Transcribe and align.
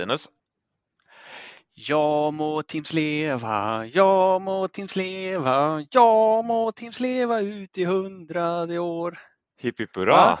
Linus. 0.00 0.28
Ja 1.74 2.30
må 2.34 2.50
Teams 2.62 2.92
leva, 2.92 3.86
ja 3.88 4.38
må 4.42 4.56
Teams 4.68 4.96
leva, 4.98 5.54
ja 5.90 6.42
må 6.44 6.58
Teams 6.76 6.98
leva 7.00 7.38
ut 7.40 7.78
i 7.78 7.84
hundrade 7.88 8.78
år. 8.82 9.16
Hipp 9.60 9.78
hipp 9.80 9.96
hurra! 9.96 10.16
Va? 10.16 10.38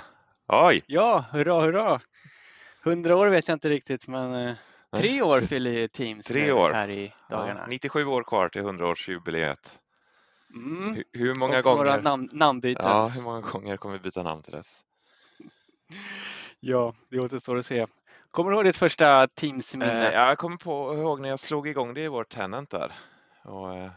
Oj! 0.66 0.82
Ja, 0.86 1.24
hurra 1.32 1.60
hurra! 1.60 2.00
Hundra 2.84 3.16
år 3.16 3.26
vet 3.28 3.48
jag 3.48 3.54
inte 3.56 3.68
riktigt 3.68 4.08
men 4.08 4.34
eh, 4.34 4.54
tre 4.96 5.22
år 5.22 5.40
fyller 5.40 5.88
Teams 5.88 6.26
Tre 6.26 6.52
år. 6.52 6.72
här 6.72 6.90
i 6.90 7.12
dagarna. 7.30 7.60
Ja, 7.60 7.66
97 7.66 8.04
år 8.04 8.22
kvar 8.22 8.48
till 8.48 8.62
100-årsjubileet. 8.62 9.78
Mm. 10.54 10.94
Hur, 10.94 11.04
hur 11.12 11.34
många 11.34 11.58
Och 11.58 11.64
gånger? 11.64 12.02
namn, 12.02 12.28
namnbyten. 12.32 12.82
Ja, 12.86 12.90
Ja. 13.02 13.08
hur 13.08 13.22
många 13.22 13.40
gånger 13.40 13.76
kommer 13.76 13.98
vi 13.98 14.02
byta 14.02 14.22
namn 14.22 14.42
till 14.42 14.52
dess? 14.52 14.84
det 17.10 17.18
återstår 17.20 17.56
att 17.58 17.66
se. 17.66 17.86
Kommer 18.30 18.50
du 18.50 18.56
ihåg 18.56 18.64
ditt 18.64 18.76
första 18.76 19.26
Teams-minne? 19.28 20.08
Eh, 20.08 20.14
jag 20.14 20.38
kommer 20.38 20.56
på, 20.56 20.94
ihåg 20.94 21.20
när 21.20 21.28
jag 21.28 21.38
slog 21.40 21.68
igång 21.68 21.94
det 21.94 22.00
i 22.00 22.08
vår 22.08 22.24
tenant 22.24 22.70
där. 22.70 22.92
Och, 23.44 23.76
eh, 23.76 23.90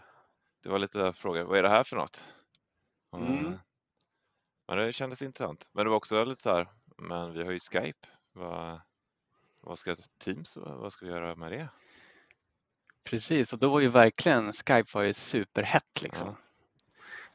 det 0.63 0.69
var 0.69 0.79
lite 0.79 1.13
frågor, 1.13 1.43
vad 1.43 1.57
är 1.57 1.63
det 1.63 1.69
här 1.69 1.83
för 1.83 1.95
något? 1.95 2.25
Och, 3.11 3.19
Mm. 3.19 3.45
eh, 3.53 3.59
Men 4.67 4.77
det 4.77 4.93
kändes 4.93 5.21
intressant. 5.21 5.67
Men 5.71 5.83
det 5.85 5.89
var 5.89 5.97
också 5.97 6.23
lite 6.23 6.41
så 6.41 6.49
här, 6.55 6.67
men 6.97 7.33
vi 7.33 7.43
har 7.43 7.51
ju 7.51 7.59
Skype. 7.59 8.07
Vad, 8.33 8.81
vad 9.61 9.77
ska 9.77 9.95
Teams, 10.23 10.57
vad 10.57 10.93
ska 10.93 11.05
vi 11.05 11.11
göra 11.11 11.35
med 11.35 11.51
det? 11.51 11.69
Precis, 13.09 13.53
och 13.53 13.59
då 13.59 13.69
var 13.69 13.79
ju 13.79 13.87
verkligen 13.87 14.51
Skype 14.53 14.89
var 14.93 15.01
ju 15.03 15.13
superhett 15.13 16.01
liksom. 16.01 16.27
Ja. 16.27 16.35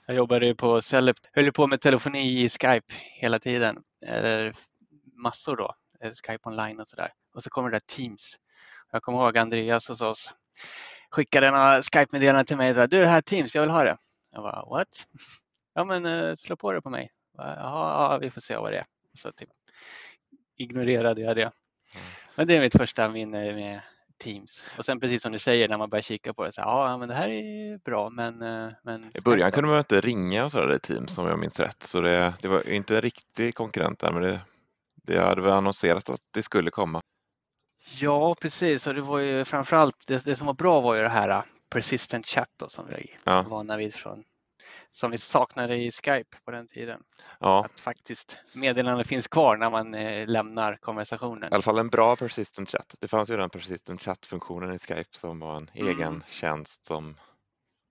Jag 0.07 0.17
jobbade 0.17 0.47
ju 0.47 0.55
på 0.55 0.81
Cellep, 0.81 1.17
höll 1.33 1.53
på 1.53 1.67
med 1.67 1.81
telefoni 1.81 2.43
i 2.45 2.49
Skype 2.49 2.95
hela 2.95 3.39
tiden. 3.39 3.83
Eller 4.07 4.55
massor 5.15 5.57
då, 5.57 5.75
Skype 6.03 6.49
online 6.49 6.81
och 6.81 6.89
sådär. 6.89 7.13
Och 7.35 7.43
så 7.43 7.51
kommer 7.51 7.71
det 7.71 7.75
där 7.75 7.97
Teams. 7.97 8.37
Jag 8.93 9.03
kommer 9.03 9.19
ihåg 9.19 9.39
Andreas 9.39 9.89
hos 9.89 10.01
oss 10.01 10.35
skickade 11.11 11.51
några 11.51 11.83
Skype-meddelanden 11.83 12.45
till 12.45 12.57
mig. 12.57 12.71
och 12.71 12.77
sa, 12.77 12.87
Du, 12.87 13.01
det 13.01 13.09
här 13.09 13.17
är 13.17 13.21
Teams, 13.23 13.55
jag 13.55 13.63
vill 13.63 13.71
ha 13.71 13.85
det. 13.85 13.97
Jag 14.33 14.43
bara, 14.43 14.65
what? 14.65 15.07
Ja, 15.75 15.85
men 15.85 16.07
eh, 16.07 16.35
slå 16.35 16.57
på 16.57 16.73
det 16.73 16.83
på 16.83 16.91
mig. 16.91 17.11
Jag 17.37 17.45
bara, 17.45 17.57
Jaha, 17.57 18.13
ja, 18.13 18.19
vi 18.19 18.31
får 18.31 18.41
se 18.41 18.57
vad 18.57 18.73
det 18.73 18.79
är. 18.79 18.85
Så 19.15 19.33
typ 19.33 19.49
ignorerade 20.57 21.21
jag 21.21 21.37
det. 21.37 21.51
Men 22.35 22.47
det 22.47 22.57
är 22.57 22.61
mitt 22.61 22.77
första 22.77 23.09
minne 23.09 23.55
med 23.55 23.81
Teams. 24.19 24.65
Och 24.79 24.85
sen 24.85 25.01
precis 25.01 25.23
som 25.23 25.33
du 25.33 25.39
säger 25.39 25.69
när 25.69 25.79
man 25.79 25.91
börjar 25.91 26.03
kika 26.03 26.35
på 26.35 26.45
det, 26.45 26.53
så 26.53 26.61
här, 26.61 26.69
ja 26.69 26.99
men 26.99 27.09
det 27.09 27.15
här 27.15 27.29
är 27.29 27.79
bra 27.79 28.11
men... 28.11 28.43
eh, 28.43 28.69
men 28.83 29.05
I 29.05 29.21
början 29.25 29.53
kunde 29.53 29.69
man 29.69 29.79
inte 29.79 30.01
ringa 30.01 30.45
och 30.45 30.53
sådär 30.53 30.75
i 30.75 30.79
Teams 30.79 31.19
om 31.19 31.27
jag 31.27 31.39
minns 31.39 31.61
rätt. 31.61 31.83
Så 31.83 32.01
det, 32.01 32.35
det 32.43 32.49
var 32.49 32.69
inte 32.69 32.95
en 32.97 33.01
riktig 33.03 33.55
konkurrent 33.55 33.99
där 33.99 34.13
men 34.13 34.23
det, 34.23 34.41
det 35.15 35.21
hade 35.21 35.43
väl 35.43 35.53
annonserats 35.53 36.11
att 36.11 36.21
det 36.35 36.43
skulle 36.43 36.71
komma. 36.71 37.01
Ja, 38.01 38.35
precis. 38.41 38.87
Och 38.87 38.95
det 38.95 39.01
var 39.01 39.19
ju 39.19 39.45
framförallt 39.45 40.07
det, 40.07 40.25
det 40.25 40.37
som 40.37 40.47
var 40.47 40.55
bra 40.55 40.81
var 40.81 40.95
ju 40.95 41.03
det 41.03 41.09
här 41.09 41.29
uh, 41.29 41.43
persistent 41.71 42.27
chat 42.27 42.49
då, 42.57 42.69
som 42.69 42.87
vi 42.87 43.15
Ja. 43.25 43.35
var 43.43 43.51
vana 43.51 43.77
vid 43.77 43.95
från 43.95 44.25
som 44.91 45.11
vi 45.11 45.19
saknade 45.19 45.77
i 45.77 45.91
Skype 45.91 46.37
på 46.45 46.51
den 46.51 46.69
tiden. 46.69 47.01
Ja, 47.41 47.65
Att 47.65 47.81
faktiskt 47.81 48.39
meddelanden 48.53 49.05
finns 49.05 49.29
kvar 49.29 49.57
när 49.57 49.71
man 49.71 49.95
eh, 49.95 50.27
lämnar 50.27 50.77
konversationen. 50.77 51.53
i 51.53 51.55
alla 51.55 51.63
fall 51.63 51.79
en 51.79 51.89
bra 51.89 52.17
persistent 52.17 52.71
chat. 52.71 52.95
Det 53.01 53.09
fanns 53.09 53.31
ju 53.31 53.37
den 53.37 53.51
persistent 53.51 54.03
chat-funktionen 54.03 54.75
i 54.75 54.79
Skype 54.79 55.17
som 55.17 55.39
var 55.41 55.57
en 55.57 55.71
Mm. 55.75 55.89
egen 55.89 56.25
tjänst 56.29 56.85
som 56.87 57.17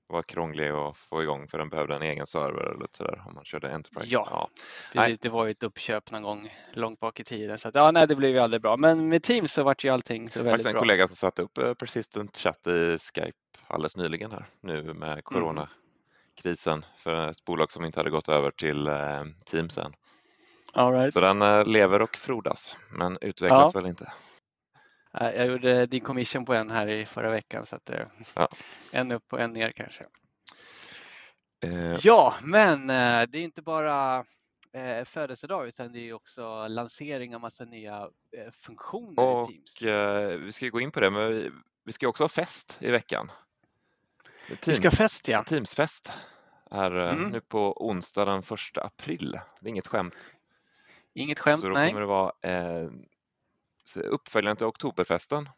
var 0.10 0.22
krånglig 0.24 0.70
att 0.70 0.98
få 0.98 1.24
igång 1.24 1.48
för 1.48 1.58
den 1.58 1.70
behövde 1.70 1.96
en 1.96 2.02
egen 2.02 2.28
server 2.28 2.72
eller 2.76 2.88
sådär 2.92 3.24
om 3.28 3.34
man 3.34 3.46
körde 3.46 3.72
Enterprise. 3.72 4.14
Ja. 4.14 4.50
nej. 4.94 5.06
Precis, 5.06 5.20
det 5.20 5.30
var 5.30 5.46
ju 5.46 5.52
ett 5.52 5.64
uppköp 5.64 6.12
någon 6.12 6.24
gång 6.24 6.54
långt 6.74 7.00
bak 7.00 7.20
i 7.20 7.24
tiden. 7.24 7.58
Så 7.58 7.68
att, 7.70 7.76
ja, 7.76 7.92
nej, 7.92 8.08
det 8.08 8.16
blev 8.16 8.32
ju 8.32 8.40
aldrig 8.40 8.62
bra. 8.62 8.78
Men 8.78 9.10
med 9.10 9.24
Teams 9.24 9.54
så 9.54 9.64
vart 9.64 9.84
ju 9.86 9.90
allting 9.90 10.30
så 10.30 10.34
Faktiskt 10.40 10.52
väldigt 10.52 10.68
en 10.68 10.72
bra. 10.74 10.80
kollega 10.82 11.08
som 11.08 11.16
satte 11.16 11.42
upp 11.42 11.58
eh, 11.58 11.74
persistent 11.74 12.38
chat 12.38 12.68
i 12.68 12.98
Skype 13.00 13.38
alldeles 13.68 13.98
nyligen 13.98 14.32
här 14.32 14.46
nu 14.62 14.80
Mm. 14.80 14.98
med 14.98 15.24
coronakrisen 15.24 16.86
för 16.98 17.28
ett 17.30 17.46
bolag 17.46 17.72
som 17.72 17.86
inte 17.86 18.00
hade 18.00 18.10
gått 18.10 18.30
över 18.30 18.52
till 18.52 18.88
eh, 18.88 19.22
Teams 19.46 19.78
än. 19.78 19.94
All 20.74 20.94
right. 20.94 21.14
Så 21.14 21.20
den 21.22 21.42
eh, 21.42 21.66
lever 21.66 22.02
och 22.02 22.16
frodas 22.16 22.78
men 22.92 23.18
utvecklas 23.22 23.72
Ja. 23.74 23.80
väl 23.80 23.90
inte. 23.90 24.12
Nej, 25.22 25.36
Jag 25.38 25.48
gjorde 25.48 25.86
din 25.86 26.02
commission 26.02 26.46
på 26.46 26.54
en 26.54 26.72
här 26.72 26.88
i 26.88 27.06
förra 27.06 27.30
veckan 27.32 27.66
så 27.66 27.76
att 27.76 27.90
eh, 27.90 28.00
Ja. 28.36 28.50
en 28.92 29.12
upp 29.12 29.34
och 29.34 29.40
en 29.40 29.54
ner 29.54 29.72
kanske. 29.72 30.06
Eh, 31.64 31.96
Ja, 32.02 32.36
men 32.44 32.90
eh, 32.90 33.28
det 33.30 33.38
är 33.38 33.44
inte 33.44 33.62
bara 33.62 34.26
eh, 34.74 35.04
födelsedag 35.06 35.68
utan 35.68 35.94
det 35.94 36.00
är 36.10 36.14
också 36.14 36.68
lansering 36.68 37.36
av 37.36 37.42
massa 37.42 37.66
nya 37.66 38.10
funktioner 38.52 39.12
i 39.12 39.16
och 39.44 39.48
Teams. 39.48 39.82
eh, 39.82 40.38
vi 40.38 40.52
ska 40.52 40.66
ju 40.66 40.72
gå 40.72 40.80
in 40.82 40.92
på 40.92 41.00
det 41.00 41.12
men 41.12 41.28
vi, 41.30 41.52
vi 41.86 41.92
ska 41.92 42.08
också 42.08 42.24
ha 42.24 42.30
fest 42.30 42.78
i 42.82 42.92
veckan. 42.92 43.32
Vi 44.50 44.56
Team, 44.56 44.76
ska 44.76 44.92
fest 44.92 45.28
ja. 45.28 45.44
Teamsfest 45.44 46.14
är 46.72 46.92
Mm. 46.92 47.30
nu 47.30 47.42
på 47.42 47.88
onsdag 47.88 48.26
den 48.26 48.40
1 48.40 48.78
april. 48.78 49.40
Det 49.62 49.68
är 49.68 49.70
inget 49.70 49.88
skämt. 49.88 50.34
Inget 51.14 51.40
skämt, 51.40 51.60
Så 51.60 51.68
då 51.68 51.74
nej. 51.74 51.88
kommer 51.90 52.02
det 52.02 52.08
vara 52.08 52.32
uppföljaren 53.96 54.58
till 54.58 54.66
Oktoberfesten. 54.66 55.50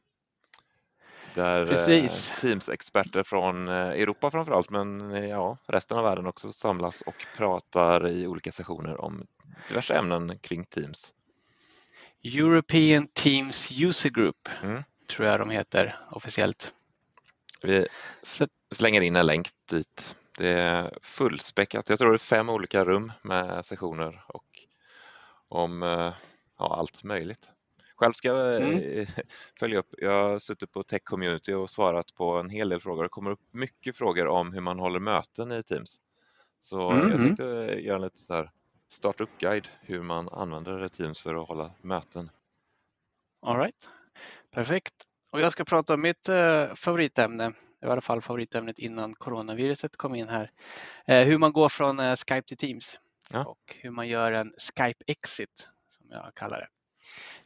Där 1.35 1.61
eh, 1.61 1.67
Precis. 1.67 2.33
Teams-experter 2.41 3.23
från 3.23 3.67
eh, 3.67 3.75
Europa 3.75 4.31
framförallt, 4.31 4.69
men 4.69 5.11
eh, 5.11 5.29
ja, 5.29 5.57
resten 5.67 5.97
av 5.97 6.03
världen 6.03 6.25
också 6.25 6.51
samlas 6.51 7.01
och 7.01 7.25
pratar 7.37 8.07
i 8.07 8.27
olika 8.27 8.51
sessioner 8.51 9.01
om 9.01 9.27
diverse 9.67 9.93
ämnen 9.93 10.39
kring 10.39 10.65
Teams. 10.65 11.13
European 12.23 13.07
Teams 13.07 13.71
User 13.81 14.09
Group 14.09 14.49
Mm. 14.63 14.83
tror 15.07 15.27
jag 15.27 15.39
de 15.39 15.49
heter 15.49 15.99
officiellt. 16.11 16.73
Vi 17.61 17.87
slänger 18.71 19.01
in 19.01 19.15
en 19.15 19.25
länk 19.25 19.49
dit. 19.69 20.15
Det 20.37 20.49
är 20.49 20.97
fullspäckat. 21.01 21.89
Jag 21.89 21.99
tror 21.99 22.09
det 22.09 22.15
är 22.15 22.17
fem 22.17 22.49
olika 22.49 22.85
rum 22.85 23.11
med 23.21 23.65
sessioner 23.65 24.23
och 24.27 24.45
om 25.49 25.81
ja, 26.57 26.75
allt 26.77 27.03
möjligt. 27.03 27.51
Själv 27.99 28.13
ska 28.13 28.27
jag 28.27 28.61
eh, 28.99 29.07
följa 29.59 29.79
upp. 29.79 29.93
Jag 29.97 30.11
har 30.29 30.39
suttit 30.39 30.71
på 30.71 30.83
Tech 30.83 31.01
Community 31.03 31.53
och 31.53 31.69
svarat 31.69 32.15
på 32.15 32.31
en 32.37 32.49
hel 32.49 32.69
del 32.69 32.81
frågor. 32.81 33.03
Det 33.03 33.09
kommer 33.09 33.31
upp 33.31 33.41
mycket 33.51 33.97
frågor 33.97 34.27
om 34.27 34.53
hur 34.53 34.61
man 34.61 34.79
håller 34.79 34.99
möten 34.99 35.51
i 35.51 35.63
Teams. 35.63 36.01
Så 36.59 36.91
Mm, 36.91 37.09
jag 37.09 37.19
mm. 37.19 37.21
tänkte 37.21 37.43
göra 37.81 37.95
en 37.95 38.01
lite 38.01 38.17
så 38.17 38.33
här 38.33 38.51
startup-guide 38.89 39.67
hur 39.81 40.01
man 40.01 40.29
använder 40.29 40.87
Teams 40.87 41.21
för 41.21 41.41
att 41.41 41.47
hålla 41.47 41.71
möten. 41.81 42.29
all 43.41 43.57
right. 43.57 43.89
Perfekt. 44.51 44.93
Och 45.31 45.41
jag 45.41 45.51
ska 45.51 45.63
prata 45.65 45.93
om 45.93 46.01
mitt 46.01 46.29
eh, 46.29 46.73
favoritämne, 46.75 47.53
i 47.83 47.85
alla 47.85 48.01
fall 48.01 48.21
favoritämnet 48.21 48.79
innan 48.79 49.15
coronaviruset 49.15 49.97
kom 49.97 50.15
in 50.15 50.29
här. 50.29 50.51
Eh, 51.07 51.21
hur 51.27 51.37
man 51.37 51.53
går 51.53 51.69
från 51.69 51.99
eh, 51.99 52.15
Skype 52.15 52.47
till 52.47 52.57
Teams 52.57 52.99
Ja. 53.31 53.45
och 53.45 53.75
hur 53.81 53.91
man 53.91 54.07
gör 54.07 54.31
en 54.31 54.53
Skype 54.57 55.03
exit 55.07 55.69
som 55.87 56.05
jag 56.09 56.31
kallar 56.35 56.59
det. 56.59 56.67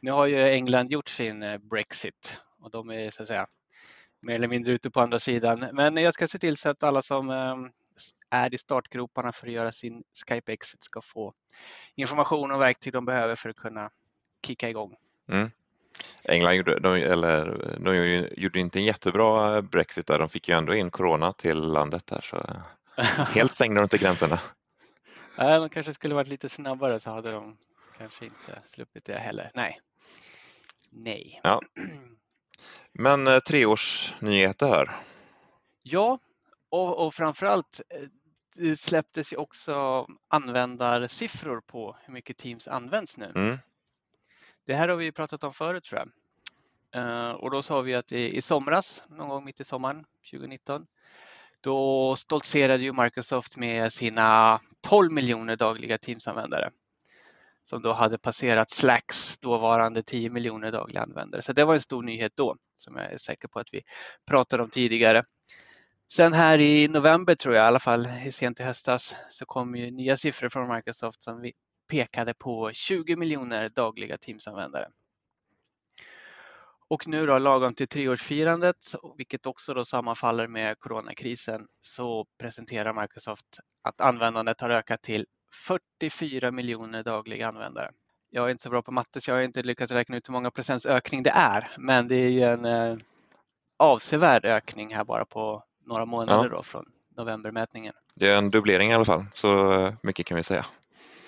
Nu 0.04 0.10
har 0.10 0.26
ju 0.26 0.48
England 0.48 0.92
gjort 0.92 1.08
sin 1.08 1.42
eh, 1.42 1.58
Brexit 1.58 2.40
och 2.60 2.70
de 2.70 2.90
är 2.90 3.10
så 3.10 3.22
att 3.22 3.28
säga 3.28 3.46
mer 4.20 4.34
eller 4.34 4.48
mindre 4.48 4.72
ute 4.72 4.90
på 4.90 5.00
andra 5.00 5.18
sidan. 5.18 5.66
Men 5.72 5.96
jag 5.96 6.14
ska 6.14 6.28
se 6.28 6.38
till 6.38 6.56
så 6.56 6.68
att 6.68 6.82
alla 6.82 7.02
som 7.02 7.30
eh, 7.30 7.56
är 8.30 8.54
i 8.54 8.58
startgroparna 8.58 9.32
för 9.32 9.46
att 9.46 9.52
göra 9.52 9.72
sin 9.72 10.02
Skype 10.26 10.52
exit 10.52 10.82
ska 10.82 11.00
få 11.00 11.34
information 11.94 12.50
och 12.50 12.60
verktyg 12.60 12.92
de 12.92 13.04
behöver 13.04 13.34
för 13.34 13.48
att 13.48 13.56
kunna 13.56 13.90
kicka 14.46 14.68
igång. 14.68 14.96
England 16.24 16.54
gjorde, 16.54 16.78
de, 16.78 16.94
eller, 16.94 17.76
de 17.80 17.96
gjorde, 17.96 18.28
gjorde 18.36 18.60
inte 18.60 18.78
en 18.78 18.84
jättebra 18.84 19.62
Brexit 19.62 20.06
där. 20.06 20.18
De 20.18 20.28
fick 20.28 20.48
ju 20.48 20.54
ändå 20.54 20.74
in 20.74 20.90
corona 20.90 21.32
till 21.32 21.58
landet 21.58 22.06
där. 22.06 22.20
Så 22.20 22.62
helt 23.22 23.52
stängde 23.52 23.80
de 23.80 23.82
inte 23.82 23.98
gränserna. 23.98 24.40
Nej, 25.38 25.60
de 25.60 25.68
kanske 25.68 25.94
skulle 25.94 26.14
varit 26.14 26.28
lite 26.28 26.48
snabbare 26.48 27.00
så 27.00 27.10
hade 27.10 27.32
de 27.32 27.56
kanske 27.98 28.24
inte 28.24 28.62
sluppit 28.64 29.04
det 29.04 29.18
heller. 29.18 29.50
Nej. 29.54 29.80
Nej. 30.90 31.40
Ja. 31.42 31.60
Men 32.92 33.26
eh, 33.26 33.38
treårsnyheter 33.38 34.68
här. 34.68 34.90
Ja, 35.82 36.18
och, 36.68 37.06
och 37.06 37.14
framförallt 37.14 37.80
eh, 37.90 38.08
det 38.56 38.76
släpptes 38.76 39.32
ju 39.32 39.36
också 39.36 40.06
användarsiffror 40.28 41.60
på 41.60 41.96
hur 42.02 42.14
mycket 42.14 42.36
Teams 42.36 42.68
används 42.68 43.16
nu. 43.16 43.32
Mm. 43.34 43.58
Det 44.66 44.74
här 44.74 44.88
har 44.88 44.96
vi 44.96 45.12
pratat 45.12 45.44
om 45.44 45.52
förut 45.52 45.84
tror 45.84 46.00
jag. 46.00 46.10
Eh, 46.94 47.30
och 47.30 47.50
då 47.50 47.62
sa 47.62 47.80
vi 47.80 47.94
att 47.94 48.12
i, 48.12 48.36
i 48.36 48.42
somras, 48.42 49.02
någon 49.08 49.28
gång 49.28 49.44
mitt 49.44 49.60
i 49.60 49.64
sommaren 49.64 50.04
2019, 50.30 50.86
då 51.60 52.16
stoltserade 52.16 52.82
ju 52.82 52.92
Microsoft 52.92 53.56
med 53.56 53.92
sina 53.92 54.60
12 54.80 55.12
miljoner 55.12 55.56
dagliga 55.56 55.98
Teams-användare 55.98 56.70
som 57.64 57.82
då 57.82 57.92
hade 57.92 58.18
passerat 58.18 58.70
Slacks 58.70 59.38
dåvarande 59.38 60.02
10 60.02 60.30
miljoner 60.30 60.72
dagliga 60.72 61.02
användare. 61.02 61.42
Så 61.42 61.52
det 61.52 61.64
var 61.64 61.74
en 61.74 61.80
stor 61.80 62.02
nyhet 62.02 62.32
då 62.34 62.56
som 62.72 62.96
jag 62.96 63.12
är 63.12 63.18
säker 63.18 63.48
på 63.48 63.58
att 63.58 63.68
vi 63.72 63.82
pratade 64.26 64.62
om 64.62 64.70
tidigare. 64.70 65.22
Sen 66.12 66.32
här 66.32 66.58
i 66.58 66.88
november 66.88 67.34
tror 67.34 67.54
jag, 67.54 67.64
i 67.64 67.66
alla 67.66 67.78
fall 67.78 68.08
sent 68.30 68.60
i 68.60 68.62
höstas, 68.62 69.14
så 69.28 69.44
kom 69.46 69.74
ju 69.76 69.90
nya 69.90 70.16
siffror 70.16 70.48
från 70.48 70.74
Microsoft 70.74 71.22
som 71.22 71.40
vi 71.40 71.52
pekade 71.90 72.34
på 72.34 72.70
20 72.72 73.16
miljoner 73.16 73.68
dagliga 73.68 74.16
Teams-användare. 74.16 74.88
Och 76.88 77.08
nu 77.08 77.26
då 77.26 77.38
lagom 77.38 77.74
till 77.74 77.88
treårsfirandet, 77.88 78.76
vilket 79.16 79.46
också 79.46 79.74
då 79.74 79.84
sammanfaller 79.84 80.46
med 80.46 80.78
coronakrisen, 80.78 81.66
så 81.80 82.26
presenterar 82.38 83.02
Microsoft 83.02 83.46
att 83.82 84.00
användandet 84.00 84.60
har 84.60 84.70
ökat 84.70 85.02
till 85.02 85.26
44 85.54 86.50
miljoner 86.50 87.02
dagliga 87.02 87.48
användare. 87.48 87.90
Jag 88.30 88.46
är 88.46 88.50
inte 88.50 88.62
så 88.62 88.70
bra 88.70 88.82
på 88.82 88.92
matte 88.92 89.20
så 89.20 89.30
jag 89.30 89.36
har 89.36 89.42
inte 89.42 89.62
lyckats 89.62 89.92
räkna 89.92 90.16
ut 90.16 90.28
hur 90.28 90.32
många 90.32 90.50
procents 90.50 90.86
ökning 90.86 91.22
det 91.22 91.30
är, 91.30 91.70
men 91.78 92.08
det 92.08 92.16
är 92.16 92.28
ju 92.28 92.42
en 92.42 92.64
eh, 92.64 92.96
avsevärd 93.78 94.44
ökning 94.44 94.94
här 94.94 95.04
bara 95.04 95.24
på 95.24 95.64
några 95.86 96.04
månader 96.04 96.48
ja. 96.50 96.56
då 96.56 96.62
från 96.62 96.84
novembermätningen. 97.16 97.94
Det 98.14 98.30
är 98.30 98.38
en 98.38 98.50
dubblering 98.50 98.90
i 98.90 98.94
alla 98.94 99.04
fall, 99.04 99.24
så 99.34 99.72
eh, 99.72 99.94
mycket 100.02 100.26
kan 100.26 100.36
vi 100.36 100.42
säga. 100.42 100.66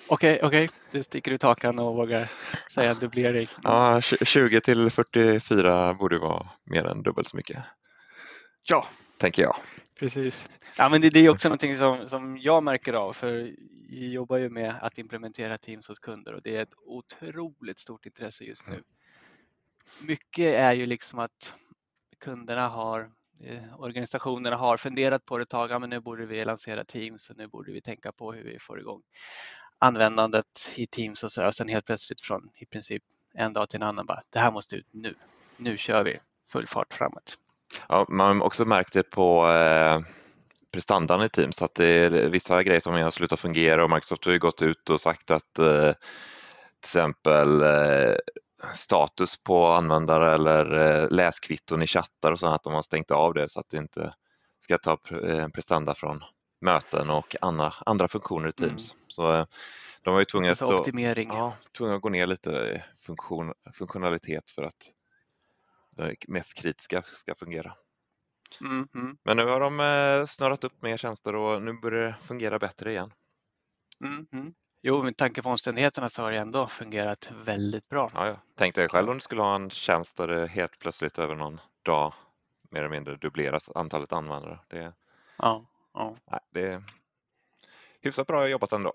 Okej, 0.09 0.35
okay, 0.37 0.47
okej, 0.47 0.65
okay. 0.65 0.79
du 0.91 1.03
sticker 1.03 1.31
ut 1.31 1.43
hakan 1.43 1.79
och 1.79 1.95
vågar 1.97 2.29
säga 2.71 2.95
dubblering. 2.95 3.49
Ja, 3.63 4.01
20 4.01 4.61
till 4.61 4.91
44 4.91 5.95
borde 5.95 6.19
vara 6.19 6.47
mer 6.65 6.87
än 6.87 7.03
dubbelt 7.03 7.29
så 7.29 7.37
mycket. 7.37 7.59
Ja, 8.69 8.87
tänker 9.21 9.43
jag. 9.43 9.57
Precis. 9.99 10.47
Ja, 10.79 10.89
men 10.89 11.01
det, 11.01 11.11
det 11.11 11.21
är 11.21 11.31
också 11.31 11.49
någonting 11.49 11.77
som, 11.77 12.09
som 12.09 12.39
jag 12.39 12.63
märker 12.63 12.93
av, 12.93 13.13
för 13.13 13.31
vi 13.89 14.13
jobbar 14.13 14.37
ju 14.37 14.51
med 14.51 14.75
att 14.83 14.99
implementera 14.99 15.59
Teams 15.59 15.89
hos 15.89 15.99
kunder 15.99 16.33
och 16.33 16.43
det 16.43 16.57
är 16.57 16.63
ett 16.63 16.75
otroligt 16.87 17.79
stort 17.79 18.07
intresse 18.07 18.45
just 18.45 18.67
nu. 18.67 18.83
Mycket 20.07 20.55
är 20.55 20.73
ju 20.73 20.87
liksom 20.87 21.19
att 21.19 21.55
kunderna 22.19 22.69
har 22.69 23.11
eh, 23.41 23.81
organisationerna 23.81 24.57
har 24.57 24.77
funderat 24.77 25.25
på 25.25 25.39
det 25.39 25.43
ett 25.43 25.49
tag, 25.49 25.71
ja, 25.71 25.79
men 25.79 25.91
nu 25.91 26.01
borde 26.01 26.27
vi 26.27 26.45
lansera 26.45 26.85
Teams 26.85 27.31
och 27.31 27.37
nu 27.37 27.47
borde 27.47 27.73
vi 27.73 27.81
tänka 27.81 28.13
på 28.13 28.33
hur 28.33 28.45
vi 28.45 28.59
får 28.59 28.81
igång 28.81 29.03
användandet 29.79 30.75
i 30.77 30.87
Teams 30.87 31.25
och 31.25 31.33
så 31.33 31.41
där. 31.41 31.49
Och 31.49 31.55
sen 31.55 31.69
helt 31.69 31.87
plötsligt 31.87 32.21
från 32.21 32.51
i 32.55 32.67
princip 32.67 33.03
en 33.35 33.53
dag 33.53 33.69
till 33.69 33.77
en 33.77 33.89
annan 33.89 34.07
bara, 34.07 34.23
det 34.31 34.39
här 34.39 34.53
måste 34.53 34.77
ut 34.77 34.87
nu. 34.91 35.15
Nu 35.57 35.77
kör 35.77 36.05
vi 36.05 36.19
full 36.49 36.67
fart 36.67 36.95
framåt. 36.95 37.37
Ja, 37.89 38.07
man 38.09 38.39
har 38.39 38.47
också 38.47 38.65
märkt 38.65 38.93
det 38.93 39.03
på 39.03 39.49
eh, 39.49 40.01
prestandan 40.73 41.23
i 41.23 41.29
Teams 41.29 41.63
att 41.63 41.75
det 41.75 41.87
är 41.87 42.11
vissa 42.29 42.63
grejer 42.63 42.81
som 42.81 42.95
har 42.95 43.11
slutat 43.11 43.41
fungera 43.41 43.85
och 43.85 43.91
Microsoft 43.91 44.25
har 44.25 44.33
ju 44.33 44.39
gått 44.39 44.63
ut 44.63 44.91
och 44.91 45.01
sagt 45.01 45.31
att 45.31 45.59
eh, 45.59 45.93
till 46.81 46.89
exempel 46.89 47.63
eh, 47.63 48.17
status 48.75 49.43
på 49.43 49.67
användare 49.67 50.35
eller 50.35 50.79
eh, 50.79 51.09
läskvitton 51.11 51.83
i 51.83 51.87
chattar 51.87 52.33
och 52.33 52.39
sånt, 52.39 52.55
att 52.55 52.63
de 52.63 52.75
har 52.75 52.83
stängt 52.83 53.11
av 53.11 53.35
det 53.35 53.49
så 53.49 53.61
att 53.61 53.69
det 53.69 53.77
inte 53.77 54.15
ska 54.59 54.79
ta 54.79 54.99
eh, 55.23 55.49
prestanda 55.49 55.95
från 55.95 56.25
möten 56.61 57.11
och 57.11 57.37
andra, 57.41 57.75
andra 57.87 58.09
funktioner 58.09 58.49
i 58.49 58.53
Teams. 58.53 58.93
Mm. 58.93 59.05
Så 59.09 59.33
eh, 59.33 59.47
de 60.03 60.13
var 60.15 60.21
ju 60.21 60.25
tvungna 60.25 60.51
att. 60.53 60.61
Ja, 61.35 61.55
tvungna 61.79 61.97
att 61.97 62.03
gå 62.03 62.09
ner 62.09 62.27
lite 62.27 62.51
i 62.51 62.83
funktion, 63.07 63.53
funktionalitet 63.73 64.51
för 64.51 64.63
att 64.63 64.93
mest 66.29 66.59
kritiska 66.59 67.03
ska 67.03 67.35
fungera. 67.35 67.77
Mm, 68.61 68.89
mm. 68.95 69.17
Men 69.25 69.37
nu 69.37 69.45
har 69.45 69.61
de 69.61 69.81
eh, 69.81 70.27
snurrat 70.27 70.65
upp 70.65 70.83
mer 70.83 70.97
tjänster 70.97 71.35
och 71.35 71.63
nu 71.63 71.73
börjar 71.73 72.05
det 72.05 72.15
fungera 72.21 72.59
bättre 72.59 72.91
igen. 72.91 73.13
Mm, 74.05 74.27
mm. 74.33 74.55
Jo, 74.83 75.03
med 75.03 75.17
tanke 75.17 75.43
på 75.43 75.49
omständigheterna 75.49 76.09
så 76.09 76.23
har 76.23 76.31
det 76.31 76.39
ändå 76.39 76.67
fungerat 76.67 77.31
väldigt 77.45 77.89
bra. 77.89 78.11
Ja, 78.15 78.27
ja. 78.27 78.41
Tänk 78.55 78.75
dig 78.75 78.89
själv 78.89 79.09
om 79.11 79.17
du 79.17 79.21
skulle 79.21 79.43
ha 79.43 79.55
en 79.55 79.71
tjänst 79.71 80.17
där 80.17 80.29
det 80.29 80.47
helt 80.47 80.79
plötsligt 80.79 81.19
över 81.19 81.35
någon 81.35 81.61
dag 81.83 82.13
mer 82.71 82.81
eller 82.81 82.91
mindre 82.91 83.17
dubbleras 83.17 83.71
antalet 83.75 84.13
användare. 84.13 84.59
Det, 84.69 84.93
ja, 85.39 85.67
ja. 85.93 86.17
Nej, 86.31 86.41
det 86.51 86.69
är 86.69 86.83
hyfsat 88.03 88.27
bra 88.27 88.49
jobbat 88.49 88.73
ändå. 88.73 88.93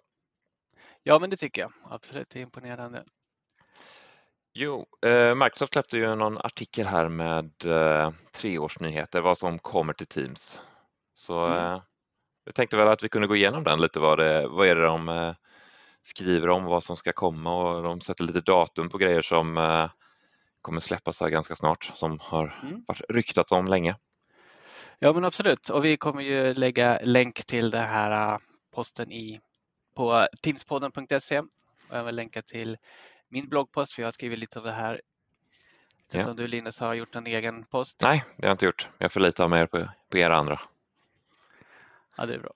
Ja, 1.03 1.19
men 1.19 1.29
det 1.29 1.37
tycker 1.37 1.61
jag 1.61 1.73
absolut. 1.83 2.29
Det 2.29 2.39
är 2.39 2.43
imponerande. 2.43 3.05
Jo, 4.53 4.85
eh, 5.05 5.35
Microsoft 5.35 5.73
släppte 5.73 5.97
ju 5.97 6.15
någon 6.15 6.37
artikel 6.37 6.85
här 6.85 7.09
med 7.09 7.51
eh, 7.65 8.11
treårsnyheter, 8.31 9.21
vad 9.21 9.37
som 9.37 9.59
kommer 9.59 9.93
till 9.93 10.07
Teams. 10.07 10.61
Så 11.13 11.45
mm. 11.45 11.57
eh, 11.57 11.81
jag 12.45 12.55
tänkte 12.55 12.77
väl 12.77 12.87
att 12.87 13.03
vi 13.03 13.09
kunde 13.09 13.27
gå 13.27 13.35
igenom 13.35 13.63
den 13.63 13.81
lite, 13.81 13.99
vad, 13.99 14.19
det, 14.19 14.47
vad 14.47 14.67
är 14.67 14.75
det 14.75 14.83
de 14.83 15.09
eh, 15.09 15.33
skriver 16.01 16.49
om, 16.49 16.65
vad 16.65 16.83
som 16.83 16.95
ska 16.95 17.13
komma 17.13 17.55
och 17.55 17.83
de 17.83 18.01
sätter 18.01 18.23
lite 18.23 18.41
datum 18.41 18.89
på 18.89 18.97
grejer 18.97 19.21
som 19.21 19.57
eh, 19.57 19.89
kommer 20.61 20.79
släppas 20.79 21.21
här 21.21 21.29
ganska 21.29 21.55
snart, 21.55 21.91
som 21.93 22.19
har 22.21 22.59
mm. 22.63 22.83
varit 22.87 23.01
ryktats 23.09 23.51
om 23.51 23.67
länge. 23.67 23.95
Ja, 24.99 25.13
men 25.13 25.25
absolut. 25.25 25.69
Och 25.69 25.85
vi 25.85 25.97
kommer 25.97 26.21
ju 26.21 26.53
lägga 26.53 26.99
länk 27.03 27.45
till 27.45 27.71
den 27.71 27.83
här 27.83 28.33
eh, 28.33 28.37
posten 28.73 29.11
i, 29.11 29.39
på 29.95 30.27
teamspodden.se 30.41 31.39
och 31.89 31.97
även 31.97 32.15
länka 32.15 32.41
till 32.41 32.77
min 33.31 33.49
bloggpost, 33.49 33.93
för 33.93 34.01
jag 34.01 34.07
har 34.07 34.11
skrivit 34.11 34.39
lite 34.39 34.59
av 34.59 34.65
det 34.65 34.71
här. 34.71 35.01
Jag 36.11 36.19
vet 36.19 36.27
ja. 36.27 36.31
om 36.31 36.37
du 36.37 36.47
Linus 36.47 36.79
har 36.79 36.93
gjort 36.93 37.15
en 37.15 37.27
egen 37.27 37.63
post? 37.63 37.97
Nej, 38.01 38.23
det 38.37 38.43
har 38.43 38.49
jag 38.49 38.53
inte 38.53 38.65
gjort. 38.65 38.87
Jag 38.97 39.11
förlitar 39.11 39.47
mig 39.47 39.67
på, 39.67 39.87
på 40.09 40.17
er 40.17 40.29
andra. 40.29 40.59
Ja, 42.17 42.25
det 42.25 42.33
är 42.33 42.39
bra. 42.39 42.53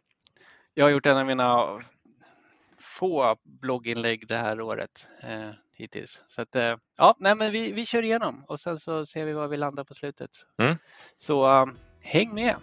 Jag 0.74 0.86
har 0.86 0.90
gjort 0.90 1.06
en 1.06 1.18
av 1.18 1.26
mina 1.26 1.80
få 2.80 3.38
blogginlägg 3.44 4.28
det 4.28 4.38
här 4.38 4.62
året 4.62 5.08
eh, 5.22 5.50
hittills. 5.74 6.22
Så 6.28 6.42
att, 6.42 6.56
eh, 6.56 6.76
ja, 6.98 7.16
nej, 7.20 7.36
men 7.36 7.52
vi, 7.52 7.72
vi 7.72 7.86
kör 7.86 8.04
igenom 8.04 8.44
och 8.48 8.60
sen 8.60 8.80
så 8.80 9.06
ser 9.06 9.26
vi 9.26 9.34
var 9.34 9.48
vi 9.48 9.58
landar 9.58 9.84
på 9.84 9.94
slutet. 9.94 10.32
Mm. 10.58 10.76
Så 11.18 11.62
um, 11.62 11.78
häng 12.02 12.34
med! 12.34 12.56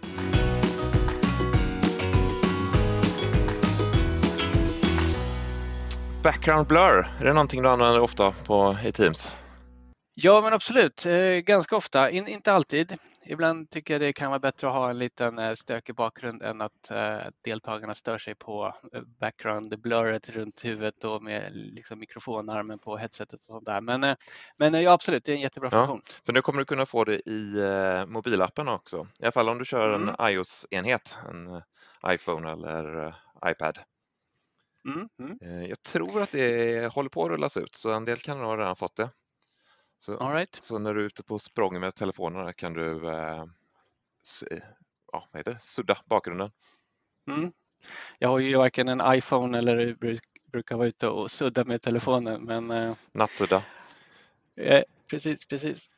Background 6.23 6.67
blur, 6.67 7.07
är 7.19 7.25
det 7.25 7.33
någonting 7.33 7.63
du 7.63 7.69
använder 7.69 7.99
ofta 7.99 8.31
på, 8.31 8.77
i 8.85 8.91
Teams? 8.91 9.31
Ja, 10.13 10.41
men 10.41 10.53
absolut. 10.53 11.05
Eh, 11.05 11.13
ganska 11.23 11.75
ofta, 11.75 12.09
In, 12.09 12.27
inte 12.27 12.53
alltid. 12.53 12.97
Ibland 13.25 13.69
tycker 13.69 13.93
jag 13.93 14.01
det 14.01 14.13
kan 14.13 14.29
vara 14.29 14.39
bättre 14.39 14.67
att 14.67 14.73
ha 14.73 14.89
en 14.89 14.99
liten 14.99 15.39
eh, 15.39 15.53
stökig 15.53 15.95
bakgrund 15.95 16.41
än 16.41 16.61
att 16.61 16.91
eh, 16.91 17.17
deltagarna 17.41 17.93
stör 17.93 18.17
sig 18.17 18.35
på 18.35 18.73
background 19.19 19.81
blurret 19.81 20.29
runt 20.29 20.65
huvudet 20.65 21.03
och 21.03 21.23
med 21.23 21.51
liksom, 21.53 21.99
mikrofonarmen 21.99 22.79
på 22.79 22.97
headsetet 22.97 23.33
och 23.33 23.39
sånt 23.39 23.65
där. 23.65 23.81
Men, 23.81 24.15
men 24.57 24.73
ja, 24.83 24.91
absolut, 24.91 25.23
det 25.25 25.31
är 25.31 25.35
en 25.35 25.41
jättebra 25.41 25.69
ja, 25.71 25.77
funktion. 25.77 26.01
För 26.25 26.33
nu 26.33 26.41
kommer 26.41 26.59
du 26.59 26.65
kunna 26.65 26.85
få 26.85 27.03
det 27.03 27.29
i 27.29 27.55
mobilappen 28.07 28.67
också, 28.67 29.07
i 29.19 29.23
alla 29.23 29.31
fall 29.31 29.49
om 29.49 29.57
du 29.57 29.65
kör 29.65 29.95
mm. 29.95 30.09
en 30.09 30.27
iOS-enhet, 30.31 31.17
en 31.29 31.61
iPhone 32.13 32.51
eller 32.51 33.15
iPad. 33.45 33.79
Mm, 34.85 35.09
mm. 35.19 35.37
Eh, 35.41 35.69
jag 35.69 35.81
tror 35.81 36.21
att 36.21 36.31
det 36.31 36.93
håller 36.93 37.09
på 37.09 37.23
att 37.25 37.31
rullas 37.31 37.57
ut, 37.57 37.75
så 37.75 37.91
en 37.91 38.05
del 38.05 38.17
kan 38.17 38.39
ha 38.39 38.57
redan 38.57 38.75
fått 38.75 38.95
det. 38.95 39.09
Så, 39.97 40.29
right. 40.33 40.57
så 40.61 40.79
när 40.79 40.93
du 40.93 41.01
är 41.01 41.05
ute 41.05 41.23
på 41.23 41.39
språng 41.39 41.79
med 41.79 41.95
telefonerna 41.95 42.53
kan 42.53 42.73
du 42.73 43.09
eh, 43.09 43.45
ja, 45.11 45.27
vad 45.31 45.39
heter 45.39 45.51
det? 45.51 45.61
sudda 45.61 45.97
bakgrunden. 46.05 46.51
Mm. 47.27 47.51
Jag 48.19 48.29
har 48.29 48.39
ju 48.39 48.57
varken 48.57 48.87
en 48.87 49.01
iPhone 49.05 49.57
eller 49.57 49.95
brukar 50.51 50.77
vara 50.77 50.87
ute 50.87 51.07
och 51.07 51.31
sudda 51.31 51.63
med 51.63 51.81
telefonen. 51.81 52.43
Men, 52.43 52.71
eh, 52.71 52.95
Nattsudda. 53.11 53.63
Eh, 54.55 54.83
precis, 55.09 55.45
precis. 55.45 55.89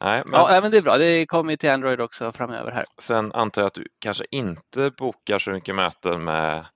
Nej, 0.00 0.22
men... 0.30 0.40
Ja, 0.40 0.60
men 0.62 0.70
det 0.70 0.76
är 0.76 0.82
bra. 0.82 0.98
Det 0.98 1.26
kommer 1.26 1.56
till 1.56 1.70
Android 1.70 2.00
också 2.00 2.32
framöver 2.32 2.72
här. 2.72 2.84
Sen 2.98 3.32
antar 3.32 3.62
jag 3.62 3.66
att 3.66 3.74
du 3.74 3.88
kanske 3.98 4.24
inte 4.30 4.90
bokar 4.90 5.38
så 5.38 5.50
mycket 5.50 5.74
möten 5.74 6.24
med 6.24 6.66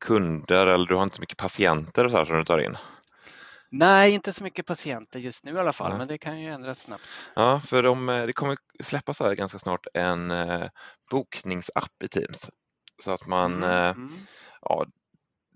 kunder 0.00 0.66
eller 0.66 0.86
du 0.86 0.94
har 0.94 1.02
inte 1.02 1.16
så 1.16 1.22
mycket 1.22 1.38
patienter 1.38 2.04
och 2.04 2.10
så 2.10 2.16
här 2.16 2.24
som 2.24 2.36
du 2.36 2.44
tar 2.44 2.58
in? 2.58 2.76
Nej, 3.72 4.12
inte 4.12 4.32
så 4.32 4.44
mycket 4.44 4.66
patienter 4.66 5.20
just 5.20 5.44
nu 5.44 5.54
i 5.54 5.58
alla 5.58 5.72
fall, 5.72 5.88
Nej. 5.88 5.98
men 5.98 6.08
det 6.08 6.18
kan 6.18 6.40
ju 6.40 6.50
ändras 6.50 6.80
snabbt. 6.80 7.04
Ja, 7.34 7.60
för 7.60 7.82
de, 7.82 8.08
eh, 8.08 8.26
det 8.26 8.32
kommer 8.32 8.56
släppas 8.80 9.20
här 9.20 9.34
ganska 9.34 9.58
snart 9.58 9.86
en 9.94 10.30
eh, 10.30 10.68
bokningsapp 11.10 12.02
i 12.04 12.08
Teams. 12.08 12.50
Så 13.02 13.12
att 13.12 13.26
man, 13.26 13.54
mm. 13.54 13.70
Eh, 13.70 13.90
mm. 13.90 14.10
ja, 14.60 14.86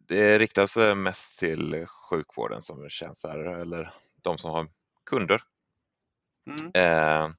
det 0.08 0.38
riktar 0.38 0.66
sig 0.66 0.94
mest 0.94 1.38
till 1.38 1.86
sjukvården 2.10 2.62
som 2.62 2.88
tjänster 2.88 3.60
eller 3.60 3.92
de 4.22 4.38
som 4.38 4.50
har 4.50 4.68
kunder. 5.10 5.42
Mm. 6.46 6.70
Eh, 6.74 7.34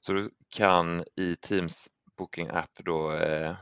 så 0.00 0.12
du 0.12 0.30
kan 0.48 1.04
i 1.16 1.36
Teams 1.36 1.88
Booking 2.18 2.48
App 2.48 2.70
då 2.84 3.12
eh, 3.12 3.56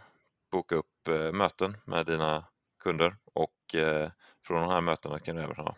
boka 0.52 0.74
upp 0.74 1.08
eh, 1.08 1.32
möten 1.32 1.76
med 1.84 2.06
dina 2.06 2.49
kunder 2.80 3.16
och 3.24 3.74
eh, 3.74 4.10
från 4.46 4.60
de 4.60 4.70
här 4.70 4.80
mötena 4.80 5.18
kan 5.18 5.36
du 5.36 5.42
även 5.42 5.56
ha 5.56 5.76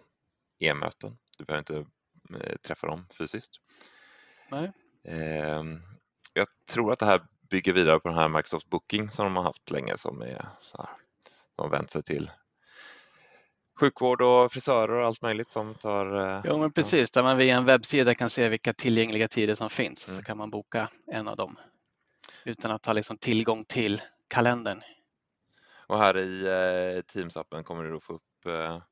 e-möten. 0.59 1.19
Du 1.39 1.45
behöver 1.45 1.59
inte 1.59 1.91
eh, 2.41 2.57
träffa 2.57 2.87
dem 2.87 3.07
fysiskt. 3.19 3.61
Nej. 4.51 4.73
Ehm, 5.05 5.81
jag 6.33 6.47
tror 6.69 6.93
att 6.93 6.99
det 6.99 7.07
här 7.07 7.23
bygger 7.51 7.73
vidare 7.73 8.01
på 8.01 8.09
den 8.09 8.19
här 8.19 8.29
Microsoft 8.29 8.67
Booking 8.67 9.11
som 9.11 9.25
de 9.25 9.37
har 9.37 9.43
haft 9.43 9.71
länge 9.71 9.97
som 9.97 10.23
är 10.23 10.49
så 10.61 10.77
här, 10.77 10.89
de 11.57 11.71
vänt 11.71 11.91
sig 11.91 12.03
till 12.03 12.31
sjukvård 13.81 14.23
och 14.23 14.53
frisörer 14.53 14.97
och 14.97 15.07
allt 15.07 15.23
möjligt 15.23 15.51
som 15.51 15.75
tar... 15.75 16.37
Eh, 16.37 16.41
jo, 16.45 16.59
men 16.59 16.73
precis, 16.73 17.11
där 17.11 17.23
man 17.23 17.37
via 17.37 17.57
en 17.57 17.65
webbsida 17.65 18.15
kan 18.15 18.31
se 18.31 18.49
vilka 18.49 18.73
tillgängliga 18.73 19.29
tider 19.29 19.55
som 19.55 19.71
finns 19.71 20.09
mm. 20.09 20.17
så 20.17 20.23
kan 20.23 20.39
man 20.39 20.51
boka 20.51 20.89
en 21.07 21.29
av 21.29 21.37
dem 21.37 21.57
utan 22.45 22.71
att 22.71 22.87
ha 22.87 22.93
liksom 22.93 23.19
tillgång 23.19 23.65
till 23.65 24.03
kalendern 24.29 24.83
och 25.93 25.99
här 25.99 26.19
i 26.19 26.45
eh, 26.47 27.03
Teams-appen 27.03 27.63
kommer 27.63 27.85
du 27.85 27.93
då 27.93 28.01
få 28.01 28.13
upp 28.13 28.47
eh, 28.47 28.83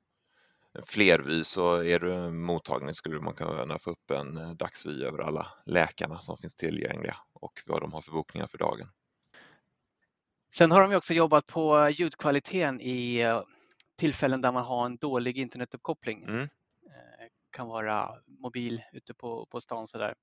flervy 0.86 1.44
så 1.44 1.82
är 1.82 1.98
du 1.98 2.30
mottagning 2.30 2.94
skulle 2.94 3.20
man 3.20 3.34
kunna 3.34 3.78
få 3.78 3.90
upp 3.90 4.10
en 4.10 4.36
eh, 4.36 4.50
dagsvy 4.50 5.04
över 5.04 5.18
alla 5.18 5.52
läkarna 5.66 6.18
som 6.18 6.36
finns 6.36 6.56
tillgängliga 6.56 7.16
och 7.32 7.62
vad 7.66 7.80
de 7.82 7.92
har 7.92 8.00
för 8.00 8.12
bokningar 8.12 8.46
för 8.46 8.58
dagen. 8.58 8.88
Sen 10.54 10.72
har 10.72 10.82
de 10.82 10.96
också 10.96 11.14
jobbat 11.14 11.46
på 11.46 11.88
ljudkvaliteten 11.90 12.80
i 12.80 13.20
eh, 13.20 13.42
tillfällen 13.98 14.40
där 14.40 14.52
man 14.52 14.64
har 14.64 14.86
en 14.86 14.96
dålig 14.96 15.38
internetuppkoppling. 15.38 16.24
Mm. 16.24 16.48
Kan 17.50 17.68
vara 17.68 18.14
mobil 18.26 18.82
ute 18.92 19.14
på, 19.14 19.46
på 19.46 19.60
stan 19.60 19.86
sådär. 19.86 20.14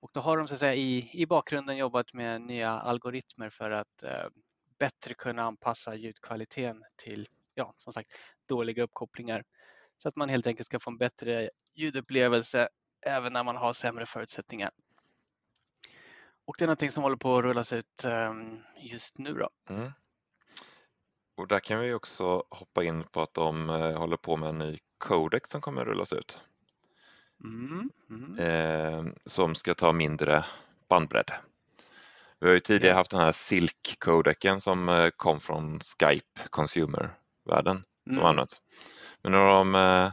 Och 0.00 0.10
då 0.14 0.20
har 0.20 0.38
de 0.38 0.48
så 0.48 0.54
att 0.54 0.60
säga, 0.60 0.74
i, 0.74 1.10
i 1.12 1.26
bakgrunden 1.26 1.76
jobbat 1.76 2.12
med 2.12 2.40
nya 2.40 2.70
algoritmer 2.70 3.50
för 3.50 3.70
att 3.70 4.02
eh, 4.02 4.26
bättre 4.80 5.14
kunna 5.14 5.42
anpassa 5.42 5.94
ljudkvaliteten 5.94 6.84
till 6.96 7.28
ja, 7.54 7.74
som 7.76 7.92
sagt, 7.92 8.10
dåliga 8.48 8.82
uppkopplingar. 8.82 9.44
Så 9.96 10.08
att 10.08 10.16
man 10.16 10.28
helt 10.28 10.46
enkelt 10.46 10.66
ska 10.66 10.80
få 10.80 10.90
en 10.90 10.98
bättre 10.98 11.50
ljudupplevelse 11.74 12.68
även 13.06 13.32
när 13.32 13.44
man 13.44 13.56
har 13.56 13.72
sämre 13.72 14.06
förutsättningar. 14.06 14.70
Och 16.44 16.54
det 16.58 16.64
är 16.64 16.66
någonting 16.66 16.90
som 16.90 17.02
håller 17.02 17.16
på 17.16 17.36
att 17.36 17.44
rullas 17.44 17.72
ut 17.72 18.04
ehm, 18.04 18.58
just 18.76 19.18
nu. 19.18 19.34
Då. 19.34 19.50
Mm. 19.68 19.92
Och 21.36 21.48
där 21.48 21.60
kan 21.60 21.80
vi 21.80 21.94
också 21.94 22.44
hoppa 22.50 22.84
in 22.84 23.04
på 23.04 23.22
att 23.22 23.34
de 23.34 23.70
eh, 23.70 23.98
håller 23.98 24.16
på 24.16 24.36
med 24.36 24.48
en 24.48 24.58
ny 24.58 24.78
codec 24.98 25.42
som 25.48 25.60
kommer 25.60 25.82
att 25.82 25.88
rullas 25.88 26.12
ut. 26.12 26.40
Mm. 27.44 27.90
Mm. 28.10 28.38
Eh, 28.38 29.12
som 29.24 29.54
ska 29.54 29.74
ta 29.74 29.92
mindre 29.92 30.44
bandbredd. 30.88 31.30
Vi 32.40 32.46
har 32.46 32.54
ju 32.54 32.60
tidigare 32.60 32.94
haft 32.94 33.10
den 33.10 33.20
här 33.20 33.32
Silk-codecen 33.32 34.60
som 34.60 34.88
eh, 34.88 35.10
kom 35.16 35.40
från 35.40 35.80
Skype 35.80 36.40
Consumer-världen 36.50 37.84
som 38.04 38.12
Mm. 38.12 38.24
används. 38.26 38.60
Men 39.22 39.32
nu 39.32 39.38
har 39.38 39.48
de 39.58 39.74
eh, 39.74 40.12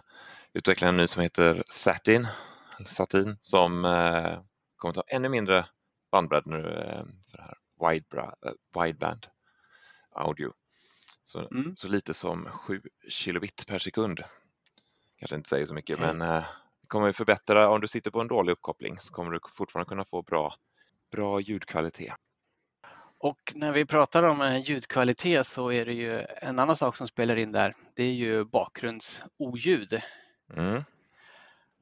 utvecklat 0.53 0.89
en 0.89 0.97
ny 0.97 1.07
som 1.07 1.21
heter 1.21 1.63
Satin, 1.69 2.27
Satin 2.85 3.37
som 3.41 3.85
eh, 3.85 4.39
kommer 4.75 4.93
ta 4.93 5.03
ännu 5.07 5.29
mindre 5.29 5.65
bandbredd 6.11 6.47
nu 6.47 6.57
eh, 6.57 7.03
för 7.31 7.37
det 7.37 7.43
här 7.43 7.57
widebra, 7.91 8.35
eh, 8.45 8.81
wideband 8.83 9.27
audio. 10.11 10.51
Så, 11.23 11.39
Mm. 11.51 11.75
så 11.75 11.87
lite 11.87 12.13
som 12.13 12.45
7 12.45 12.81
kilobit 13.09 13.67
per 13.67 13.79
sekund. 13.79 14.23
Kanske 15.19 15.35
inte 15.35 15.49
säger 15.49 15.65
så 15.65 15.73
mycket 15.73 15.97
Okej. 15.99 16.13
men 16.13 16.29
eh, 16.35 16.43
kommer 16.87 17.07
ju 17.07 17.13
förbättra, 17.13 17.69
om 17.69 17.81
du 17.81 17.87
sitter 17.87 18.11
på 18.11 18.21
en 18.21 18.27
dålig 18.27 18.51
uppkoppling 18.53 18.99
så 18.99 19.13
kommer 19.13 19.31
du 19.31 19.39
fortfarande 19.49 19.89
kunna 19.89 20.05
få 20.05 20.21
bra, 20.21 20.55
bra 21.11 21.39
ljudkvalitet. 21.39 22.13
Och 23.19 23.53
när 23.55 23.71
vi 23.71 23.85
pratar 23.85 24.23
om 24.23 24.41
eh, 24.41 24.57
ljudkvalitet 24.57 25.47
så 25.47 25.71
är 25.71 25.85
det 25.85 25.93
ju 25.93 26.25
en 26.41 26.59
annan 26.59 26.75
sak 26.75 26.95
som 26.95 27.07
spelar 27.07 27.35
in 27.35 27.51
där. 27.51 27.75
Det 27.95 28.03
är 28.03 28.13
ju 28.13 28.43
bakgrundsoljud. 28.43 30.01
Mm. 30.53 30.83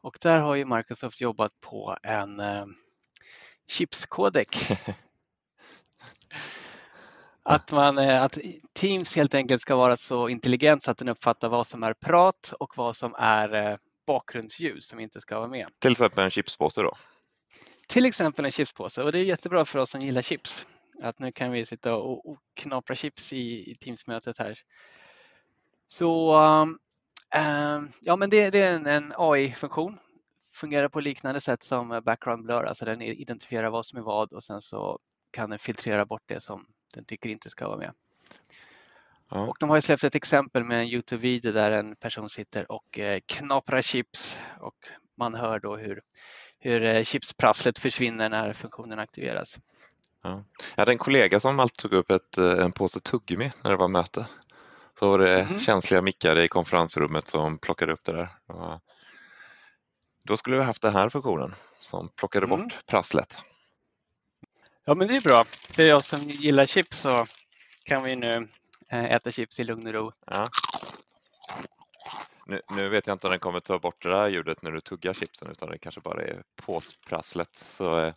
Och 0.02 0.18
där 0.22 0.40
har 0.40 0.56
ju 0.56 0.66
Microsoft 0.66 1.22
jobbat 1.22 1.52
på 1.62 1.98
en 2.04 2.40
eh, 2.40 2.66
chipskodek. 3.68 4.72
Att, 7.44 7.72
man, 7.72 7.98
eh, 7.98 8.24
att 8.24 8.38
Teams 8.74 9.16
helt 9.16 9.36
enkelt 9.36 9.62
ska 9.62 9.76
vara 9.76 9.98
så 9.98 10.30
intelligent 10.30 10.84
så 10.84 10.92
att 10.92 10.98
den 10.98 11.10
uppfattar 11.10 11.50
vad 11.50 11.68
som 11.68 11.84
är 11.84 11.94
prat 11.94 12.54
och 12.60 12.78
vad 12.78 12.96
som 12.96 13.16
är 13.18 13.54
eh, 13.54 13.78
bakgrundsljud 14.08 14.84
som 14.84 15.00
inte 15.00 15.22
ska 15.22 15.38
vara 15.40 15.48
med. 15.48 15.68
Till 15.80 15.92
exempel 15.92 16.24
en 16.24 16.30
chipspåse 16.30 16.82
då. 16.82 16.96
Till 17.88 18.06
exempel 18.06 18.46
en 18.46 18.52
chipspåse 18.52 19.04
och 19.04 19.12
det 19.12 19.20
är 19.20 19.24
jättebra 19.24 19.66
för 19.66 19.80
oss 19.80 19.90
som 19.90 20.02
gillar 20.02 20.22
chips. 20.22 20.68
Att 21.02 21.20
nu 21.20 21.32
kan 21.32 21.52
vi 21.52 21.66
sitta 21.66 21.96
och, 21.96 22.30
och 22.30 22.40
knapra 22.54 22.96
chips 22.96 23.34
i, 23.34 23.72
i 23.72 23.76
Teams-mötet 23.76 24.38
här. 24.38 24.58
Så 25.88 26.36
um, 26.36 26.80
um, 27.36 27.92
ja, 28.02 28.16
men 28.16 28.30
det, 28.30 28.50
det 28.50 28.60
är 28.60 28.76
en, 28.76 28.86
en 28.86 29.14
AI-funktion. 29.18 30.00
Fungerar 30.54 30.90
på 30.90 31.00
liknande 31.00 31.42
sätt 31.42 31.64
som 31.64 32.02
background 32.06 32.44
blur, 32.44 32.64
alltså 32.64 32.86
den 32.86 33.02
identifierar 33.02 33.70
vad 33.70 33.86
som 33.86 34.00
är 34.00 34.04
vad 34.04 34.34
och 34.34 34.44
sen 34.44 34.62
så 34.62 35.00
kan 35.32 35.50
den 35.50 35.60
filtrera 35.60 36.06
bort 36.06 36.24
det 36.26 36.40
som 36.40 36.66
den 36.94 37.06
tycker 37.06 37.30
inte 37.30 37.50
ska 37.50 37.68
vara 37.68 37.78
med. 37.78 37.94
Ja. 39.30 39.48
Och 39.48 39.58
de 39.60 39.70
har 39.70 39.78
ju 39.78 39.82
släppt 39.82 40.04
ett 40.04 40.16
exempel 40.16 40.64
med 40.64 40.80
en 40.80 40.88
Youtube-video 40.88 41.52
där 41.52 41.72
en 41.72 41.96
person 41.96 42.30
sitter 42.30 42.72
och 42.72 43.00
eh, 43.00 43.20
knaprar 43.26 43.82
chips 43.82 44.42
och 44.60 44.76
man 45.18 45.34
hör 45.34 45.60
då 45.60 45.78
hur, 45.78 46.02
hur 46.66 46.84
eh, 46.86 47.04
chipsprasslet 47.04 47.80
försvinner 47.80 48.30
när 48.30 48.54
funktionen 48.54 49.00
aktiveras. 49.00 49.58
Jag 50.22 50.44
hade 50.78 50.92
en 50.92 50.98
kollega 50.98 51.40
som 51.40 51.60
alltid 51.60 51.78
tog 51.78 51.94
upp 51.94 52.12
ett, 52.12 52.38
eh, 52.38 52.52
en 52.52 52.72
påse 52.72 53.00
tuggummi 53.00 53.52
när 53.64 53.72
det 53.72 53.78
var 53.78 53.88
möte. 53.88 54.28
Så 55.00 55.10
var 55.10 55.20
det 55.20 55.48
Mhm. 55.50 55.60
känsliga 55.60 56.02
mickar 56.02 56.40
i 56.40 56.48
konferensrummet 56.48 57.28
som 57.28 57.58
plockade 57.58 57.94
upp 57.94 58.04
det 58.04 58.12
där. 58.12 58.30
Och 58.48 58.82
Då 60.28 60.38
skulle 60.38 60.58
vi 60.58 60.64
haft 60.64 60.82
den 60.82 60.94
här 60.94 61.10
funktionen 61.10 61.56
som 61.82 62.10
plockade 62.10 62.46
Mm. 62.46 62.60
bort 62.60 62.78
prasslet. 62.86 63.38
Ja, 64.86 64.96
men 64.96 65.08
det 65.08 65.16
är 65.16 65.22
bra. 65.22 65.44
För 65.46 65.84
jag 65.84 66.04
som 66.04 66.20
gillar 66.20 66.66
chips 66.66 66.98
så 67.00 67.28
kan 67.84 68.04
vi 68.04 68.16
nu 68.16 68.48
eh, 68.92 69.06
äta 69.12 69.32
chips 69.32 69.60
i 69.60 69.64
lugn 69.64 69.88
och 69.88 69.94
ro. 69.94 70.12
Ja. 70.26 70.50
Nu, 72.46 72.62
nu 72.70 72.90
vet 72.90 73.08
jag 73.08 73.16
inte 73.16 73.28
om 73.28 73.32
den 73.32 73.40
kommer 73.40 73.60
ta 73.60 73.80
bort 73.80 74.04
det 74.04 74.10
där 74.10 74.28
ljudet 74.28 74.62
när 74.62 74.72
du 74.72 74.82
tuggar 74.82 75.14
chipsen 75.14 75.52
utan 75.52 75.70
det 75.70 75.78
kanske 75.78 76.02
bara 76.02 76.22
är 76.24 76.44
påsprasslet. 76.56 77.56
Så 77.56 78.00
eh, 78.00 78.14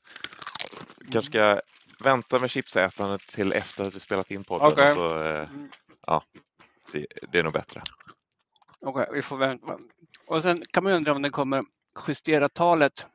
kanske 1.13 1.31
ska 1.31 1.61
vänta 2.05 2.39
med 2.39 2.51
chipsätandet 2.51 3.21
till 3.21 3.53
efter 3.53 3.85
att 3.85 3.95
vi 3.95 4.01
spelat 4.01 4.31
in 4.31 4.45
podden. 4.45 4.85
Och 4.85 4.89
Så, 4.89 5.23
eh, 5.23 5.49
Mm. 5.51 5.69
det, 6.93 7.07
det 7.33 7.39
är 7.39 7.43
nog 7.43 7.53
bättre. 7.53 7.83
Okej, 8.81 9.09
vi 9.13 9.23
får 9.23 9.37
vänta. 9.37 9.79
Och 10.27 10.43
sen 10.43 10.63
kan 10.73 10.85
man 10.85 10.93
undra 10.93 11.13
om 11.13 11.23
den 11.23 11.33
kommer 11.33 11.65
justera 12.09 12.49
talet 12.49 13.07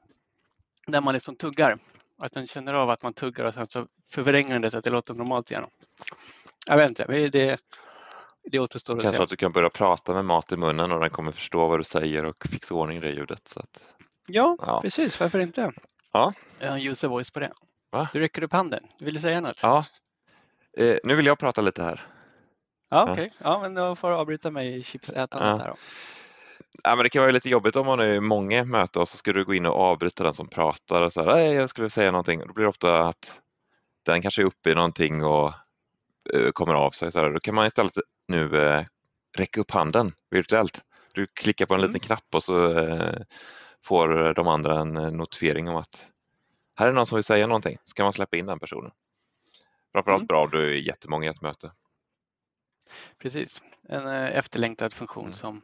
när 0.88 1.02
man 1.02 1.14
liksom 1.14 1.36
tuggar. 1.36 1.80
Att 2.18 2.32
den 2.32 2.48
känner 2.48 2.74
av 2.74 2.90
att 2.90 3.04
man 3.04 3.14
tuggar 3.14 3.46
och 3.46 3.54
sen 3.54 3.68
så 3.68 3.88
förvränger 4.10 4.54
den 4.54 4.62
det 4.62 4.72
så 4.72 4.78
att 4.78 4.84
det 4.84 4.90
låter 4.90 5.14
normalt 5.14 5.52
igen. 5.52 5.66
Jag 6.68 6.78
vet 6.78 6.90
inte, 6.90 7.28
det, 7.28 7.62
det, 8.52 8.60
återstår 8.60 8.96
att 8.98 9.02
Kanske 9.02 9.18
se. 9.18 9.24
att 9.24 9.30
du 9.30 9.36
kan 9.36 9.52
börja 9.52 9.70
prata 9.70 10.14
med 10.14 10.26
mat 10.26 10.52
i 10.52 10.58
munnen 10.58 10.92
och 10.92 11.00
den 11.00 11.10
kommer 11.10 11.32
förstå 11.32 11.68
vad 11.68 11.80
du 11.80 11.84
säger 11.84 12.26
och 12.26 12.48
fixa 12.52 12.74
ordning 12.76 12.98
i 12.98 13.02
det 13.02 13.10
ljudet. 13.12 13.48
Så 13.48 13.60
att, 13.60 13.84
Ja, 14.28 14.58
Ja. 14.62 14.82
precis. 14.82 15.20
Varför 15.20 15.40
inte? 15.40 15.72
Ja. 16.14 16.34
Jag 16.60 16.70
har 16.72 16.78
en 16.78 16.88
user 16.88 17.08
voice 17.08 17.32
på 17.32 17.40
det. 17.40 17.52
Va? 17.92 18.10
Du 18.14 18.20
räcker 18.20 18.44
upp 18.44 18.54
handen. 18.54 18.84
Vill 19.00 19.14
du 19.14 19.20
säga 19.20 19.42
något? 19.42 19.60
ja. 19.62 19.86
Eh, 20.78 20.98
nu 21.04 21.16
vill 21.16 21.26
jag 21.26 21.40
prata 21.40 21.62
lite 21.62 21.84
här. 21.84 22.02
Ja, 22.90 23.12
okej. 23.12 23.34
Ja, 23.38 23.60
men 23.62 23.74
då 23.74 23.96
får 23.96 24.10
du 24.10 24.16
avbryta 24.16 24.52
mig 24.52 24.78
i 24.78 24.84
chipsätandet 24.84 25.50
Ja. 25.50 25.58
här 25.58 25.68
då. 25.68 25.76
Ja, 26.84 26.96
men 26.96 27.04
det 27.04 27.10
kan 27.10 27.22
vara 27.22 27.32
lite 27.32 27.50
jobbigt 27.50 27.76
om 27.76 27.86
man 27.86 28.00
är 28.00 28.20
många 28.20 28.60
i 28.60 28.66
möte 28.66 29.00
och 29.00 29.08
så 29.10 29.18
ska 29.18 29.34
du 29.34 29.46
gå 29.46 29.54
in 29.54 29.66
och 29.66 29.76
avbryta 29.82 30.24
den 30.24 30.34
som 30.34 30.48
pratar 30.48 31.02
och 31.02 31.14
så 31.14 31.24
här, 31.24 31.36
"Nej, 31.36 31.54
jag 31.54 31.70
skulle 31.70 31.90
säga 31.90 32.12
någonting. 32.12 32.40
Då 32.48 32.54
blir 32.54 32.64
det 32.64 32.70
ofta 32.70 33.02
att 33.08 33.42
den 34.06 34.22
kanske 34.22 34.42
är 34.42 34.46
uppe 34.46 34.72
i 34.72 34.76
någonting 34.76 35.24
och 35.24 35.54
eh, 36.34 36.50
kommer 36.54 36.74
av 36.74 36.92
sig. 36.92 37.12
Så 37.12 37.20
här. 37.20 37.30
Då 37.30 37.40
kan 37.40 37.56
man 37.56 37.68
istället 37.68 37.94
nu 38.28 38.68
eh, 38.68 38.86
räcka 39.38 39.62
upp 39.62 39.72
handen 39.72 40.14
virtuellt. 40.30 40.82
Du 41.14 41.28
klickar 41.28 41.66
på 41.66 41.74
en 41.74 41.80
Mm. 41.80 41.88
liten 41.90 42.08
knapp 42.08 42.26
och 42.34 42.44
så 42.44 42.78
eh, 42.78 43.22
får 43.84 44.34
de 44.34 44.48
andra 44.48 44.80
en 44.80 44.98
eh, 44.98 45.12
notifiering 45.12 45.70
om 45.70 45.76
att 45.76 46.08
här 46.76 46.88
är 46.88 46.92
någon 46.92 47.06
som 47.06 47.16
vill 47.16 47.24
säga 47.24 47.48
någonting. 47.48 47.78
Så 47.84 47.94
kan 47.96 48.04
man 48.04 48.14
släppa 48.14 48.38
in 48.38 48.46
den 48.46 48.60
personen. 48.60 48.92
Framförallt 49.92 50.20
Mm. 50.22 50.28
bra 50.28 50.44
om 50.44 50.50
du 50.52 50.66
är 50.74 50.78
jättemånga 50.78 51.28
i 51.28 51.30
ett 51.30 51.42
möte. 51.42 51.72
Precis. 53.18 53.62
En 53.90 54.08
eh, 54.08 54.38
efterlängtad 54.38 54.94
funktion 54.94 55.24
Mm. 55.26 55.34
som 55.34 55.62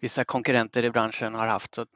vissa 0.00 0.24
konkurrenter 0.24 0.82
i 0.82 0.90
branschen 0.90 1.34
har 1.34 1.46
haft. 1.46 1.74
Så 1.74 1.86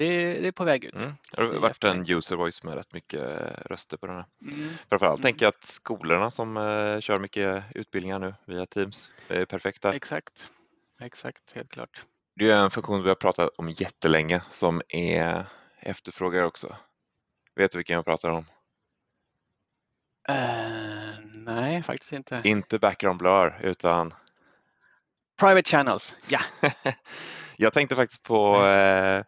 det, 0.00 0.40
det 0.40 0.48
är 0.48 0.52
på 0.52 0.64
väg 0.64 0.84
ut. 0.84 0.94
Mm. 0.94 1.12
Det 1.32 1.42
har 1.42 1.52
Det 1.52 1.58
varit 1.58 1.84
en 1.84 2.10
user 2.10 2.36
voice 2.36 2.62
med 2.62 2.74
rätt 2.74 2.92
mycket 2.92 3.22
röster 3.66 3.96
på 3.96 4.06
den 4.06 4.16
här. 4.16 4.24
Mm. 4.42 4.68
Framförallt 4.88 5.18
Mm. 5.20 5.22
tänker 5.22 5.46
jag 5.46 5.48
att 5.48 5.64
skolorna 5.64 6.30
som 6.30 6.56
eh, 6.56 7.00
kör 7.00 7.18
mycket 7.18 7.64
utbildningar 7.74 8.18
nu 8.18 8.34
via 8.44 8.66
Teams 8.66 9.08
är 9.28 9.44
perfekta. 9.44 9.94
Exakt. 9.94 10.52
Exakt, 11.00 11.52
helt 11.52 11.70
klart. 11.70 12.02
Det 12.36 12.50
är 12.50 12.56
en 12.56 12.70
funktion 12.70 13.02
vi 13.02 13.08
har 13.08 13.14
pratat 13.16 13.50
om 13.56 13.68
jättelänge 13.68 14.40
som 14.50 14.82
är 14.88 15.44
efterfrågad 15.80 16.44
också. 16.44 16.76
Vet 17.56 17.72
du 17.72 17.78
vilken 17.78 17.94
jag 17.94 18.04
pratar 18.04 18.30
om? 18.30 18.44
Eh, 20.28 21.18
nej, 21.34 21.82
faktiskt 21.82 22.12
inte. 22.12 22.40
Inte 22.44 22.78
background 22.78 23.18
blur 23.18 23.60
utan 23.62 24.14
Private 25.40 25.70
channels, 25.70 26.16
ja. 26.28 26.40
jag 27.56 27.72
tänkte 27.72 27.96
faktiskt 27.96 28.22
på 28.22 28.64
eh, 28.66 29.24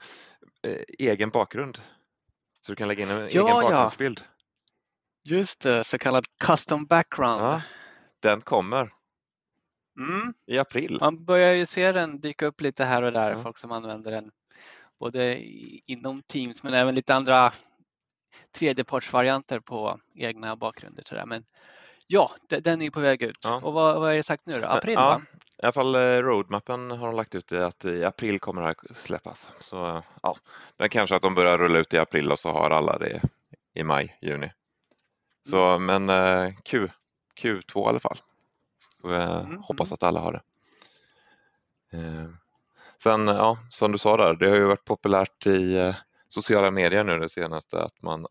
egen 0.98 1.30
bakgrund. 1.30 1.78
Så 2.60 2.72
du 2.72 2.76
kan 2.76 2.88
lägga 2.88 3.02
in 3.02 3.10
en 3.10 3.18
Ja, 3.18 3.24
egen 3.26 3.46
ja. 3.46 3.60
bakgrundsbild. 3.62 4.20
Just 5.24 5.60
det, 5.60 5.84
så 5.84 5.98
kallad 5.98 6.24
custom 6.44 6.86
background. 6.86 7.42
Ja. 7.42 7.62
Den 8.20 8.40
kommer 8.40 8.92
Mm. 9.98 10.34
i 10.46 10.58
april. 10.58 10.98
Man 11.00 11.24
börjar 11.24 11.52
ju 11.52 11.66
se 11.66 11.92
den 11.92 12.20
dyka 12.20 12.46
upp 12.46 12.60
lite 12.60 12.84
här 12.84 13.02
och 13.02 13.12
där, 13.12 13.30
Ja. 13.30 13.42
folk 13.42 13.58
som 13.58 13.72
använder 13.72 14.10
den. 14.12 14.30
Både 14.98 15.38
inom 15.86 16.22
Teams 16.22 16.62
men 16.62 16.74
även 16.74 16.94
lite 16.94 17.14
andra 17.14 17.52
tredjepartsvarianter 18.50 19.60
på 19.60 20.00
egna 20.14 20.56
bakgrunder. 20.56 21.24
Men 21.26 21.44
ja, 22.06 22.30
de- 22.48 22.60
den 22.60 22.82
är 22.82 22.90
på 22.90 23.00
väg 23.00 23.22
ut. 23.22 23.38
Ja. 23.42 23.56
Och 23.62 23.72
vad, 23.72 24.00
vad 24.00 24.12
är 24.12 24.16
det 24.16 24.22
sagt 24.22 24.46
nu 24.46 24.60
då? 24.60 24.66
April 24.66 24.94
ja, 24.94 25.00
va? 25.08 25.22
I 25.62 25.64
alla 25.64 25.72
fall 25.72 25.94
eh, 25.94 26.00
roadmappen 26.00 26.90
har 26.90 27.06
de 27.06 27.16
lagt 27.16 27.34
ut 27.34 27.52
i 27.52 27.58
att 27.58 27.84
i 27.84 28.04
april 28.04 28.40
kommer 28.40 28.62
det 28.62 28.66
här 28.68 28.76
släppas. 28.94 29.52
Så 29.60 30.02
ja, 30.22 30.36
är 30.78 30.88
kanske 30.88 31.16
att 31.16 31.22
de 31.22 31.34
börjar 31.34 31.58
rulla 31.58 31.78
ut 31.78 31.94
i 31.94 31.98
april 31.98 32.32
och 32.32 32.38
så 32.38 32.52
har 32.52 32.70
alla 32.70 32.98
det 32.98 33.22
i 33.74 33.84
maj, 33.84 34.18
juni. 34.20 34.52
Så 35.48 35.64
mm. 35.74 36.06
men 36.06 36.08
eh, 36.46 36.54
Q, 36.64 36.88
Q2 37.40 37.84
i 37.84 37.88
alla 37.88 38.00
fall. 38.00 38.18
Eh, 39.04 39.40
mm. 39.40 39.62
Hoppas 39.62 39.88
mm. 39.90 39.94
att 39.94 40.02
alla 40.02 40.20
har 40.20 40.32
det. 40.32 40.42
Sen, 43.02 43.26
ja, 43.26 43.58
som 43.70 43.92
du 43.92 43.98
sa 43.98 44.16
där, 44.16 44.34
det 44.34 44.48
har 44.48 44.56
ju 44.56 44.64
varit 44.64 44.84
populärt 44.84 45.46
i 45.46 45.94
sociala 46.28 46.70
medier 46.70 47.04
nu 47.04 47.18
det 47.18 47.28
senaste 47.28 47.82
att 47.82 48.02
man 48.02 48.26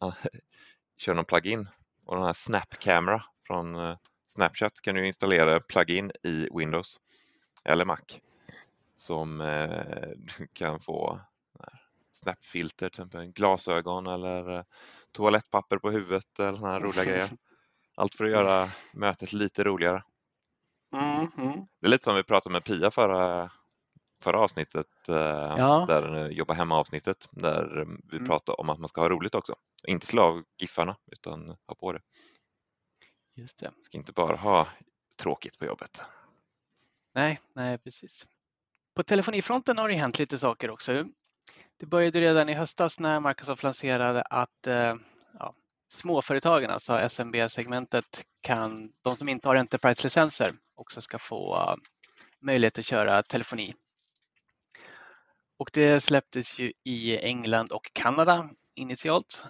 kör 0.98 1.14
någon 1.14 1.26
plugin 1.26 1.68
och 2.06 2.16
den 2.16 2.26
här 2.26 2.34
Snap 2.34 2.80
Camera 2.80 3.24
från 3.48 3.98
Snapchat 4.28 4.82
kan 4.82 4.96
du 4.96 5.08
installera 5.08 5.60
plugin 5.60 6.12
i 6.24 6.48
Windows 6.54 7.00
eller 7.63 7.86
Mac 7.86 8.00
som 9.01 9.41
eh, 9.41 10.08
du 10.15 10.48
kan 10.53 10.80
få 10.80 11.20
snapfilter, 12.12 12.89
till 12.89 13.03
exempel 13.03 13.32
glasögon 13.32 14.08
eller 14.08 14.58
eh, 14.58 14.63
toalettpapper 15.12 15.77
på 15.77 15.91
huvudet 15.91 16.39
eller 16.39 16.58
sådana 16.58 16.80
roliga 16.80 17.06
grejer. 17.06 17.30
Allt 17.96 18.15
för 18.15 18.25
att 18.25 18.32
göra 18.32 18.68
mötet 18.94 19.34
lite 19.34 19.63
roligare. 19.63 20.03
Mm 20.94 21.27
-hmm. 21.27 21.68
Det 21.80 21.88
är 21.88 21.89
lite 21.89 22.03
som 22.03 22.15
vi 22.15 22.24
pratade 22.24 22.53
med 22.53 22.63
Pia 22.63 22.91
förra, 22.91 23.51
förra 24.24 24.39
avsnittet, 24.39 25.10
eh, 25.10 25.15
ja. 25.58 25.86
där 25.88 26.30
Jobba 26.30 26.53
hemma 26.53 26.77
avsnittet, 26.77 27.27
där 27.32 27.88
vi 28.12 28.18
mm. 28.18 28.27
pratade 28.27 28.56
om 28.56 28.70
att 28.70 28.80
man 28.80 28.88
ska 28.88 29.01
ha 29.01 29.10
roligt 29.10 29.36
också. 29.36 29.56
Inte 29.88 30.06
slå 30.06 30.24
av 30.24 30.44
giffarna 30.58 30.98
utan 31.12 31.58
ha 31.68 31.75
på 31.75 31.94
det. 31.94 32.01
Just 33.36 33.60
det. 33.60 33.72
Ska 33.82 33.98
inte 33.98 34.12
bara 34.12 34.36
ha 34.36 34.68
tråkigt 35.18 35.60
på 35.60 35.65
jobbet. 35.65 36.03
Nej, 37.13 37.39
nej 37.53 37.77
precis. 37.77 38.27
På 38.96 39.03
telefonifronten 39.03 39.77
har 39.77 39.89
det 39.89 39.96
hänt 39.96 40.20
lite 40.20 40.38
saker 40.38 40.70
också. 40.70 41.06
Det 41.77 41.86
började 41.86 42.22
redan 42.22 42.50
i 42.50 42.53
höstas 42.53 43.00
när 43.00 43.20
Microsoft 43.20 43.63
lanserade 43.63 44.22
att 44.22 44.68
eh, 44.68 44.96
ja, 45.39 45.56
småföretagen, 45.88 46.70
alltså 46.70 47.10
SMB-segmentet, 47.10 48.25
kan, 48.41 48.91
de 49.01 49.15
som 49.15 49.30
inte 49.30 49.50
har 49.50 49.56
Enterprise-licenser 49.56 50.51
också 50.75 51.01
ska 51.01 51.20
få 51.20 51.56
eh, 51.56 51.75
möjlighet 52.39 52.80
att 52.80 52.86
köra 52.86 53.24
telefoni. 53.24 53.74
Och 55.58 55.70
det 55.74 56.03
släpptes 56.03 56.60
ju 56.60 56.74
i 56.84 57.18
England 57.18 57.72
och 57.72 57.91
Kanada 57.94 58.50
initialt. 58.75 59.44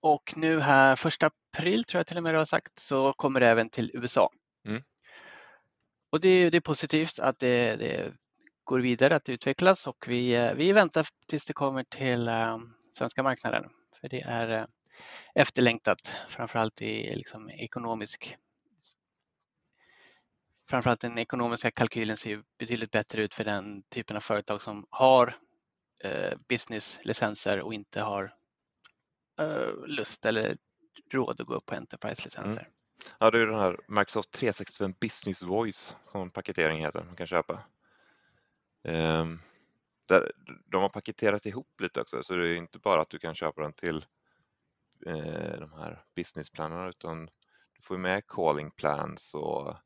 Och 0.00 0.32
nu 0.36 0.60
här 0.60 0.96
första 0.96 1.30
april 1.52 1.84
tror 1.84 1.98
jag 1.98 2.06
till 2.06 2.16
och 2.16 2.22
med 2.22 2.34
du 2.34 2.38
har 2.38 2.44
sagt 2.44 2.78
så 2.78 3.12
kommer 3.12 3.40
det 3.40 3.48
även 3.48 3.70
till 3.70 3.90
USA. 3.94 4.30
Mm. 4.66 4.82
Och 6.10 6.20
det, 6.20 6.50
det, 6.50 6.56
är 6.56 6.60
positivt 6.60 7.18
att 7.18 7.38
det, 7.38 7.76
det, 7.76 8.12
går 8.64 8.80
vidare, 8.80 9.16
att 9.16 9.24
det 9.24 9.32
utvecklas 9.32 9.86
och 9.86 10.04
vi, 10.08 10.34
eh, 10.34 10.54
vi 10.54 10.72
väntar 10.72 11.06
tills 11.26 11.44
det 11.44 11.52
kommer 11.52 11.84
till 11.84 12.28
eh, 12.28 12.58
svenska 12.90 13.22
marknaden. 13.22 13.64
För 14.00 14.08
det 14.08 14.20
är 14.20 14.48
eh, 14.48 14.64
efterlängtat, 15.34 16.16
framförallt 16.28 16.82
i 16.82 17.16
liksom, 17.16 17.50
ekonomisk 17.50 18.36
framförallt 20.68 21.00
den 21.00 21.18
ekonomiska 21.18 21.70
kalkylen 21.70 22.16
ser 22.16 22.42
betydligt 22.58 22.90
bättre 22.90 23.22
ut 23.22 23.34
för 23.34 23.44
den 23.44 23.82
typen 23.82 24.16
av 24.16 24.20
företag 24.20 24.62
som 24.62 24.86
har 24.90 25.34
eh, 26.04 26.38
businesslicenser 26.48 27.60
och 27.60 27.74
inte 27.74 28.00
har 28.00 28.34
eh, 29.40 29.86
lust 29.86 30.26
eller 30.26 30.56
råd 31.10 31.40
att 31.40 31.46
gå 31.46 31.54
upp 31.54 31.66
på 31.66 31.74
Enterprise-licenser. 31.74 32.60
Mm. 32.60 32.72
Ja, 33.18 33.30
det 33.30 33.38
är 33.38 33.46
den 33.46 33.60
här 33.60 33.80
Microsoft 33.88 34.30
365 34.30 34.94
Business 35.00 35.42
Voice 35.42 35.96
som 36.02 36.30
paketering 36.30 36.80
heter, 36.80 37.04
man 37.04 37.16
kan 37.16 37.26
köpa. 37.26 37.62
Um, 38.82 39.40
där, 40.06 40.32
de 40.66 40.82
har 40.82 40.88
paketerat 40.88 41.46
ihop 41.46 41.80
lite 41.80 42.00
också, 42.00 42.22
så 42.22 42.34
det 42.34 42.48
är 42.48 42.56
inte 42.56 42.78
bara 42.78 43.02
att 43.02 43.10
du 43.10 43.18
kan 43.18 43.34
köpa 43.34 43.62
den 43.62 43.72
till 43.72 44.06
eh, 45.06 45.60
de 45.60 45.72
här 45.72 46.04
businessplanerna 46.14 46.88
utan 46.88 47.26
du 47.72 47.82
får 47.82 47.98
med 47.98 48.26
calling 48.26 48.70
plans 48.70 49.34
och 49.34 49.76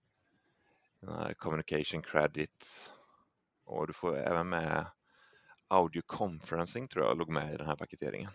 communication 1.37 2.03
credits 2.03 2.93
och 3.65 3.87
du 3.87 3.93
får 3.93 4.17
även 4.19 4.49
med 4.49 4.87
audio 5.69 6.03
conferencing 6.07 6.89
tror 6.89 7.05
jag 7.05 7.19
låg 7.19 7.29
med 7.29 7.55
i 7.55 7.57
den 7.57 7.67
här 7.67 7.77
paketeringen. 7.77 8.31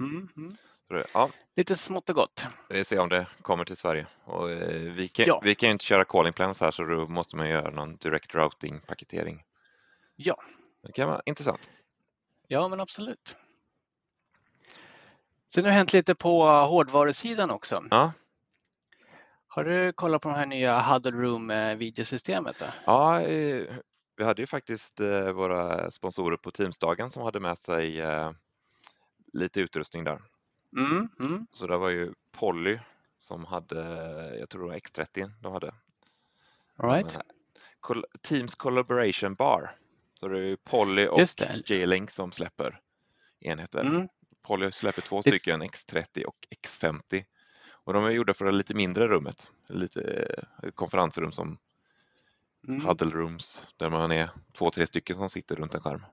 Mm, 0.00 0.28
-hmm. 0.28 0.56
Ja. 0.88 1.30
Lite 1.56 1.76
smått 1.76 2.10
och 2.10 2.16
gott. 2.16 2.46
Vi 2.68 2.84
ser 2.84 2.98
om 2.98 3.08
det 3.08 3.26
kommer 3.42 3.64
till 3.64 3.76
Sverige. 3.76 4.06
Och, 4.24 4.50
eh, 4.50 4.90
vi, 4.90 5.08
kan, 5.08 5.24
ja. 5.28 5.40
vi 5.44 5.54
kan 5.54 5.68
ju 5.68 5.72
inte 5.72 5.84
köra 5.84 6.04
calling 6.04 6.32
plans 6.32 6.60
här 6.60 6.70
så 6.70 6.82
då 6.82 7.08
måste 7.08 7.36
man 7.36 7.48
göra 7.48 7.70
någon 7.70 7.96
direct 7.96 8.34
routing 8.34 8.80
paketering. 8.80 9.42
Ja. 10.16 10.42
Det 10.82 10.92
kan 10.92 11.08
vara 11.08 11.22
intressant. 11.26 11.70
Ja, 12.48 12.68
men 12.68 12.80
absolut. 12.80 13.36
Sen 15.48 15.64
har 15.64 15.70
det 15.70 15.76
hänt 15.76 15.92
lite 15.92 16.14
på 16.14 16.46
hårdvarusidan 16.46 17.50
också. 17.50 17.84
Ja. 17.90 18.12
Har 19.48 19.64
du 19.64 19.92
kollat 19.92 20.22
på 20.22 20.28
de 20.28 20.34
här 20.34 20.46
nya 20.46 20.80
Huddle 20.82 21.10
Room 21.10 21.50
eh? 21.50 21.78
Då? 21.78 22.66
Ja, 22.86 23.20
eh, 23.20 23.66
vi 24.16 24.24
hade 24.24 24.42
ju 24.42 24.46
faktiskt 24.46 25.00
våra 25.34 25.90
sponsorer 25.90 26.36
på 26.36 26.50
Teamsdagen 26.50 27.10
som 27.10 27.22
hade 27.22 27.40
med 27.40 27.58
sig 27.58 28.02
lite 29.32 29.60
utrustning 29.60 30.04
där. 30.04 30.22
Mm, 30.76 31.08
mm. 31.20 31.46
Så 31.52 31.66
det 31.66 31.76
var 31.76 31.88
ju 31.88 32.14
Polly 32.32 32.78
som 33.18 33.44
hade, 33.44 33.78
jag 34.38 34.50
tror 34.50 34.62
det 34.62 34.68
var 34.68 34.78
X30 34.78 35.32
de 35.40 35.52
hade. 35.52 35.74
All 36.76 36.90
right. 36.90 37.16
Teams 38.22 38.54
Collaboration 38.54 39.34
Bar. 39.34 39.70
Så 40.14 40.28
det 40.28 40.38
är 40.38 40.42
ju 40.42 40.56
Polly 40.56 41.06
och 41.06 41.20
J-Link 41.64 42.10
som 42.10 42.32
släpper 42.32 42.80
enheter. 43.40 43.80
Mm. 43.80 44.08
Polly 44.42 44.72
släpper 44.72 45.02
två 45.02 45.22
stycken 45.22 45.62
X30 45.62 46.24
och 46.24 46.36
X50. 46.50 47.24
Och 47.70 47.92
de 47.92 48.04
är 48.04 48.10
gjorda 48.10 48.34
för 48.34 48.44
det 48.44 48.52
lite 48.52 48.74
mindre 48.74 49.08
rummet, 49.08 49.52
lite 49.68 50.26
eh, 50.62 50.70
konferensrum 50.70 51.32
som 51.32 51.58
mm. 52.68 52.86
huddle 52.86 53.10
rooms 53.10 53.68
där 53.76 53.90
man 53.90 54.12
är 54.12 54.30
två, 54.54 54.70
tre 54.70 54.86
stycken 54.86 55.16
som 55.16 55.30
sitter 55.30 55.56
runt 55.56 55.74
en 55.74 55.80
skärm. 55.80 56.04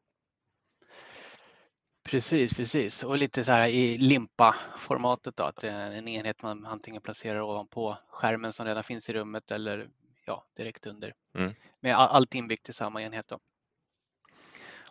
Precis, 2.11 2.53
precis. 2.53 3.03
Och 3.03 3.17
lite 3.17 3.43
så 3.43 3.51
här 3.51 3.67
i 3.67 3.97
limpa-formatet 3.97 5.35
då, 5.35 5.43
att 5.43 5.55
det 5.55 5.69
är 5.69 5.91
en 5.91 6.07
enhet 6.07 6.43
man 6.43 6.65
antingen 6.65 7.01
placerar 7.01 7.41
ovanpå 7.41 7.97
skärmen 8.09 8.53
som 8.53 8.65
redan 8.65 8.83
finns 8.83 9.09
i 9.09 9.13
rummet 9.13 9.51
eller 9.51 9.89
ja, 10.25 10.45
direkt 10.57 10.85
under. 10.85 11.13
Mm. 11.35 11.53
Med 11.79 11.95
allt 11.95 12.35
inbyggt 12.35 12.69
i 12.69 12.73
samma 12.73 13.01
enhet. 13.01 13.27
Då. 13.27 13.39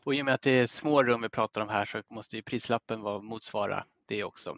Och 0.04 0.14
i 0.14 0.20
och 0.20 0.24
med 0.24 0.34
att 0.34 0.42
det 0.42 0.50
är 0.50 0.66
små 0.66 1.02
rum 1.02 1.22
vi 1.22 1.28
pratar 1.28 1.60
om 1.60 1.68
här 1.68 1.84
så 1.84 2.02
måste 2.08 2.36
ju 2.36 2.42
prislappen 2.42 3.00
vara, 3.00 3.20
motsvara 3.20 3.86
det 4.06 4.24
också. 4.24 4.56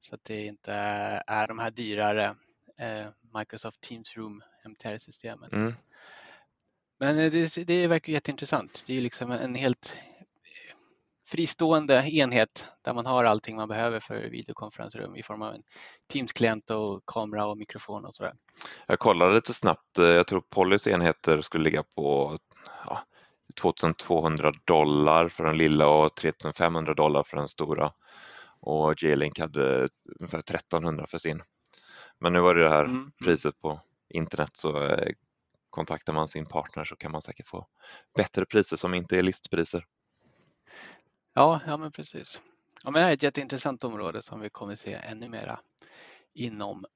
Så 0.00 0.14
att 0.14 0.24
det 0.24 0.46
inte 0.46 0.72
är 1.26 1.46
de 1.46 1.58
här 1.58 1.70
dyrare 1.70 2.34
eh, 2.78 3.06
Microsoft 3.38 3.80
Teams 3.80 4.16
Room 4.16 4.42
MTR-systemen. 4.64 5.50
Mm. 5.52 5.74
Men 6.98 7.16
det, 7.16 7.66
det 7.66 7.86
verkar 7.86 8.12
jätteintressant. 8.12 8.84
Det 8.86 8.96
är 8.96 9.00
liksom 9.00 9.30
en 9.30 9.54
helt 9.54 9.98
fristående 11.30 12.10
enhet 12.10 12.66
där 12.82 12.94
man 12.94 13.06
har 13.06 13.24
allting 13.24 13.56
man 13.56 13.68
behöver 13.68 14.00
för 14.00 14.30
videokonferensrum 14.30 15.16
i 15.16 15.22
form 15.22 15.42
av 15.42 15.54
en 15.54 15.62
Teams-klient 16.12 16.70
och 16.70 17.02
kamera 17.06 17.46
och 17.46 17.58
mikrofon 17.58 18.04
och 18.04 18.16
sådär. 18.16 18.34
Jag 18.86 18.98
kollade 18.98 19.34
lite 19.34 19.54
snabbt. 19.54 19.98
Jag 19.98 20.26
tror 20.26 20.42
Pollys 20.50 20.86
enheter 20.86 21.40
skulle 21.40 21.64
ligga 21.64 21.82
på 21.96 22.36
ja, 22.86 23.02
2200 23.60 24.52
dollar 24.64 25.28
för 25.28 25.44
den 25.44 25.58
lilla 25.58 25.88
och 25.88 26.14
3500 26.14 26.94
dollar 26.94 27.22
för 27.22 27.36
den 27.36 27.48
stora. 27.48 27.92
Och 28.60 29.02
J-Link 29.02 29.38
hade 29.38 29.88
ungefär 30.20 30.38
1300 30.38 31.06
för 31.06 31.18
sin. 31.18 31.42
Men 32.20 32.32
nu 32.32 32.40
var 32.40 32.54
det 32.54 32.62
det 32.62 32.68
här 32.68 32.84
mm. 32.84 33.10
priset 33.24 33.60
på 33.60 33.80
internet 34.14 34.50
så 34.52 34.82
eh, 34.82 35.12
kontaktar 35.70 36.12
man 36.12 36.28
sin 36.28 36.46
partner 36.46 36.84
så 36.84 36.96
kan 36.96 37.12
man 37.12 37.22
säkert 37.22 37.46
få 37.46 37.66
bättre 38.16 38.44
priser 38.44 38.76
som 38.76 38.94
inte 38.94 39.16
är 39.16 39.22
listpriser. 39.22 39.84
Ja, 41.38 41.60
ja 41.66 41.76
men 41.76 41.92
precis. 41.92 42.42
Ja, 42.84 42.90
men 42.90 43.02
det 43.02 43.08
är 43.08 43.12
ett 43.12 43.22
jätteintressant 43.22 43.84
område 43.84 44.22
som 44.22 44.40
vi 44.40 44.50
kommer 44.50 44.74
se 44.74 44.92
ännu 44.92 45.28
mera 45.28 45.60
inom. 46.34 46.86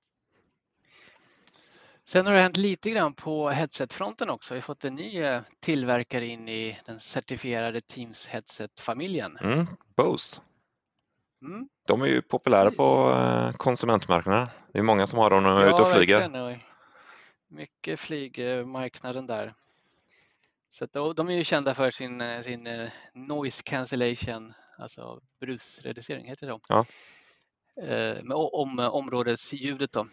Sen 2.04 2.26
har 2.26 2.32
det 2.32 2.40
hänt 2.40 2.56
lite 2.56 2.90
grann 2.90 3.14
på 3.14 3.50
headsetfronten 3.50 4.30
också. 4.30 4.54
Vi 4.54 4.60
har 4.60 4.62
fått 4.62 4.84
en 4.84 4.94
ny 4.94 5.22
eh, 5.22 5.42
tillverkare 5.60 6.26
in 6.26 6.48
i 6.48 6.78
den 6.86 7.00
certifierade 7.00 7.80
Teams 7.80 8.26
headset-familjen. 8.26 9.36
Mm, 9.36 9.66
Bose. 9.96 10.40
Mm. 11.42 11.68
De 11.86 12.02
är 12.02 12.06
ju 12.06 12.22
populära 12.22 12.70
på 12.70 13.10
eh, 13.10 13.52
konsumentmarknaden. 13.52 14.46
Det 14.72 14.78
är 14.78 14.82
många 14.82 15.06
som 15.06 15.18
har 15.18 15.30
dem 15.30 15.42
när 15.42 15.50
de 15.50 15.58
är 15.58 15.66
ja, 15.66 15.74
ute 15.74 15.82
och 15.82 15.88
flyger. 15.88 16.60
Mycket 17.48 18.00
flygmarknaden 18.00 19.26
där. 19.26 19.54
Så 20.74 20.84
att, 20.84 21.16
de 21.16 21.28
är 21.28 21.34
ju 21.34 21.44
kända 21.44 21.74
för 21.74 21.90
sin, 21.90 22.20
eh, 22.20 22.40
sin 22.40 22.66
eh, 22.66 22.88
noise 23.14 23.62
cancellation, 23.62 24.52
alltså 24.78 25.20
brusreducering 25.40 26.28
heter 26.28 26.46
det 26.46 26.52
då. 26.52 26.60
Ja. 26.68 26.86
Eh, 27.82 28.22
med 28.22 28.36
om, 28.36 28.78
områdesljudet 28.78 29.92
då. 29.92 30.06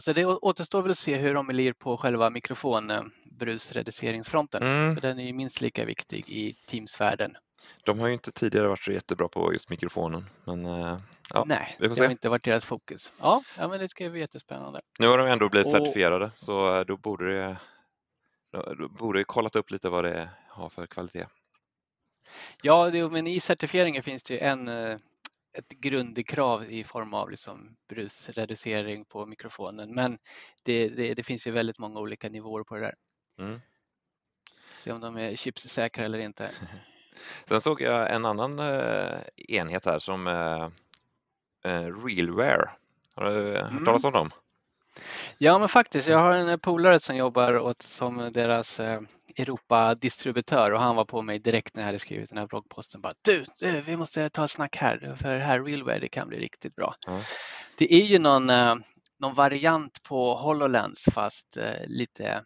Så 0.00 0.12
det 0.12 0.26
återstår 0.26 0.82
väl 0.82 0.90
att 0.90 0.98
se 0.98 1.16
hur 1.16 1.34
de 1.34 1.46
blir 1.46 1.72
på 1.72 1.96
själva 1.96 2.30
mikrofonbiten 2.30 3.12
brusreduceringsfronten. 3.24 4.62
Mm. 4.62 4.94
För 4.94 5.02
den 5.02 5.18
är 5.18 5.24
ju 5.24 5.32
minst 5.32 5.60
lika 5.60 5.84
viktig 5.84 6.24
i 6.28 6.52
Teams-världen. 6.66 7.36
De 7.84 8.00
har 8.00 8.06
ju 8.06 8.12
inte 8.12 8.32
tidigare 8.32 8.68
varit 8.68 8.82
så 8.82 8.92
jättebra 8.92 9.28
på 9.28 9.52
just 9.52 9.70
mikrofonen, 9.70 10.26
men 10.44 10.64
ja, 10.64 11.44
Nej, 11.46 11.76
vi 11.78 11.88
får 11.88 11.96
det 11.96 12.02
har 12.02 12.10
inte 12.10 12.28
varit 12.28 12.44
deras 12.44 12.64
fokus. 12.64 13.12
Ja, 13.20 13.42
ja 13.58 13.68
men 13.68 13.80
det 13.80 13.88
ska 13.88 14.10
bli 14.10 14.20
jättespännande. 14.20 14.80
Nu 14.98 15.06
har 15.06 15.18
de 15.18 15.26
ändå 15.26 15.48
blivit 15.48 15.66
Och- 15.66 15.72
certifierade 15.72 16.30
så 16.36 16.84
då 16.84 16.96
borde 16.96 17.38
det 17.38 17.56
borde 18.90 19.18
det 19.20 19.24
kollat 19.24 19.56
upp 19.56 19.70
lite 19.70 19.88
vad 19.88 20.04
det 20.04 20.30
har 20.48 20.68
för 20.68 20.86
kvalitet. 20.86 21.26
Ja, 22.62 22.90
det, 22.90 23.10
men 23.10 23.26
i 23.26 23.40
certifieringen 23.40 24.02
finns 24.02 24.22
det 24.22 24.34
ju 24.34 24.40
en, 24.40 24.68
eh, 24.68 24.98
ett 25.52 25.68
grundkrav 25.68 26.64
i 26.70 26.84
form 26.84 27.14
av 27.14 27.30
liksom 27.30 27.76
brusreducering 27.88 29.04
på 29.04 29.26
mikrofonen. 29.26 29.94
Men 29.94 30.18
det, 30.62 30.88
det, 30.88 31.14
det 31.14 31.22
finns 31.22 31.46
ju 31.46 31.50
väldigt 31.50 31.78
många 31.78 32.00
olika 32.00 32.28
nivåer 32.28 32.64
på 32.64 32.74
det 32.74 32.80
där. 32.80 32.94
Mm. 33.38 33.60
Se 34.78 34.92
om 34.92 35.00
de 35.00 35.16
är 35.16 35.34
chipssäkra 35.36 36.04
eller 36.04 36.18
inte. 36.18 36.50
Sen 37.44 37.60
såg 37.60 37.80
jag 37.80 38.14
en 38.14 38.24
annan 38.24 38.58
eh, 38.58 39.18
enhet 39.48 39.84
här 39.86 39.98
som 39.98 40.26
eh, 40.26 40.68
Realware. 42.04 42.70
Har 43.14 43.24
du 43.24 43.30
hört 43.30 43.70
Mm. 43.70 43.84
talas 43.84 44.04
om 44.04 44.12
dem? 44.12 44.30
Ja, 45.38 45.58
men 45.58 45.68
faktiskt. 45.68 46.08
Jag 46.08 46.18
har 46.18 46.30
en 46.34 46.60
polare 46.60 47.00
som 47.00 47.16
jobbar 47.16 47.58
åt, 47.58 47.82
som 47.82 48.32
deras 48.32 48.80
eh, 48.80 49.00
Europa-distributör 49.36 50.72
och 50.72 50.80
han 50.80 50.96
var 50.96 51.04
på 51.04 51.22
mig 51.22 51.38
direkt 51.38 51.76
när 51.76 51.82
jag 51.82 51.86
hade 51.86 51.98
skrivit 51.98 52.28
den 52.28 52.38
här 52.38 52.46
bloggposten. 52.46 53.00
Bara, 53.00 53.14
du, 53.22 53.44
du, 53.58 53.80
vi 53.80 53.96
måste 53.96 54.28
ta 54.28 54.44
ett 54.44 54.50
snack 54.50 54.76
här 54.76 55.16
för 55.16 55.38
här 55.38 55.62
Realware 55.64 55.98
det 55.98 56.08
kan 56.08 56.28
bli 56.28 56.38
riktigt 56.38 56.76
bra. 56.76 56.94
Ja. 57.06 57.20
Det 57.78 57.94
är 57.94 58.04
ju 58.04 58.18
någon, 58.18 58.50
eh, 58.50 58.74
någon 59.18 59.34
variant 59.34 60.02
på 60.02 60.34
HoloLens 60.34 61.08
fast 61.12 61.56
eh, 61.56 61.86
lite, 61.86 62.44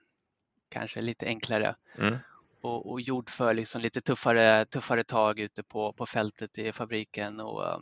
kanske 0.71 1.01
lite 1.01 1.27
enklare 1.27 1.75
Mm. 1.99 2.17
och, 2.63 2.91
och 2.91 3.01
gjord 3.01 3.31
för 3.31 3.55
liksom 3.55 3.81
lite 3.81 4.01
tuffare, 4.01 4.65
tuffare 4.65 5.05
tag 5.05 5.39
ute 5.41 5.63
på, 5.63 5.93
på 5.93 6.07
fältet 6.07 6.59
i 6.59 6.73
fabriken 6.73 7.41
och, 7.41 7.67
eh, 7.67 7.79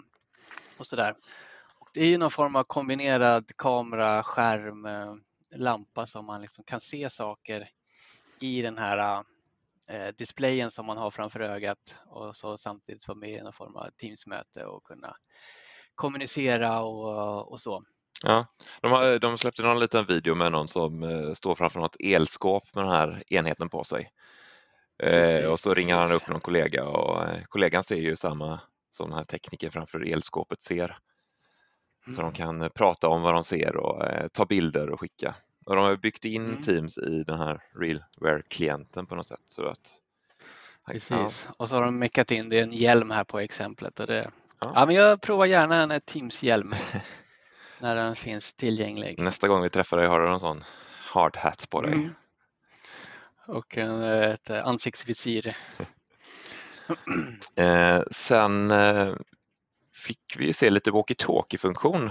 och 0.76 0.86
sådär. 0.86 1.14
Det 1.96 2.02
är 2.02 2.08
ju 2.08 2.18
någon 2.18 2.30
form 2.30 2.56
av 2.56 2.64
kombinerad 2.64 3.56
kamera, 3.56 4.22
skärm, 4.22 4.86
eh, 4.86 5.14
lampa 5.54 6.06
som 6.06 6.26
man 6.26 6.40
liksom 6.40 6.64
kan 6.64 6.80
se 6.80 7.10
saker 7.10 7.68
i 8.40 8.62
den 8.62 8.78
här 8.78 9.24
eh, 9.88 10.08
displayen 10.18 10.70
som 10.70 10.86
man 10.86 10.96
har 10.96 11.10
framför 11.10 11.40
ögat 11.40 11.98
och 12.06 12.36
så 12.36 12.58
samtidigt 12.58 13.08
vara 13.08 13.18
med 13.18 13.30
i 13.30 13.42
någon 13.42 13.52
form 13.52 13.76
av 13.76 13.90
Teams-möte 13.90 14.64
och 14.64 14.84
kunna 14.84 15.16
kommunicera 15.94 16.80
och, 16.80 17.52
och 17.52 17.60
så. 17.60 17.82
Ja, 18.22 18.46
de, 18.80 18.92
har, 18.92 19.18
de 19.18 19.38
släppte 19.38 19.62
någon 19.62 19.80
liten 19.80 20.06
video 20.06 20.34
med 20.34 20.52
någon 20.52 20.68
som 20.68 21.02
eh, 21.02 21.32
står 21.32 21.54
framför 21.54 21.80
något 21.80 21.96
elskåp 22.00 22.74
med 22.74 22.84
den 22.84 22.92
här 22.92 23.22
enheten 23.28 23.68
på 23.68 23.84
sig. 23.84 24.10
Eh, 25.02 25.46
och 25.46 25.60
så 25.60 25.74
ringer 25.74 25.96
han 25.96 26.12
upp 26.12 26.28
någon 26.28 26.40
kollega 26.40 26.84
och 26.84 27.24
eh, 27.24 27.42
kollegan 27.44 27.84
ser 27.84 27.96
ju 27.96 28.16
samma 28.16 28.60
som 28.90 29.08
den 29.08 29.16
här 29.16 29.24
tekniken 29.24 29.70
framför 29.70 30.12
elskåpet 30.12 30.62
ser. 30.62 30.98
Så 32.14 32.20
de 32.22 32.32
kan 32.32 32.62
eh, 32.62 32.68
prata 32.68 33.08
om 33.08 33.22
vad 33.22 33.34
de 33.34 33.44
ser 33.44 33.76
och 33.76 34.04
eh, 34.04 34.28
ta 34.28 34.46
bilder 34.46 34.90
och 34.90 35.00
skicka. 35.00 35.34
Och 35.66 35.76
de 35.76 35.84
har 35.84 35.96
byggt 35.96 36.24
in 36.24 36.46
Mm. 36.46 36.60
Teams 36.60 36.98
i 36.98 37.24
den 37.26 37.38
här 37.38 37.60
Realware-klienten 37.80 39.06
på 39.06 39.14
något 39.14 39.26
sätt. 39.26 39.42
Så 39.46 39.66
att, 39.68 39.78
ja, 40.86 40.92
Precis. 40.92 41.48
Och 41.58 41.68
så 41.68 41.74
har 41.74 41.82
de 41.82 41.98
meckat 41.98 42.30
in, 42.30 42.48
det 42.48 42.58
är 42.58 42.62
en 42.62 42.72
hjälm 42.72 43.10
här 43.10 43.24
på 43.24 43.40
exemplet. 43.40 44.00
Och 44.00 44.06
det, 44.06 44.30
Ja. 44.60 44.70
ja. 44.74 44.86
men 44.86 44.94
jag 44.94 45.20
provar 45.20 45.46
gärna 45.46 45.94
en 45.94 46.00
Teams-hjälm 46.00 46.72
när 47.80 47.96
den 47.96 48.16
finns 48.16 48.54
tillgänglig. 48.54 49.18
nästa 49.18 49.48
gång 49.48 49.62
vi 49.62 49.68
träffar 49.70 49.96
dig 49.96 50.06
har 50.06 50.20
du 50.20 50.28
en 50.28 50.40
sån 50.40 50.64
hard 51.12 51.36
hat 51.36 51.70
på 51.70 51.80
dig. 51.82 51.92
Mm. 51.92 52.14
Och 53.46 53.78
en, 53.78 54.02
eh, 54.02 54.30
ett 54.30 54.50
eh, 54.50 54.66
ansiktsvisir. 54.66 55.56
Eh, 57.56 58.02
sen 58.10 58.70
eh, 58.70 59.14
fick 60.04 60.36
vi 60.38 60.46
ju 60.46 60.52
se 60.52 60.70
lite 60.70 60.90
walkie-talkie-funktion 60.90 62.10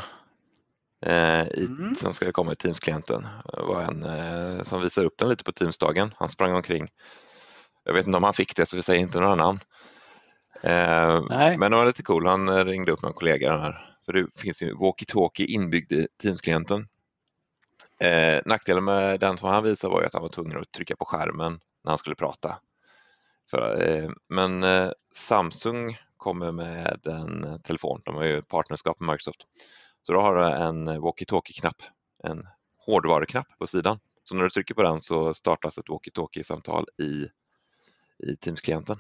eh, 1.06 1.48
Mm. 1.58 1.96
som 1.96 2.14
ska 2.14 2.32
komma 2.32 2.52
i 2.52 2.56
Teams-klienten. 2.56 3.28
Det 3.54 3.62
var 3.62 3.82
en 3.82 4.04
eh, 4.04 4.64
som 4.64 4.82
visade 4.82 5.08
upp 5.08 5.18
den 5.18 5.30
lite 5.30 5.44
på 5.44 5.52
Teams-dagen. 5.52 6.14
Han 6.18 6.30
sprang 6.30 6.56
omkring. 6.56 6.88
Jag 7.84 7.94
vet 7.94 8.08
inte 8.08 8.18
om 8.18 8.24
han 8.24 8.34
fick 8.34 8.56
det 8.56 8.66
så 8.66 8.76
vi 8.76 8.82
säger 8.82 9.00
inte 9.02 9.20
några 9.20 9.36
namn. 9.36 9.60
Eh, 10.62 11.24
men 11.58 11.72
det 11.72 11.78
var 11.78 11.86
lite 11.86 12.04
cool. 12.04 12.28
Han 12.28 12.50
eh, 12.50 12.66
ringde 12.66 12.92
upp 12.92 13.02
någon 13.02 13.14
kollega 13.14 13.52
den 13.52 13.62
här. 13.62 13.96
För 14.06 14.14
det 14.14 14.28
finns 14.40 14.62
ju 14.64 14.74
walkie-talkie 14.74 15.46
inbyggd 15.46 15.92
i 15.92 16.08
Teams-klienten. 16.24 16.88
Eh, 18.00 18.42
nackdelen 18.46 18.84
med 18.84 19.20
den 19.20 19.38
som 19.38 19.50
han 19.50 19.64
visade 19.64 19.94
var 19.94 20.02
ju 20.02 20.06
att 20.08 20.14
han 20.14 20.22
var 20.22 20.30
tvungen 20.30 20.58
att 20.58 20.72
trycka 20.72 20.96
på 20.96 21.06
skärmen 21.06 21.60
när 21.84 21.92
han 21.92 21.98
skulle 21.98 22.16
prata. 22.16 22.60
För, 23.52 23.88
eh, 23.88 24.10
men 24.30 24.64
eh, 24.64 24.92
Samsung 25.12 25.98
kommer 26.26 26.52
med 26.52 27.08
en 27.08 27.62
telefon, 27.62 28.02
de 28.06 28.16
har 28.16 28.24
ju 28.24 28.42
partnerskap 28.42 29.00
med 29.00 29.14
Microsoft. 29.14 29.48
Så 30.02 30.14
då 30.14 30.22
har 30.22 30.36
du 30.36 30.44
en 30.44 31.02
walkie-talkie-knapp, 31.02 31.82
en 32.24 32.48
hårdvaruknapp 32.86 33.48
på 33.60 33.68
sidan. 33.68 34.00
Så 34.24 34.36
när 34.36 34.44
du 34.44 34.50
trycker 34.50 34.74
på 34.74 34.84
den 34.84 35.02
så 35.02 35.34
startas 35.34 35.78
ett 35.78 35.90
walkie-talkie-samtal 35.90 36.86
i, 36.98 37.28
i 38.28 38.36
Teams-klienten. 38.36 39.00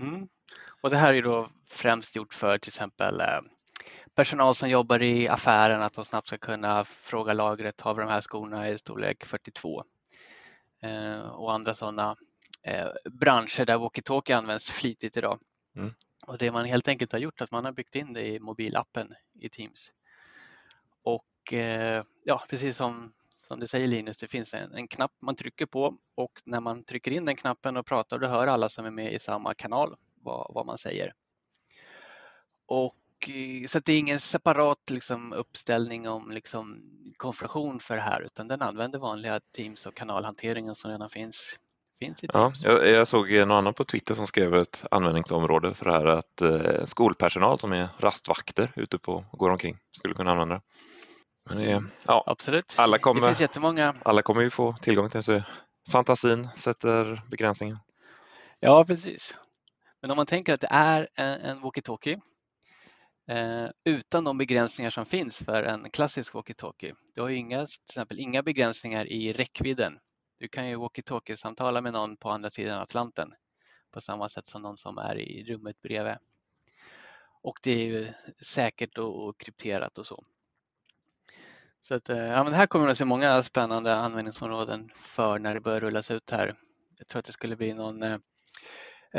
Mm. 0.00 0.28
Och 0.80 0.90
det 0.90 0.96
här 0.96 1.14
är 1.14 1.22
då 1.22 1.48
främst 1.68 2.16
gjort 2.16 2.34
för 2.34 2.58
till 2.58 2.70
exempel 2.70 3.20
eh, 3.20 3.40
personal 4.14 4.54
som 4.54 4.70
jobbar 4.70 5.02
i 5.02 5.28
affären 5.28 5.82
att 5.82 5.94
de 5.94 6.04
snabbt 6.04 6.26
ska 6.26 6.38
kunna 6.38 6.84
fråga 6.84 7.32
lagret, 7.32 7.80
har 7.80 7.94
vi 7.94 8.00
de 8.00 8.10
här 8.10 8.20
skorna 8.20 8.70
i 8.70 8.78
storlek 8.78 9.24
42? 9.24 9.84
Eh, 10.82 11.20
och 11.20 11.54
andra 11.54 11.74
sådana 11.74 12.16
eh, 12.62 12.88
branscher 13.10 13.64
där 13.64 13.78
walkie-talkie 13.78 14.36
används 14.36 14.70
flitigt 14.70 15.16
idag. 15.16 15.38
Mm. 15.76 15.92
Och 16.26 16.38
det 16.38 16.52
man 16.52 16.64
helt 16.64 16.88
enkelt 16.88 17.12
har 17.12 17.18
gjort 17.18 17.40
är 17.40 17.44
att 17.44 17.50
man 17.50 17.64
har 17.64 17.72
byggt 17.72 17.94
in 17.94 18.12
det 18.12 18.26
i 18.26 18.40
mobilappen 18.40 19.14
i 19.40 19.48
Teams. 19.48 19.92
Och 21.02 21.52
eh, 21.52 22.04
ja, 22.24 22.44
precis 22.48 22.76
som, 22.76 23.12
som 23.36 23.60
du 23.60 23.66
säger 23.66 23.88
Linus, 23.88 24.16
det 24.16 24.28
finns 24.28 24.54
en, 24.54 24.74
en 24.74 24.88
knapp 24.88 25.12
man 25.22 25.36
trycker 25.36 25.66
på 25.66 25.98
och 26.14 26.40
när 26.44 26.60
man 26.60 26.84
trycker 26.84 27.10
in 27.10 27.24
den 27.24 27.36
knappen 27.36 27.76
och 27.76 27.86
pratar 27.86 28.18
då 28.18 28.26
hör 28.26 28.46
alla 28.46 28.68
som 28.68 28.86
är 28.86 28.90
med 28.90 29.12
i 29.12 29.18
samma 29.18 29.54
kanal 29.54 29.96
vad, 30.14 30.54
vad 30.54 30.66
man 30.66 30.78
säger. 30.78 31.12
Och 32.66 33.28
eh, 33.28 33.66
så 33.66 33.78
att 33.78 33.84
det 33.84 33.92
är 33.92 33.98
ingen 33.98 34.20
separat 34.20 34.90
liksom, 34.90 35.32
uppställning 35.32 36.08
om 36.08 36.30
liksom, 36.30 36.82
konfrontation 37.16 37.80
för 37.80 37.96
det 37.96 38.02
här 38.02 38.20
utan 38.20 38.48
den 38.48 38.62
använder 38.62 38.98
vanliga 38.98 39.40
Teams 39.52 39.86
och 39.86 39.94
kanalhanteringen 39.94 40.74
som 40.74 40.90
redan 40.90 41.10
finns, 41.10 41.58
finns 41.98 42.24
i 42.24 42.28
Ja, 42.32 42.52
jag, 42.62 42.88
jag 42.88 43.08
såg 43.08 43.32
någon 43.32 43.50
annan 43.50 43.74
på 43.74 43.84
Twitter 43.84 44.14
som 44.14 44.26
skrev 44.26 44.54
ett 44.54 44.84
användningsområde 44.90 45.74
för 45.74 45.84
det 45.84 45.92
här 45.92 46.06
att 46.06 46.40
eh, 46.40 46.84
skolpersonal 46.84 47.58
som 47.58 47.72
är 47.72 47.88
rastvakter 47.98 48.72
ute 48.76 48.98
på 48.98 49.24
och 49.30 49.38
går 49.38 49.50
omkring 49.50 49.78
skulle 49.98 50.14
kunna 50.14 50.30
använda 50.30 50.54
det. 50.54 50.60
Men 51.48 51.58
det 51.58 51.70
är, 51.70 51.82
ja, 52.06 52.24
Absolut. 52.26 52.74
Alla 52.78 52.98
kommer- 52.98 53.20
Det 53.20 53.26
finns 53.26 53.40
jättemånga 53.40 53.94
alla 54.02 54.22
kommer 54.22 54.42
ju 54.42 54.50
få 54.50 54.72
tillgång 54.82 55.08
till 55.08 55.18
det. 55.18 55.22
Så 55.22 55.42
fantasin 55.90 56.48
sätter 56.54 57.22
begränsningen. 57.30 57.78
Ja, 58.60 58.84
precis. 58.84 59.36
Men 60.02 60.10
om 60.10 60.16
man 60.16 60.26
tänker 60.26 60.52
att 60.54 60.60
det 60.60 60.68
är 60.70 61.08
en, 61.14 61.40
en 61.40 61.58
walkie-talkie 61.62 62.20
eh, 63.30 63.70
utan 63.84 64.24
de 64.24 64.38
begränsningar 64.38 64.90
som 64.90 65.06
finns 65.06 65.38
för 65.38 65.62
en 65.62 65.90
klassisk 65.90 66.34
walkie-talkie. 66.34 66.94
Du 67.14 67.20
har 67.22 67.28
ju 67.28 67.36
inga, 67.36 67.66
till 67.66 67.82
exempel 67.90 68.18
inga 68.20 68.42
begränsningar 68.42 69.06
i 69.06 69.32
räckvidden. 69.32 69.98
Du 70.38 70.48
kan 70.48 70.68
ju 70.68 70.76
walkie-talkie-samtala 70.76 71.80
med 71.80 71.92
någon 71.92 72.16
på 72.16 72.30
andra 72.30 72.50
sidan 72.50 72.80
Atlanten 72.80 73.34
på 73.90 74.00
samma 74.00 74.28
sätt 74.28 74.46
som 74.48 74.62
någon 74.62 74.76
som 74.76 74.98
är 74.98 75.20
i 75.20 75.44
rummet 75.44 75.82
bredvid. 75.82 76.16
Och 77.42 77.58
det 77.62 77.70
är 77.70 77.86
ju 77.86 78.08
säkert 78.44 78.98
och, 78.98 79.26
och 79.26 79.38
krypterat 79.38 79.98
och 79.98 80.06
så. 80.06 80.24
Så 81.80 81.94
att, 81.94 82.08
eh, 82.08 82.18
ja, 82.18 82.44
men 82.44 82.52
här 82.52 82.66
kommer 82.66 82.86
det 82.86 82.90
att 82.90 82.98
se 82.98 83.04
många 83.04 83.42
spännande 83.42 83.94
användningsområden 83.94 84.90
för 84.94 85.38
när 85.38 85.54
det 85.54 85.60
börjar 85.60 85.80
rullas 85.80 86.10
ut 86.10 86.30
här. 86.30 86.54
Jag 86.98 87.08
tror 87.08 87.18
att 87.18 87.24
det 87.24 87.32
skulle 87.32 87.56
bli 87.56 87.74
någon 87.74 88.02
eh, 88.02 88.18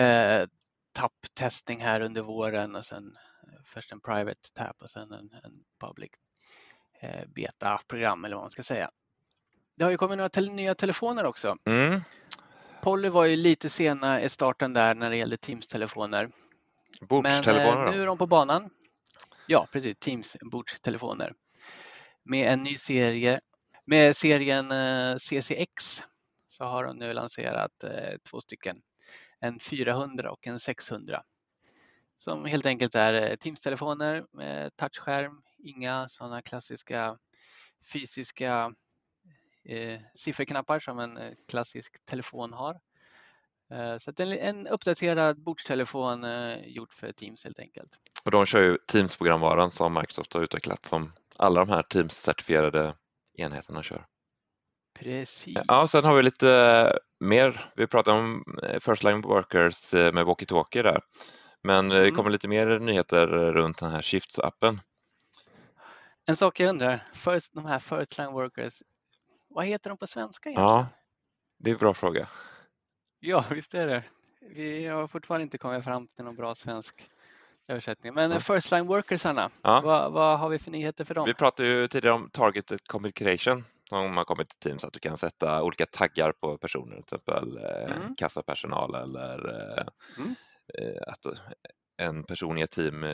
eh 0.03 0.47
tapptestning 0.91 1.81
här 1.81 2.01
under 2.01 2.21
våren 2.21 2.75
och 2.75 2.85
sen 2.85 3.17
eh, 3.43 3.63
först 3.65 3.91
en 3.91 4.01
private 4.01 4.49
tap 4.53 4.81
och 4.81 4.89
sen 4.89 5.11
en, 5.11 5.31
en 5.43 5.63
public 5.79 6.11
eh, 7.01 7.27
beta-program 7.27 8.25
eller 8.25 8.35
vad 8.35 8.43
man 8.43 8.51
ska 8.51 8.63
säga. 8.63 8.89
Det 9.77 9.83
har 9.83 9.91
ju 9.91 9.97
kommit 9.97 10.17
några 10.17 10.29
tel- 10.29 10.51
nya 10.51 10.75
telefoner 10.75 11.25
också. 11.25 11.57
Mm. 11.65 12.01
Polly 12.81 13.09
var 13.09 13.25
ju 13.25 13.35
lite 13.35 13.69
sena 13.69 14.21
i 14.21 14.29
starten 14.29 14.73
där 14.73 14.95
när 14.95 15.09
det 15.09 15.17
gällde 15.17 15.37
Teams-telefoner. 15.37 16.31
Men 16.99 17.07
Bordstelefoner 17.07 17.85
eh, 17.85 17.91
nu 17.91 18.01
är 18.01 18.05
de 18.05 18.17
på 18.17 18.27
banan. 18.27 18.69
Ja, 19.47 19.67
precis. 19.71 19.97
Teams 19.99 20.37
bordstelefoner. 20.41 21.33
Med 22.23 22.53
en 22.53 22.63
ny 22.63 22.75
serie. 22.75 23.39
Med 23.85 24.15
serien 24.15 24.71
eh, 24.71 25.15
CCX 25.15 26.03
så 26.47 26.63
har 26.63 26.83
de 26.83 26.97
nu 26.97 27.13
lanserat 27.13 27.83
eh, 27.83 28.17
två 28.29 28.41
stycken. 28.41 28.81
En 29.39 29.59
400 29.59 30.31
och 30.31 30.47
en 30.47 30.59
600. 30.59 31.23
Som 32.15 32.45
helt 32.45 32.65
enkelt 32.65 32.95
är 32.95 33.35
Teams-telefoner 33.35 34.25
med 34.31 34.75
touchskärm. 34.75 35.41
Inga 35.57 36.07
sådana 36.07 36.41
klassiska 36.41 37.17
fysiska 37.93 38.73
eh, 39.67 39.99
sifferknappar 40.13 40.79
som 40.79 40.99
en 40.99 41.17
eh, 41.17 41.33
klassisk 41.47 42.05
telefon 42.05 42.53
har. 42.53 42.79
Eh, 43.71 43.97
så 43.97 44.11
en, 44.17 44.31
en 44.31 44.67
uppdaterad 44.67 45.43
bordstelefon 45.43 46.25
gjord 46.65 46.93
för 46.93 47.11
Teams 47.11 47.43
helt 47.43 47.59
enkelt. 47.59 47.99
Och 48.25 48.31
de 48.31 48.45
kör 48.45 48.61
ju 48.61 48.77
Teams-programvaran 48.87 49.71
som 49.71 49.93
Microsoft 49.93 50.33
har 50.33 50.41
utvecklat 50.41 50.85
som 50.85 51.13
alla 51.37 51.65
de 51.65 51.69
här 51.69 51.81
Teams-certifierade 51.81 52.93
enheterna 53.37 53.83
kör. 53.83 54.05
Precis. 54.99 55.57
Ja, 55.67 55.87
sen 55.87 56.03
har 56.03 56.15
vi 56.15 56.23
lite 56.23 56.99
mer. 57.19 57.71
Vi 57.75 57.87
pratade 57.87 58.19
om 58.19 58.43
First 58.81 59.03
Line 59.03 59.21
Workers 59.21 59.93
med 59.93 60.25
walkie-talkie 60.25 60.83
där. 60.83 61.01
Men 61.63 61.89
det 61.89 62.01
mm. 62.01 62.15
kommer 62.15 62.29
lite 62.29 62.47
mer 62.47 62.79
nyheter 62.79 63.27
runt 63.27 63.79
den 63.79 63.91
här 63.91 64.01
Shifts-appen. 64.01 64.79
En 66.25 66.35
sak 66.35 66.59
jag 66.59 66.69
undrar, 66.69 67.03
first, 67.13 67.53
de 67.53 67.65
här 67.65 67.79
First 67.79 68.17
Line 68.17 68.31
Workers, 68.31 68.83
vad 69.57 69.65
heter 69.65 69.89
de 69.89 69.97
på 69.97 70.07
svenska 70.07 70.49
egentligen? 70.49 70.69
Ja, 70.69 70.87
det 71.57 71.69
är 71.69 71.73
en 71.73 71.79
bra 71.79 71.93
fråga. 71.93 72.29
Ja, 73.19 73.45
visst 73.51 73.73
är 73.73 73.87
det. 73.87 74.03
Vi 74.41 74.85
har 74.85 75.07
fortfarande 75.07 75.43
inte 75.43 75.57
kommit 75.57 75.83
fram 75.83 76.07
till 76.07 76.25
någon 76.25 76.35
bra 76.35 76.55
svensk 76.55 77.09
översättning. 77.67 78.13
Men 78.13 78.31
ja. 78.31 78.39
First 78.39 78.71
Line 78.71 78.87
Workersarna, 78.87 79.49
ja. 79.61 79.81
vad, 79.81 80.11
vad, 80.11 80.39
har 80.39 80.49
vi 80.49 80.59
för 80.59 80.71
nyheter 80.71 81.05
för 81.05 81.15
dem? 81.15 81.25
Vi 81.25 81.33
pratade 81.33 81.69
ju 81.69 81.87
tidigare 81.87 82.15
om 82.15 82.29
Targeted 82.29 82.87
Communication 82.87 83.63
som 83.89 84.17
har 84.17 84.23
kommit 84.23 84.49
till 84.49 84.59
Teams, 84.59 84.83
att 84.83 84.93
du 84.93 84.99
kan 84.99 85.17
sätta 85.17 85.63
olika 85.63 85.85
taggar 85.85 86.31
på 86.31 86.57
personer, 86.57 86.95
till 86.95 86.99
exempel 86.99 87.57
eh, 87.57 87.95
mm. 87.95 88.15
kassapersonal 88.15 88.95
eller 88.95 89.49
eh, 89.49 89.85
mm. 90.17 90.35
Att 91.07 91.25
en 91.97 92.23
person 92.23 92.57
i 92.57 92.61
ett 92.61 92.71
team 92.71 93.05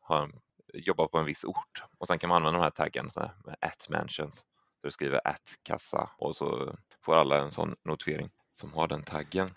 har, 0.00 0.30
jobbar 0.74 1.08
på 1.08 1.18
en 1.18 1.24
viss 1.24 1.44
ort 1.44 1.82
och 1.98 2.06
sen 2.06 2.18
kan 2.18 2.28
man 2.28 2.36
använda 2.36 2.58
de 2.58 2.62
här 2.62 2.70
taggen 2.70 3.10
med 3.44 3.56
at 3.60 3.88
mentions. 3.90 4.44
Du 4.86 4.90
skriver 4.90 5.20
att 5.24 5.58
kassa 5.62 6.10
och 6.18 6.36
så 6.36 6.76
får 7.04 7.16
alla 7.16 7.38
en 7.38 7.50
sån 7.50 7.76
notifiering 7.84 8.30
som 8.52 8.72
har 8.72 8.88
den 8.88 9.02
taggen. 9.02 9.50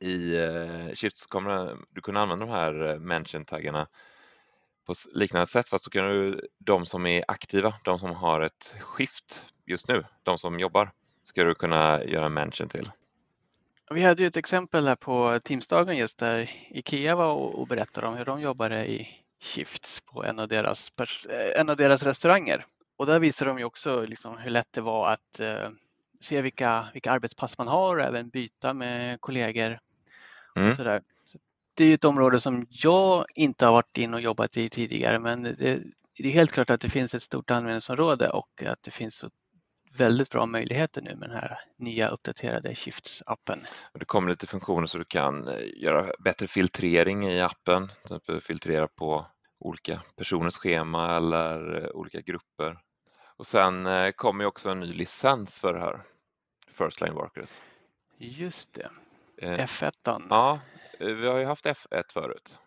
I 0.00 0.36
eh, 0.36 0.94
Shift 0.94 1.26
kommer 1.26 1.76
du 1.90 2.00
kunna 2.00 2.20
använda 2.20 2.46
de 2.46 2.52
här 2.52 2.88
eh, 2.88 2.98
mention-taggarna 2.98 3.86
på 4.86 4.94
liknande 5.12 5.46
sätt 5.46 5.68
fast 5.68 5.84
så 5.84 5.90
kan 5.90 6.08
du 6.08 6.48
de 6.58 6.86
som 6.86 7.06
är 7.06 7.24
aktiva, 7.28 7.74
de 7.84 7.98
som 7.98 8.10
har 8.10 8.40
ett 8.40 8.76
skift 8.80 9.46
just 9.66 9.88
nu, 9.88 10.04
de 10.22 10.38
som 10.38 10.60
jobbar, 10.60 10.90
ska 11.24 11.44
du 11.44 11.54
kunna 11.54 12.04
göra 12.04 12.28
mention 12.28 12.68
till. 12.68 12.90
Vi 13.90 14.02
hade 14.02 14.22
ju 14.22 14.26
ett 14.26 14.36
exempel 14.36 14.88
här 14.88 14.96
på 14.96 15.40
Teamsdagen 15.44 15.96
just 15.96 16.18
där 16.18 16.50
Ikea 16.68 17.16
var 17.16 17.32
och 17.34 17.66
berättade 17.66 18.06
om 18.06 18.14
hur 18.14 18.24
de 18.24 18.40
jobbade 18.40 18.86
i 18.86 19.08
shifts 19.40 20.00
på 20.00 20.24
en 20.24 20.38
av 20.38 20.48
deras, 20.48 20.92
eh, 21.28 21.60
en 21.60 21.68
av 21.68 21.76
deras 21.76 22.02
restauranger. 22.02 22.66
Och 22.96 23.06
där 23.06 23.20
visade 23.20 23.50
de 23.50 23.58
ju 23.58 23.64
också 23.64 24.04
liksom 24.06 24.38
hur 24.38 24.50
lätt 24.50 24.72
det 24.72 24.80
var 24.80 25.12
att 25.12 25.40
se 26.20 26.42
vilka, 26.42 26.86
vilka 26.92 27.10
arbetspass 27.10 27.58
man 27.58 27.68
har 27.68 27.96
och 27.96 28.04
även 28.04 28.28
byta 28.28 28.74
med 28.74 29.20
kollegor. 29.20 29.78
Mm. 30.56 30.68
Och 30.68 30.74
så 30.74 30.84
där. 30.84 31.02
Så 31.24 31.38
det 31.74 31.84
är 31.84 31.94
ett 31.94 32.04
område 32.04 32.40
som 32.40 32.66
jag 32.70 33.26
inte 33.34 33.66
har 33.66 33.72
varit 33.72 33.98
in 33.98 34.14
och 34.14 34.20
jobbat 34.20 34.56
i 34.56 34.68
tidigare 34.68 35.18
men 35.18 35.42
det, 35.42 35.82
det 36.18 36.28
är 36.28 36.32
helt 36.32 36.52
klart 36.52 36.70
att 36.70 36.80
det 36.80 36.88
finns 36.88 37.14
ett 37.14 37.22
stort 37.22 37.50
användningsområde 37.50 38.30
och 38.30 38.62
att 38.62 38.82
det 38.82 38.90
finns 38.90 39.24
väldigt 39.96 40.30
bra 40.30 40.46
möjligheter 40.46 41.02
nu 41.02 41.16
med 41.16 41.28
den 41.28 41.38
här 41.38 41.58
nya 41.78 42.08
uppdaterade 42.08 42.74
Shifts-appen. 42.74 43.58
Det 43.94 44.04
kommer 44.04 44.30
lite 44.30 44.46
funktioner 44.46 44.86
så 44.86 44.98
du 44.98 45.04
kan 45.04 45.48
eh, 45.48 45.54
göra 45.76 46.12
bättre 46.18 46.46
filtrering 46.46 47.26
i 47.26 47.40
appen, 47.40 47.88
till 47.88 47.96
exempel 48.02 48.40
filtrera 48.40 48.88
på 48.88 49.26
olika 49.60 50.02
personers 50.16 50.56
schema 50.56 51.16
eller 51.16 51.84
eh, 51.84 51.90
olika 51.90 52.20
grupper. 52.20 52.78
Och 53.36 53.46
sen 53.46 53.86
eh, 53.86 54.12
kommer 54.12 54.44
ju 54.44 54.48
också 54.48 54.70
en 54.70 54.80
ny 54.80 54.92
licens 54.92 55.60
för 55.60 55.74
det 55.74 55.80
här, 55.80 56.02
First 56.68 57.00
Line 57.00 57.14
Workers. 57.14 57.60
Just 58.18 58.74
det, 58.74 58.90
eh, 59.36 59.66
F1. 59.66 60.26
Ja, 60.30 60.60
eh, 60.98 61.06
vi 61.06 61.26
har 61.26 61.38
ju 61.38 61.44
haft 61.44 61.66
F1 61.66 62.12
förut. 62.12 62.58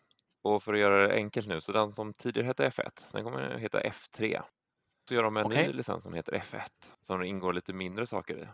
Och 0.42 0.64
för 0.64 0.74
att 0.74 0.80
göra 0.80 1.08
det 1.08 1.14
enkelt 1.14 1.48
nu, 1.48 1.62
så 1.62 1.72
den 1.72 1.94
som 1.94 2.14
tidigare 2.14 2.46
hette 2.46 2.70
F1, 2.70 3.14
den 3.14 3.24
kommer 3.24 3.56
att 3.56 3.62
heta 3.62 3.82
F3. 3.82 4.42
Så 5.08 5.14
gör 5.14 5.24
de 5.24 5.38
en 5.38 5.46
okay. 5.46 5.68
ny 5.68 5.74
licens 5.74 6.04
som 6.04 6.14
heter 6.14 6.34
F1, 6.34 6.62
som 7.02 7.20
det 7.20 7.28
ingår 7.28 7.54
lite 7.54 7.74
mindre 7.74 8.08
saker 8.08 8.38
i. 8.38 8.48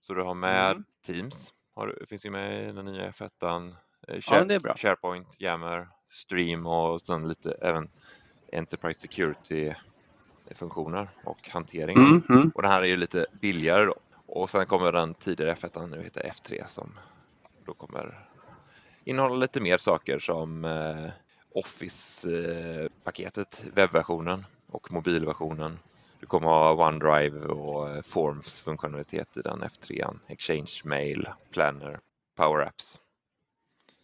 Så 0.00 0.14
du 0.14 0.22
har 0.22 0.34
med 0.34 0.70
mm. 0.70 0.84
Teams, 1.06 1.54
har, 1.74 1.98
finns 2.06 2.26
ju 2.26 2.30
med 2.30 2.68
i 2.68 2.72
den 2.72 2.84
nya 2.84 3.10
F1, 3.10 3.74
Share, 4.20 4.60
ja, 4.64 4.76
SharePoint, 4.76 5.36
Yammer, 5.40 5.88
Stream 6.10 6.66
och 6.66 7.00
sen 7.00 7.28
lite 7.28 7.52
även 7.52 7.90
Enterprise 8.52 9.00
Security 9.00 9.74
funktioner 10.54 11.08
och 11.24 11.48
hantering. 11.48 11.96
Mm, 11.96 12.22
mm. 12.28 12.52
Och 12.54 12.62
den 12.62 12.70
här 12.70 12.82
är 12.82 12.86
ju 12.86 12.96
lite 12.96 13.26
billigare 13.40 13.84
då. 13.84 13.94
Och 14.26 14.50
sen 14.50 14.66
kommer 14.66 14.92
den 14.92 15.14
tidigare 15.14 15.54
F1 15.54 15.86
nu 15.86 16.02
heter 16.02 16.20
F3 16.20 16.66
som 16.66 16.90
då 17.64 17.74
kommer 17.74 18.28
innehålla 19.08 19.36
lite 19.36 19.60
mer 19.60 19.78
saker 19.78 20.18
som 20.18 20.64
eh, 20.64 21.10
Office-paketet, 21.54 23.64
webbversionen 23.74 24.46
och 24.66 24.92
mobilversionen. 24.92 25.78
Du 26.20 26.26
kommer 26.26 26.48
ha 26.48 26.88
OneDrive 26.88 27.46
och 27.46 27.90
eh, 27.90 28.02
Forms 28.02 28.62
funktionalitet 28.62 29.36
i 29.36 29.42
den 29.42 29.62
F3, 29.62 30.18
Exchange 30.26 30.80
Mail, 30.84 31.28
Planner, 31.50 32.00
Power 32.36 32.66
Apps. 32.66 33.00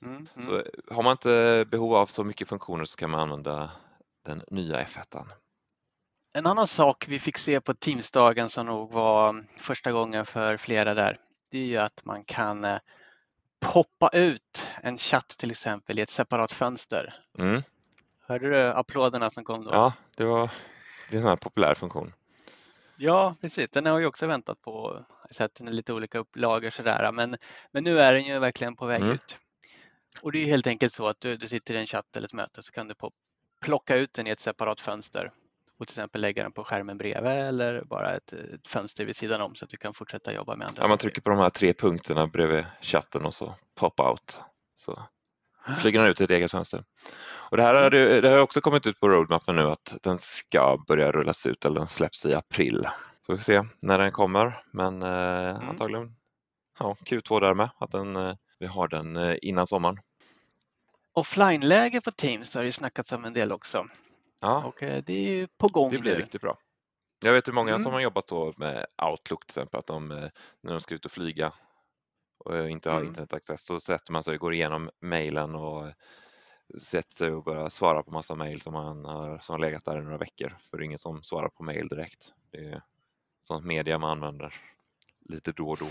Mm, 0.03 0.27
mm. 0.37 0.49
Så 0.49 0.63
har 0.95 1.03
man 1.03 1.13
inte 1.13 1.65
behov 1.71 1.95
av 1.95 2.07
så 2.07 2.25
mycket 2.25 2.49
funktioner 2.49 2.85
så 2.85 2.97
kan 2.97 3.11
man 3.11 3.21
använda 3.21 3.71
den 4.27 4.43
nya 4.51 4.85
F1. 4.85 5.25
En 6.37 6.47
annan 6.47 6.67
sak 6.67 7.09
vi 7.09 7.19
fick 7.19 7.39
se 7.39 7.61
på 7.61 7.75
Teamsdagen 7.75 8.49
som 8.49 8.67
nog 8.67 8.93
var 8.93 9.45
första 9.59 9.93
gången 9.93 10.27
för 10.27 10.57
flera 10.57 10.95
där, 10.95 11.17
det 11.51 11.59
är 11.59 11.65
ju 11.65 11.77
att 11.77 12.05
man 12.05 12.25
kan 12.25 12.65
eh, 12.65 12.79
poppa 13.61 14.09
ut 14.09 14.75
en 14.83 14.99
chatt 14.99 15.29
till 15.29 15.51
exempel 15.51 15.99
i 15.99 16.03
ett 16.03 16.11
separat 16.11 16.53
fönster. 16.53 17.25
Mm. 17.39 17.63
Hörde 18.27 18.51
du 18.51 18.73
applåderna 18.73 19.31
som 19.31 19.45
kom 19.45 19.65
då? 19.65 19.71
Ja, 19.73 19.93
det 20.17 20.25
var 20.25 20.51
det 21.11 21.15
är 21.15 21.17
en 21.17 21.23
sån 21.23 21.29
här 21.29 21.37
populär 21.37 21.75
funktion. 21.75 22.13
Ja, 22.97 23.35
precis. 23.41 23.71
Den 23.71 23.87
har 23.87 24.01
jag 24.01 24.09
också 24.09 24.27
väntat 24.27 24.63
på. 24.63 25.05
Sett 25.31 25.55
den 25.55 25.69
i 25.69 25.73
lite 25.73 25.93
olika 25.93 26.19
upplagor 26.19 26.71
sådär. 26.71 27.13
Men, 27.13 27.37
men 27.73 27.85
nu 27.85 28.01
är 28.01 28.13
den 28.13 28.25
ju 28.25 28.39
verkligen 28.39 28.77
på 28.77 28.87
väg 28.87 29.01
mm. 29.01 29.15
ut. 29.15 29.39
Och 30.21 30.33
det 30.33 30.39
är 30.39 30.47
helt 30.47 30.67
enkelt 30.67 30.93
så 30.93 31.09
att 31.09 31.21
du, 31.21 31.37
du 31.37 31.47
sitter 31.47 31.75
i 31.75 31.79
en 31.79 31.87
chatt 31.87 32.17
eller 32.17 32.27
ett 32.27 32.33
möte 32.33 32.63
så 32.63 32.73
kan 32.73 32.89
du 32.89 32.95
plocka 33.61 33.97
ut 33.97 34.13
den 34.13 34.27
i 34.27 34.31
ett 34.31 34.41
separat 34.41 34.81
fönster 34.81 35.33
och 35.79 35.89
till 35.89 35.95
exempel 35.95 36.21
lägga 36.21 36.43
den 36.43 36.53
på 36.53 36.65
skärmen 36.65 36.99
bredvid 36.99 37.33
eller 37.33 37.85
bara 37.85 38.15
ett, 38.15 38.33
ett 38.33 38.69
fönster 38.69 39.05
vid 39.05 39.17
sidan 39.17 39.41
om 39.41 39.55
så 39.55 39.65
att 39.65 39.71
du 39.71 39.77
kan 39.77 39.95
fortsätta 39.95 40.33
jobba 40.33 40.57
med 40.57 40.69
andra 40.69 40.83
ja, 40.83 40.89
Man 40.89 40.99
trycker 40.99 41.23
på 41.23 41.31
de 41.31 41.39
här 41.39 41.51
tre 41.51 41.73
punkterna 41.73 42.27
bredvid 42.27 42.65
chatten 42.81 43.25
och 43.25 43.35
så 43.35 43.55
pop 43.75 44.01
out. 44.01 44.41
Så 44.77 45.03
flyger 45.79 46.01
den 46.01 46.11
ut 46.11 46.21
i 46.21 46.25
ett 46.25 46.31
eget 46.31 46.51
fönster. 46.51 46.85
Och 47.51 47.57
det 47.57 47.63
här 47.63 47.83
har, 47.83 47.91
det 48.21 48.29
har 48.29 48.41
också 48.41 48.61
kommit 48.61 48.87
ut 48.87 49.01
på 49.01 49.09
roadmappen 49.09 49.57
nu 49.57 49.63
att 49.63 49.97
den 50.03 50.19
ska 50.19 50.85
börja 50.87 51.13
rullas 51.13 51.47
ut 51.47 51.65
eller 51.65 51.79
den 51.79 51.87
släpps 51.87 52.27
i 52.27 52.35
april. 52.35 52.89
Så 53.21 53.33
vi 53.33 53.39
får 53.39 53.45
se 53.45 53.63
när 53.83 53.99
den 53.99 54.13
kommer 54.13 54.63
men 54.71 55.03
eh, 55.03 55.51
mm. 55.51 55.69
antagligen 55.69 56.15
ja, 56.79 56.97
Q2 57.05 57.41
där 57.41 57.55
med, 57.55 57.71
att 57.79 57.91
den, 57.91 58.17
eh, 58.17 58.35
vi 58.59 58.67
har 58.67 58.89
den 58.89 59.17
eh, 59.17 59.37
innan 59.43 59.67
sommaren. 59.67 59.99
Offline-läge 61.13 62.01
på 62.01 62.11
Teams 62.11 62.55
har 62.55 62.65
det 62.65 62.73
snackats 62.73 63.13
om 63.13 63.25
en 63.25 63.33
del 63.33 63.53
också. 63.53 63.87
Ja. 64.45 64.65
Och 64.65 64.83
eh, 64.83 65.03
det 65.07 65.41
är 65.41 65.49
på 65.59 65.69
gång 65.69 65.91
Det 65.91 65.99
blir 65.99 66.13
nu. 66.13 66.19
riktigt 66.19 66.41
bra. 66.41 66.59
Jag 67.21 67.33
vet 67.33 67.49
hur 67.49 67.53
många 67.53 67.71
mm. 67.71 67.83
som 67.83 67.93
har 67.93 68.01
jobbat 68.01 68.29
så 68.29 68.53
med 68.57 68.87
Outlook 69.03 69.47
till 69.47 69.51
exempel, 69.51 69.79
att 69.79 69.87
de, 69.87 70.11
eh, 70.11 70.31
när 70.61 70.73
de 70.73 70.81
ska 70.81 70.95
ut 70.95 71.05
och 71.05 71.11
flyga 71.11 71.53
och 72.39 72.57
eh, 72.57 72.71
inte 72.71 72.91
har 72.91 72.97
mm. 72.97 73.09
internetaccess 73.09 73.65
så 73.65 73.81
sätter 73.81 74.13
man 74.13 74.25
sig 74.25 74.35
och 74.35 74.41
går 74.41 74.55
igenom 74.55 74.91
mejlen 75.01 75.55
och 75.55 75.93
sätter 76.79 77.15
sig 77.15 77.33
och 77.33 77.45
börjar 77.45 77.69
svara 77.69 78.03
på 78.03 78.11
massa 78.11 78.35
mejl 78.35 78.61
som, 78.61 78.75
har, 78.75 79.39
som 79.39 79.53
har 79.53 79.59
legat 79.59 79.85
där 79.85 79.99
i 79.99 80.03
några 80.03 80.19
veckor. 80.19 80.57
För 80.59 80.77
det 80.77 80.83
är 80.83 80.87
ingen 80.87 80.99
som 80.99 81.23
svarar 81.23 81.49
på 81.49 81.63
mejl 81.63 81.89
direkt. 81.89 82.33
Det 82.51 82.59
är 82.59 82.83
sånt 83.43 83.65
media 83.65 83.99
man 83.99 84.11
använder 84.11 84.55
lite 85.21 85.53
då 85.53 85.69
och 85.69 85.79
då. 85.79 85.87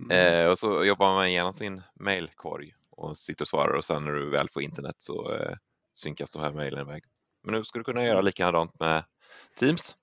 Mm. 0.00 0.10
Eh, 0.10 0.50
och 0.50 0.58
så 0.58 0.84
jobbar 0.84 1.14
man 1.14 1.26
igenom 1.26 1.52
sin 1.52 1.82
mejlkorg 1.94 2.74
och 2.90 3.16
sitter 3.16 3.44
och 3.44 3.48
svarar 3.48 3.74
och 3.74 3.84
sen 3.84 4.04
när 4.04 4.12
du 4.12 4.30
väl 4.30 4.48
får 4.48 4.62
internet 4.62 4.96
så 4.98 5.34
eh, 5.34 5.56
synkas 5.96 6.30
de 6.30 6.42
här 6.42 6.52
mejlen 6.52 6.80
iväg. 6.80 7.04
Men 7.42 7.54
nu 7.54 7.64
ska 7.64 7.78
du 7.78 7.84
kunna 7.84 8.04
göra 8.04 8.14
mm. 8.14 8.24
likadant 8.24 8.80
med 8.80 9.04
Teams. 9.58 9.96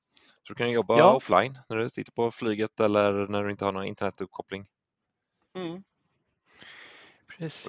Så 0.43 0.53
du 0.53 0.55
kan 0.55 0.71
jobba 0.71 0.97
ja. 0.97 1.15
offline 1.15 1.59
när 1.69 1.77
du 1.77 1.89
sitter 1.89 2.11
på 2.11 2.31
flyget 2.31 2.79
eller 2.79 3.27
när 3.27 3.43
du 3.43 3.51
inte 3.51 3.65
har 3.65 3.71
någon 3.71 3.85
internetuppkoppling. 3.85 4.65
Mm. 5.55 5.83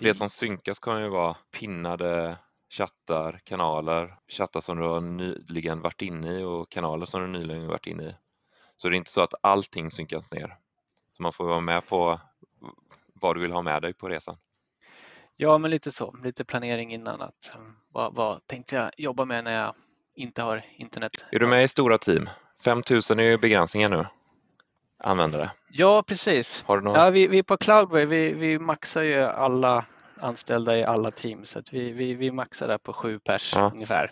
det 0.01 0.15
som 0.15 0.31
synkas 0.31 0.79
kan 0.79 1.03
ju 1.03 1.09
vara 1.09 1.37
pinnade 1.51 2.39
chattar, 2.71 3.41
kanaler, 3.45 4.19
chattar 4.29 4.61
som 4.61 4.77
du 4.77 4.83
har 4.83 5.01
nyligen 5.01 5.81
varit 5.81 6.03
inne 6.03 6.41
i 6.41 6.43
och 6.43 6.71
kanaler 6.71 7.07
som 7.07 7.21
du 7.21 7.27
nyligen 7.27 7.67
varit 7.67 7.87
inne 7.87 8.05
i. 8.05 8.15
Så 8.77 8.89
det 8.89 8.95
är 8.95 8.99
inte 8.99 9.11
så 9.11 9.21
att 9.21 9.35
allting 9.41 9.91
synkas 9.91 10.33
ner. 10.33 10.59
Så 11.13 11.23
man 11.23 11.33
får 11.33 11.45
vara 11.45 11.61
med 11.61 11.87
på 11.87 12.21
vad 13.15 13.37
du 13.37 13.41
vill 13.41 13.53
ha 13.53 13.63
med 13.63 13.83
dig 13.83 13.95
på 13.95 14.09
resan. 14.09 14.37
Ja, 15.37 15.59
men 15.59 15.71
lite 15.71 15.91
så. 15.91 16.17
Lite 16.25 16.45
planering 16.45 16.93
innan. 16.93 17.23
Att, 17.23 17.53
vad, 17.93 18.15
vad 18.15 18.47
tänkte 18.47 18.77
jag 18.77 18.91
jobba 18.97 19.25
med 19.25 19.45
när 19.45 19.53
jag 19.63 19.75
inte 20.15 20.43
har 20.43 20.65
internet? 20.77 21.13
Är 21.31 21.39
du 21.39 21.47
med 21.47 21.65
i 21.65 21.69
stora 21.69 21.99
team? 21.99 22.29
5000 22.65 23.19
är 23.19 23.23
ju 23.25 23.39
begränsningen 23.39 23.91
nu. 23.91 24.07
användare? 24.99 25.51
Ja, 25.71 26.03
precis. 26.03 26.63
Har 26.67 26.77
du 26.79 26.83
någon? 26.85 26.95
Ja, 26.95 27.11
vi, 27.11 27.27
vi 27.29 27.43
på 27.43 27.57
Cloudway, 27.57 28.05
vi, 28.07 28.33
vi 28.33 28.59
maxar 28.59 29.03
ju 29.03 29.23
alla 29.23 29.85
anställda 30.21 30.79
i 30.79 30.85
alla 30.85 31.11
team 31.11 31.45
så 31.45 31.59
att 31.59 31.73
vi, 31.73 31.93
vi, 31.93 32.15
vi 32.15 32.31
maxar 32.31 32.69
där 32.69 32.79
på 32.79 32.93
sju 32.93 33.19
pers 33.19 33.53
Ja. 33.55 33.71
ungefär. 33.75 34.11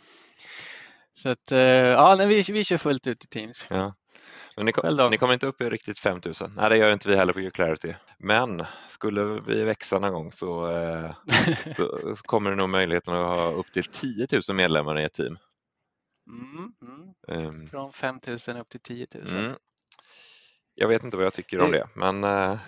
Så 1.14 1.28
att, 1.28 1.52
eh, 1.52 1.60
ja, 1.60 2.14
nej, 2.18 2.26
vi, 2.26 2.42
vi 2.52 2.64
kör 2.64 2.76
fullt 2.76 3.06
ut 3.06 3.24
i 3.24 3.26
Teams. 3.26 3.66
Ja. 3.70 3.94
Men 4.56 4.66
ni, 4.66 4.72
kom, 4.72 5.10
ni 5.10 5.18
kommer 5.18 5.32
inte 5.34 5.46
upp 5.46 5.60
i 5.60 5.70
riktigt 5.70 5.98
5000? 5.98 6.52
Nej, 6.56 6.70
det 6.70 6.76
gör 6.76 6.92
inte 6.92 7.08
vi 7.08 7.16
heller 7.16 7.32
på 7.32 7.40
Uclarity. 7.40 7.94
Men 8.18 8.64
skulle 8.88 9.24
vi 9.24 9.64
växa 9.64 9.98
någon 9.98 10.12
gång 10.12 10.32
så, 10.32 10.70
eh, 10.70 11.14
så 11.76 11.98
så 12.16 12.22
kommer 12.24 12.50
det 12.50 12.56
nog 12.56 12.68
möjligheten 12.68 13.14
att 13.14 13.26
ha 13.26 13.50
upp 13.50 13.72
till 13.72 13.84
10 13.84 14.26
000 14.48 14.56
medlemmar 14.56 14.98
i 14.98 15.04
ett 15.04 15.12
team. 15.12 15.38
Mm, 16.26 16.72
mm. 16.82 17.46
Ehm, 17.48 17.68
Från 17.68 17.92
5 17.92 18.20
000 18.48 18.56
upp 18.60 18.68
till 18.68 18.80
10 18.80 19.06
000. 19.14 19.26
Mm. 19.44 19.52
Jag 20.74 20.88
vet 20.88 21.04
inte 21.04 21.16
vad 21.16 21.26
jag 21.26 21.32
tycker 21.32 21.60
om 21.60 21.70
Det- 21.72 21.78
det, 21.78 21.88
men 21.94 22.24
eh, 22.24 22.58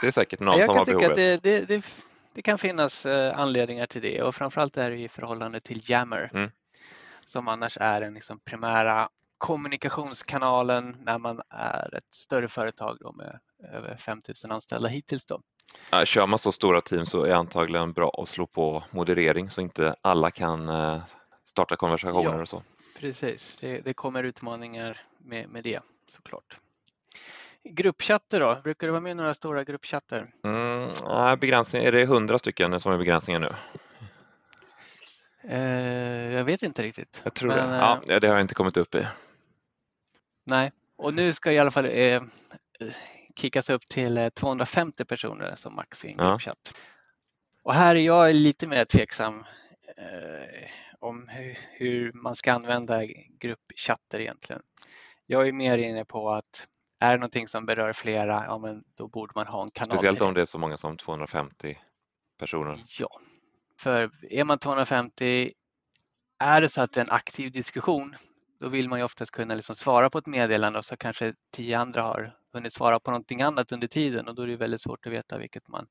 det 0.00 0.06
är 0.06 0.10
säkert 0.10 0.40
någon 0.40 0.58
jag 0.58 0.66
som 0.66 0.74
kan 0.74 0.78
har 0.78 0.86
behovet. 0.86 1.14
det, 1.14 1.36
det, 1.42 1.60
det, 1.64 1.84
det 2.34 2.42
kan 2.42 2.58
finnas 2.58 3.06
eh, 3.06 3.38
anledningar 3.38 3.86
till 3.86 4.02
det 4.02 4.22
och 4.22 4.34
framförallt 4.34 4.76
är 4.76 4.90
det 4.90 4.96
i 4.96 5.08
förhållande 5.08 5.60
till 5.60 5.90
Yammer 5.90 6.30
Mm. 6.34 6.50
som 7.24 7.48
annars 7.48 7.78
är 7.80 8.00
den 8.00 8.14
liksom 8.14 8.40
primära 8.40 9.08
kommunikationskanalen 9.38 10.96
när 11.00 11.18
man 11.18 11.40
är 11.50 11.94
ett 11.94 12.14
större 12.14 12.48
företag 12.48 12.96
då 13.00 13.12
med 13.12 13.38
över 13.72 13.96
5 13.96 14.22
000 14.44 14.52
anställda 14.52 14.88
hittills. 14.88 15.26
Då. 15.26 15.40
Kör 16.04 16.26
man 16.26 16.38
så 16.38 16.52
stora 16.52 16.80
team 16.80 17.06
så 17.06 17.22
är 17.24 17.28
det 17.28 17.36
antagligen 17.36 17.92
bra 17.92 18.10
att 18.22 18.28
slå 18.28 18.46
på 18.46 18.84
moderering 18.90 19.50
så 19.50 19.60
inte 19.60 19.94
alla 20.02 20.30
kan 20.30 20.68
eh, 20.68 21.02
starta 21.44 21.76
konversationer 21.76 22.34
Ja. 22.34 22.40
och 22.42 22.48
så. 22.48 22.62
Precis, 23.00 23.58
det, 23.60 23.80
det 23.80 23.94
kommer 23.94 24.24
utmaningar 24.24 25.00
med, 25.18 25.48
med 25.48 25.64
det 25.64 25.80
såklart. 26.08 26.58
Gruppchatter 27.70 28.40
då? 28.40 28.60
Brukar 28.64 28.86
du 28.86 28.90
vara 28.90 29.00
med 29.00 29.10
i 29.10 29.14
några 29.14 29.34
stora 29.34 29.64
gruppchatter? 29.64 30.30
Mm, 30.44 31.38
begränsning, 31.40 31.84
är 31.84 31.92
det 31.92 32.02
100 32.02 32.38
stycken 32.38 32.80
som 32.80 32.92
är 32.92 32.98
begränsningen 32.98 33.42
nu? 33.42 33.48
Eh, 35.48 36.32
jag 36.32 36.44
vet 36.44 36.62
inte 36.62 36.82
riktigt. 36.82 37.20
Jag 37.24 37.34
tror 37.34 37.48
Men, 37.48 37.68
det. 37.70 37.76
eh, 37.76 38.00
Ja, 38.06 38.20
det 38.20 38.26
har 38.26 38.34
jag 38.34 38.44
inte 38.44 38.54
kommit 38.54 38.76
upp 38.76 38.94
i. 38.94 39.06
Nej, 40.46 40.72
och 40.96 41.14
nu 41.14 41.32
ska 41.32 41.52
i 41.52 41.58
alla 41.58 41.70
fall 41.70 41.86
eh, 41.90 42.22
kickas 43.36 43.70
upp 43.70 43.88
till 43.88 44.18
eh, 44.18 44.28
250 44.28 45.04
personer 45.04 45.54
som 45.54 45.74
max 45.74 46.04
i 46.04 46.12
en 46.12 46.18
Ja. 46.18 46.38
Och 47.62 47.74
här 47.74 47.96
är 47.96 48.00
jag 48.00 48.34
lite 48.34 48.66
mer 48.66 48.84
tveksam 48.84 49.44
eh, 49.96 50.70
om 50.98 51.28
hur, 51.28 51.58
hur 51.72 52.12
man 52.12 52.34
ska 52.34 52.52
använda 52.52 53.04
gruppchatter 53.38 54.20
egentligen. 54.20 54.62
Jag 55.26 55.48
är 55.48 55.52
mer 55.52 55.78
inne 55.78 56.04
på 56.04 56.30
att 56.30 56.66
är 57.00 57.10
det 57.12 57.18
någonting 57.18 57.48
som 57.48 57.66
berör 57.66 57.92
flera, 57.92 58.44
ja 58.46 58.58
men 58.58 58.84
då 58.94 59.08
borde 59.08 59.32
man 59.34 59.46
ha 59.46 59.62
en 59.62 59.70
kanal. 59.70 59.96
Speciellt 59.96 60.20
om 60.20 60.34
det 60.34 60.40
är 60.40 60.44
så 60.44 60.58
många 60.58 60.76
som 60.76 60.96
250 60.96 61.78
personer. 62.38 62.84
Ja, 62.98 63.20
för 63.78 64.10
är 64.30 64.44
man 64.44 64.58
250, 64.58 65.52
är 66.38 66.60
det 66.60 66.68
så 66.68 66.80
att 66.80 66.92
det 66.92 67.00
är 67.00 67.04
en 67.04 67.10
aktiv 67.10 67.52
diskussion, 67.52 68.16
då 68.60 68.68
vill 68.68 68.88
man 68.88 68.98
ju 68.98 69.04
oftast 69.04 69.32
kunna 69.32 69.54
liksom 69.54 69.74
svara 69.74 70.10
på 70.10 70.18
ett 70.18 70.26
meddelande 70.26 70.78
och 70.78 70.84
så 70.84 70.96
kanske 70.96 71.34
tio 71.52 71.78
andra 71.78 72.02
har 72.02 72.36
hunnit 72.52 72.72
svara 72.72 73.00
på 73.00 73.10
någonting 73.10 73.42
annat 73.42 73.72
under 73.72 73.86
tiden 73.86 74.28
och 74.28 74.34
då 74.34 74.42
är 74.42 74.46
det 74.46 74.56
väldigt 74.56 74.80
svårt 74.80 75.06
att 75.06 75.12
veta 75.12 75.38
vilket 75.38 75.68
man, 75.68 75.86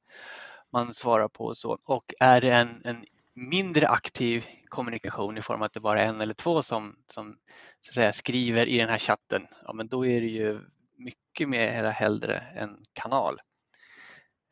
man 0.71 0.93
svarar 0.93 1.27
på 1.27 1.45
och 1.45 1.57
så. 1.57 1.79
Och 1.83 2.13
är 2.19 2.41
det 2.41 2.53
en, 2.53 2.81
en 2.85 3.05
mindre 3.33 3.87
aktiv 3.87 4.45
kommunikation 4.65 5.37
i 5.37 5.41
form 5.41 5.61
av 5.61 5.65
att 5.65 5.73
det 5.73 5.79
bara 5.79 6.03
är 6.03 6.07
en 6.07 6.21
eller 6.21 6.33
två 6.33 6.61
som, 6.61 6.95
som 7.07 7.37
så 7.81 7.89
att 7.89 7.93
säga, 7.93 8.13
skriver 8.13 8.65
i 8.65 8.77
den 8.77 8.89
här 8.89 8.97
chatten, 8.97 9.47
ja 9.65 9.73
men 9.73 9.87
då 9.87 10.05
är 10.05 10.21
det 10.21 10.27
ju 10.27 10.61
mycket 10.97 11.49
mer 11.49 11.83
hellre 11.83 12.37
en 12.37 12.77
kanal 12.93 13.39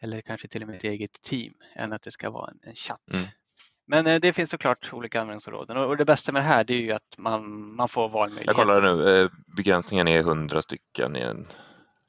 eller 0.02 0.22
kanske 0.22 0.48
till 0.48 0.62
och 0.62 0.68
med 0.68 0.78
ett 0.78 0.84
eget 0.84 1.22
team 1.22 1.54
än 1.76 1.94
att 1.94 2.02
det 2.02 2.12
ska 2.12 2.30
vara 2.30 2.52
en, 2.52 2.60
en 2.64 2.76
chatt. 2.76 3.02
Mm. 3.14 3.28
Men 3.88 4.08
eh, 4.08 4.20
det 4.22 4.34
finns 4.34 4.50
såklart 4.50 4.90
olika 4.94 5.22
användningsområden 5.22 5.78
och 5.78 5.98
det 5.98 6.06
bästa 6.06 6.32
med 6.32 6.42
det 6.42 6.46
här 6.46 6.72
är 6.72 6.76
ju 6.76 6.92
att 6.92 7.18
man, 7.18 7.76
man 7.76 7.90
får 7.90 8.10
valmöjligheter. 8.10 8.48
Jag 8.48 8.56
kollade 8.56 8.96
nu, 8.96 9.22
eh, 9.22 9.30
begränsningen 9.58 10.08
är 10.08 10.20
100 10.20 10.62
stycken 10.62 11.16
i 11.16 11.20
en 11.20 11.48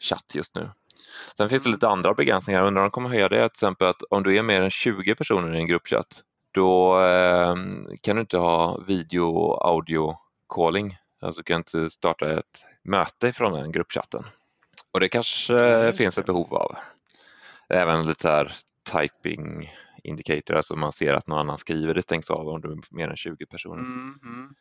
chatt 0.01 0.35
just 0.35 0.55
nu. 0.55 0.71
Sen 1.37 1.49
finns 1.49 1.63
det 1.63 1.69
Mm. 1.69 1.77
lite 1.77 1.89
andra 1.89 2.15
begränsningar. 2.15 2.61
Jag 2.61 2.67
undrar 2.67 2.83
om 2.83 2.87
de 2.87 2.91
kommer 2.91 3.09
höja 3.09 3.29
det. 3.29 3.37
Till 3.37 3.45
exempel 3.47 3.89
att 3.89 4.03
om 4.03 4.23
du 4.23 4.37
är 4.37 4.43
mer 4.43 4.61
än 4.61 4.71
20 4.71 5.15
personer 5.15 5.55
i 5.55 5.61
en 5.61 5.67
gruppchatt, 5.67 6.23
då 6.51 7.01
eh, 7.01 7.57
kan 8.01 8.17
du 8.17 8.21
inte 8.21 8.39
ha 8.39 8.79
video 8.87 9.23
och 9.23 9.69
audio 9.69 10.17
calling. 10.55 10.97
Alltså 11.21 11.39
du 11.41 11.45
kan 11.45 11.57
inte 11.57 11.91
starta 11.91 12.39
ett 12.39 12.67
möte 12.83 13.33
från 13.33 13.53
den 13.53 13.73
gruppchatten. 13.73 14.25
Och 14.93 15.01
det 15.01 15.09
kanske 15.09 15.93
finns 15.93 16.19
ett 16.19 16.27
behov 16.27 16.55
av. 16.55 16.77
Även 17.73 18.07
lite 18.07 18.21
så 18.23 18.29
här 18.29 18.53
typing 18.93 19.73
indicator, 20.05 20.55
alltså 20.57 20.77
man 20.77 20.93
ser 20.93 21.15
att 21.15 21.27
någon 21.27 21.39
annan 21.39 21.59
skriver, 21.59 21.95
det 21.95 22.03
stängs 22.03 22.31
av 22.31 22.49
om 22.49 22.61
du 22.61 22.73
är 22.73 22.79
mer 22.91 23.09
än 23.09 23.17
20 23.17 23.47
personer. 23.47 23.79
Mm, 23.79 24.19
mm. 24.23 24.55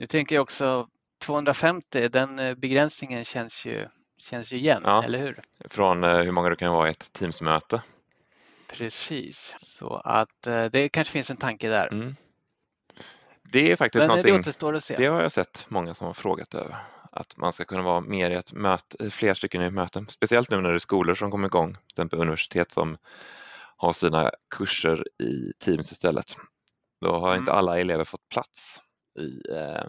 Nu 0.00 0.06
tänker 0.06 0.34
jag 0.34 0.42
också 0.42 0.88
250, 1.18 2.08
den 2.08 2.38
eh, 2.38 2.54
begränsningen 2.54 3.24
känns 3.24 3.66
ju, 3.66 3.88
känns 4.18 4.52
ju 4.52 4.56
igen, 4.56 4.82
Ja. 4.84 5.04
eller 5.04 5.18
hur? 5.18 5.40
Från 5.68 6.04
eh, 6.04 6.16
hur 6.16 6.32
många 6.32 6.48
du 6.48 6.56
kan 6.56 6.72
vara 6.72 6.88
i 6.88 6.90
ett 6.90 7.12
Teamsmöte. 7.12 7.82
Precis, 8.68 9.54
så 9.58 9.94
att 10.04 10.46
eh, 10.46 10.64
det 10.64 10.88
kanske 10.88 11.12
finns 11.12 11.30
en 11.30 11.36
tanke 11.36 11.68
där. 11.68 11.92
Mm. 11.92 12.14
Det 13.52 13.72
är 13.72 13.76
faktiskt 13.76 14.00
Men 14.02 14.08
det 14.08 14.08
någonting, 14.08 14.34
återstår 14.34 14.74
att 14.74 14.84
se. 14.84 14.94
det 14.96 15.06
har 15.06 15.22
jag 15.22 15.32
sett 15.32 15.66
många 15.68 15.94
som 15.94 16.06
har 16.06 16.14
frågat 16.14 16.54
över. 16.54 16.76
Att 17.18 17.36
man 17.36 17.52
ska 17.52 17.64
kunna 17.64 17.82
vara 17.82 18.00
mer 18.00 18.30
i 18.30 18.34
ett 18.34 18.52
möte, 18.52 19.10
fler 19.10 19.34
stycken 19.34 19.62
i 19.62 19.64
ett 19.64 19.72
möte. 19.72 20.04
Speciellt 20.08 20.50
nu 20.50 20.60
när 20.60 20.68
det 20.68 20.74
är 20.74 20.78
skolor 20.78 21.14
som 21.14 21.30
kommer 21.30 21.46
igång, 21.48 21.72
till 21.74 21.84
exempel 21.90 22.18
universitet 22.20 22.72
som 22.72 22.96
har 23.76 23.92
sina 23.92 24.30
kurser 24.56 25.04
i 25.22 25.52
Teams 25.58 25.92
istället. 25.92 26.36
Då 27.00 27.18
har 27.18 27.36
inte 27.36 27.50
Mm. 27.50 27.58
alla 27.58 27.78
elever 27.80 28.04
fått 28.04 28.28
plats 28.28 28.80
i, 29.18 29.52
eh, 29.52 29.84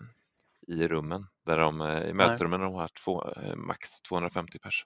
i 0.67 0.87
rummen, 0.87 1.27
där 1.45 1.57
de, 1.57 1.81
eh, 1.81 2.03
i 2.09 2.13
mötesrummen 2.13 2.59
där 2.59 2.67
de 2.67 2.75
har 2.75 2.87
två, 2.87 3.29
eh, 3.31 3.55
max 3.55 4.01
250 4.01 4.59
pers. 4.59 4.85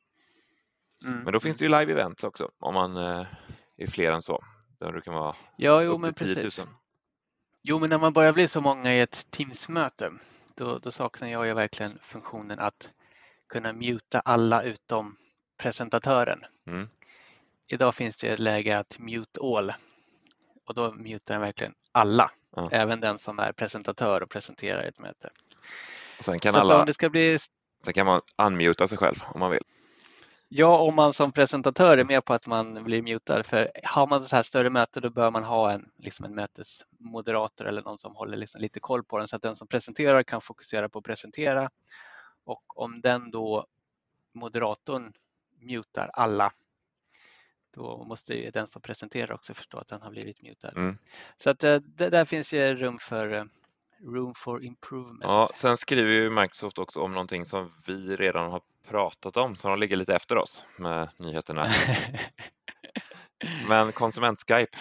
Mm, 1.05 1.19
Men 1.23 1.33
då 1.33 1.39
finns 1.39 1.57
det 1.57 1.65
ju 1.65 1.71
live 1.79 1.91
events 1.91 2.23
också 2.23 2.49
om 2.59 2.73
man 2.73 2.97
eh, 2.97 3.25
är 3.77 3.87
fler 3.87 4.11
än 4.11 4.21
så. 4.21 4.43
Där 4.79 4.91
du 4.91 5.01
kan 5.01 5.13
vara 5.13 5.35
Ja, 5.57 5.81
jo, 5.83 5.91
upp 5.91 6.15
till 6.15 6.27
10 6.27 6.35
000. 6.35 6.43
precis. 6.43 6.65
Jo, 7.61 7.79
men 7.79 7.89
när 7.89 7.99
man 7.99 8.13
börjar 8.13 8.33
bli 8.33 8.47
så 8.47 8.61
många 8.61 8.93
i 8.95 8.99
ett 8.99 9.27
Teams-möte, 9.31 10.11
då, 10.55 10.77
då 10.77 10.91
saknar 10.91 11.27
jag 11.27 11.45
ju 11.45 11.53
verkligen 11.53 11.99
funktionen 12.01 12.59
att 12.59 12.89
kunna 13.49 13.73
muta 13.73 14.19
alla 14.19 14.63
utom 14.63 15.15
presentatören. 15.57 16.45
Mm. 16.67 16.89
Idag 17.67 17.95
finns 17.95 18.17
det 18.17 18.27
ett 18.27 18.39
läge 18.39 18.77
att 18.77 18.99
mute 18.99 19.39
all 19.41 19.73
och 20.65 20.73
då 20.73 20.93
mutar 20.93 21.33
den 21.33 21.41
verkligen 21.41 21.73
alla, 21.91 22.31
Ja. 22.55 22.69
även 22.71 22.99
den 22.99 23.17
som 23.17 23.39
är 23.39 23.51
presentatör 23.51 24.23
och 24.23 24.29
presenterar 24.29 24.83
ett 24.83 24.99
möte. 24.99 25.29
Och 26.17 26.25
sen 26.25 26.39
kan, 26.39 26.53
så 26.53 26.59
alla, 26.59 26.79
om 26.79 26.85
det 26.85 26.93
ska 26.93 27.09
bli 27.09 27.37
sen 27.85 27.93
kan 27.93 28.05
man 28.05 28.21
unmuta 28.37 28.87
sig 28.87 28.97
själv 28.97 29.15
om 29.33 29.39
man 29.39 29.51
vill. 29.51 29.63
Ja, 30.55 30.77
om 30.77 30.95
man 30.95 31.13
som 31.13 31.31
presentatör 31.31 31.97
är 31.97 32.03
med 32.03 32.25
på 32.25 32.33
att 32.33 32.47
man 32.47 32.83
blir 32.83 33.01
mutad. 33.01 33.43
För 33.43 33.71
har 33.83 34.07
man 34.07 34.23
så 34.23 34.35
här 34.35 34.43
större 34.43 34.69
möte 34.69 34.99
då 34.99 35.09
bör 35.09 35.31
man 35.31 35.43
ha 35.43 35.71
en, 35.71 35.89
liksom 35.97 36.25
en 36.25 36.35
mötesmoderator 36.35 37.67
eller 37.67 37.81
någon 37.81 37.99
som 37.99 38.15
håller 38.15 38.37
liksom 38.37 38.61
lite 38.61 38.79
koll 38.79 39.03
på 39.03 39.17
den 39.17 39.27
så 39.27 39.35
att 39.35 39.41
den 39.41 39.55
som 39.55 39.67
presenterar 39.67 40.23
kan 40.23 40.41
fokusera 40.41 40.89
på 40.89 40.99
att 40.99 41.05
presentera. 41.05 41.69
Och 42.43 42.79
om 42.79 43.01
den 43.01 43.31
då 43.31 43.65
moderatorn 44.33 45.13
mutar 45.59 46.09
alla 46.13 46.51
då 47.75 48.03
måste 48.03 48.49
den 48.49 48.67
som 48.67 48.81
presenterar 48.81 49.33
också 49.33 49.53
förstå 49.53 49.77
att 49.77 49.87
den 49.87 50.01
har 50.01 50.11
blivit 50.11 50.41
mutad. 50.41 50.71
Mm. 50.75 50.97
Så 51.35 51.49
att 51.49 51.63
eh, 51.63 51.75
det, 51.75 52.09
där 52.09 52.25
finns 52.25 52.53
ju 52.53 52.75
rum 52.75 52.97
för 52.99 53.33
eh, 53.33 53.43
room 54.03 54.33
for 54.35 54.63
improvement. 54.63 55.23
Ja, 55.23 55.47
sen 55.55 55.77
skriver 55.77 56.11
ju 56.11 56.29
Microsoft 56.29 56.79
också 56.79 56.99
om 57.01 57.11
någonting 57.11 57.45
som 57.45 57.73
vi 57.87 58.15
redan 58.15 58.51
har 58.51 58.61
pratat 58.93 59.37
om, 59.37 59.55
så 59.55 59.67
de 59.67 59.79
ligger 59.79 59.97
lite 59.97 60.15
efter 60.15 60.37
oss 60.37 60.63
med 60.77 61.09
nyheterna. 61.17 61.67
Men 63.69 63.91
konsument-Skype, 63.91 64.77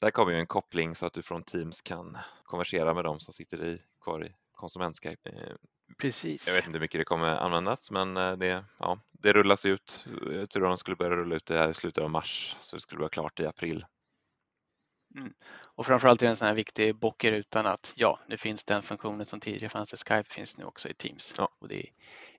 där 0.00 0.10
kommer 0.10 0.32
ju 0.32 0.38
en 0.38 0.46
koppling 0.46 0.94
så 0.94 1.06
att 1.06 1.12
du 1.12 1.22
från 1.22 1.42
Teams 1.42 1.82
kan 1.82 2.18
konversera 2.44 2.94
med 2.94 3.04
dem 3.04 3.20
som 3.20 3.34
sitter 3.34 3.64
i, 3.64 3.78
kvar 4.00 4.24
i 4.24 4.34
konsument-Skype. 4.54 5.26
Eh, 5.26 5.56
Precis. 5.98 6.46
Jag 6.46 6.54
vet 6.54 6.66
inte 6.66 6.76
hur 6.76 6.80
mycket 6.80 7.00
det 7.00 7.04
kommer 7.04 7.36
användas, 7.36 7.90
men 7.90 8.16
eh, 8.16 8.32
det, 8.32 8.64
ja, 8.78 8.98
det 9.12 9.32
rullas 9.32 9.64
ut. 9.64 10.06
Jag 10.32 10.50
tror 10.50 10.66
de 10.66 10.78
skulle 10.78 10.96
börja 10.96 11.16
rulla 11.16 11.36
ut 11.36 11.46
det 11.46 11.58
här 11.58 11.68
i 11.68 11.74
slutet 11.74 12.04
av 12.04 12.10
mars, 12.10 12.56
så 12.60 12.76
det 12.76 12.82
skulle 12.82 13.00
vara 13.00 13.10
klart 13.10 13.40
i 13.40 13.46
april. 13.46 13.84
Och 15.64 15.86
framförallt 15.86 16.22
är 16.22 16.26
det 16.26 16.30
en 16.30 16.36
sån 16.36 16.48
här 16.48 16.54
viktig 16.54 16.96
bock 16.96 17.24
i 17.24 17.30
rutan 17.30 17.66
att 17.66 17.92
ja, 17.96 18.20
nu 18.28 18.36
finns 18.36 18.64
den 18.64 18.82
funktionen 18.82 19.26
som 19.26 19.40
tidigare 19.40 19.68
fanns 19.68 19.94
i 19.94 19.96
Skype 19.96 20.30
finns 20.30 20.56
nu 20.56 20.64
också 20.64 20.88
i 20.88 20.94
Teams. 20.94 21.34
Ja. 21.38 21.48
Och 21.58 21.68
det 21.68 21.86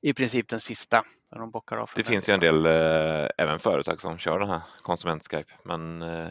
i 0.02 0.14
princip 0.14 0.50
den 0.50 0.60
sista 0.60 1.04
där 1.32 1.40
de 1.40 1.52
bockar 1.52 1.78
av. 1.78 1.90
Det 1.96 2.04
finns 2.04 2.30
ju 2.30 2.34
en 2.34 2.40
del 2.40 2.66
eh, 2.66 3.30
även 3.38 3.60
företag 3.60 4.02
som 4.02 4.18
kör 4.18 4.40
den 4.40 4.50
här 4.50 4.62
konsument-Skype, 4.82 5.52
men 5.64 6.02
eh, 6.02 6.30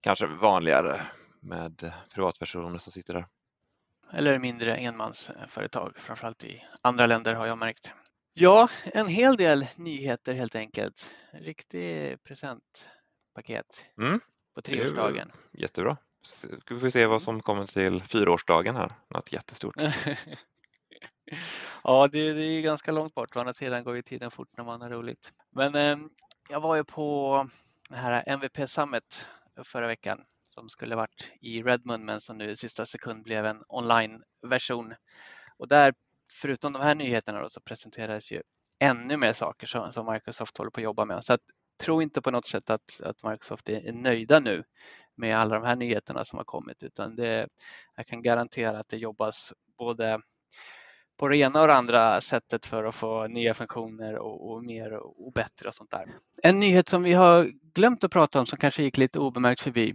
kanske 0.00 0.26
vanligare 0.26 1.00
med 1.40 1.92
privatpersoner 2.14 2.78
som 2.78 2.92
sitter 2.92 3.14
där. 3.14 3.26
Eller 4.12 4.38
mindre 4.38 4.76
enmansföretag, 4.76 5.92
framförallt 5.98 6.44
i 6.44 6.64
andra 6.82 7.06
länder 7.06 7.34
har 7.34 7.46
jag 7.46 7.58
märkt. 7.58 7.92
Ja, 8.34 8.68
en 8.84 9.06
hel 9.08 9.36
del 9.36 9.66
nyheter 9.76 10.34
helt 10.34 10.54
enkelt. 10.54 11.14
Riktig 11.32 12.16
presentpaket 12.24 13.86
Mm, 13.98 14.20
på 14.54 14.62
treårsdagen. 14.62 15.30
jättebra. 15.52 15.96
S- 16.24 16.46
Vi 16.70 16.80
får 16.80 16.90
se 16.90 17.06
vad 17.06 17.22
som 17.22 17.42
kommer 17.42 17.66
till 17.66 18.02
fyraårsdagen 18.02 18.76
här. 18.76 18.88
Något 19.10 19.32
jättestort. 19.32 19.74
ja, 21.86 22.08
det, 22.12 22.32
det 22.32 22.40
är 22.40 22.50
ju 22.50 22.62
ganska 22.62 22.92
långt 22.92 23.14
bort. 23.14 23.36
Å 23.36 23.40
andra 23.40 23.52
sidan 23.52 23.84
går 23.84 23.96
ju 23.96 24.02
tiden 24.02 24.30
fort 24.30 24.48
när 24.56 24.64
man 24.64 24.80
har 24.80 24.90
roligt. 24.90 25.32
Men 25.50 25.74
eh, 25.74 25.96
jag 26.50 26.60
var 26.60 26.76
ju 26.76 26.84
på 26.84 27.48
det 27.90 27.96
här 27.96 28.24
MVP 28.26 28.68
Summit 28.68 29.28
förra 29.64 29.86
veckan 29.86 30.24
som 30.42 30.68
skulle 30.68 30.96
varit 30.96 31.32
i 31.40 31.62
Redmond 31.62 32.04
men 32.04 32.20
som 32.20 32.38
nu 32.38 32.50
i 32.50 32.56
sista 32.56 32.86
sekund 32.86 33.22
blev 33.22 33.46
en 33.46 33.62
online-version. 33.68 34.94
Och 35.58 35.68
där, 35.68 35.94
förutom 36.32 36.72
de 36.72 36.82
här 36.82 36.94
nyheterna 36.94 37.40
då, 37.40 37.48
så 37.48 37.60
presenterades 37.60 38.32
ju 38.32 38.42
ännu 38.78 39.16
mer 39.16 39.32
saker 39.32 39.66
som, 39.66 39.92
som 39.92 40.12
Microsoft 40.12 40.58
håller 40.58 40.70
på 40.70 40.80
att 40.80 40.84
jobba 40.84 41.04
med. 41.04 41.24
Så 41.24 41.32
att, 41.32 41.40
tro 41.84 42.02
inte 42.02 42.22
på 42.22 42.30
något 42.30 42.46
sätt 42.46 42.70
att, 42.70 43.00
att 43.02 43.22
Microsoft 43.22 43.68
är, 43.68 43.88
är 43.88 43.92
nöjda 43.92 44.40
nu 44.40 44.64
med 45.16 45.38
alla 45.38 45.54
de 45.54 45.64
här 45.64 45.76
nyheterna 45.76 46.24
som 46.24 46.36
har 46.36 46.44
kommit 46.44 46.82
utan 46.82 47.16
det, 47.16 47.48
jag 47.96 48.06
kan 48.06 48.22
garantera 48.22 48.78
att 48.78 48.88
det 48.88 48.96
jobbas 48.96 49.52
både 49.78 50.20
på 51.16 51.28
det 51.28 51.36
ena 51.36 51.60
och 51.60 51.66
det 51.66 51.74
andra 51.74 52.20
sättet 52.20 52.66
för 52.66 52.84
att 52.84 52.94
få 52.94 53.26
nya 53.26 53.54
funktioner 53.54 54.18
och, 54.18 54.50
och 54.50 54.64
mer 54.64 54.92
och, 54.92 55.26
och 55.26 55.32
bättre 55.32 55.68
och 55.68 55.74
sånt 55.74 55.90
där. 55.90 56.06
En 56.42 56.60
nyhet 56.60 56.88
som 56.88 57.02
vi 57.02 57.12
har 57.12 57.52
glömt 57.74 58.04
att 58.04 58.10
prata 58.10 58.40
om 58.40 58.46
som 58.46 58.58
kanske 58.58 58.82
gick 58.82 58.96
lite 58.96 59.18
obemärkt 59.18 59.60
förbi. 59.60 59.94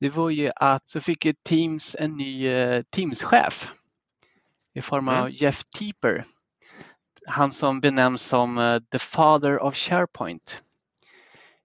Det 0.00 0.08
var 0.08 0.30
ju 0.30 0.50
att 0.56 0.90
så 0.90 1.00
fick 1.00 1.24
ju 1.24 1.34
Teams 1.48 1.96
en 1.98 2.16
ny 2.16 2.48
eh, 2.48 2.82
Teams-chef 2.96 3.70
i 4.74 4.80
form 4.80 5.08
av 5.08 5.16
Mm. 5.16 5.32
Jeff 5.32 5.64
Teeper. 5.78 6.24
Han 7.26 7.52
som 7.52 7.80
benämns 7.80 8.22
som 8.22 8.58
eh, 8.58 8.80
the 8.92 8.98
father 8.98 9.62
of 9.62 9.74
SharePoint 9.76 10.64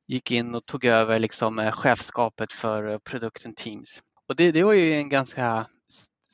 gick 0.07 0.31
in 0.31 0.55
och 0.55 0.65
tog 0.65 0.85
över 0.85 1.19
liksom 1.19 1.59
eh, 1.59 1.71
chefskapet 1.71 2.53
för 2.53 2.89
eh, 2.91 2.97
produkten 2.97 3.55
Teams. 3.55 4.01
Och 4.27 4.35
det, 4.35 4.51
det 4.51 4.63
var 4.63 4.73
ju 4.73 4.93
en 4.93 5.09
ganska 5.09 5.67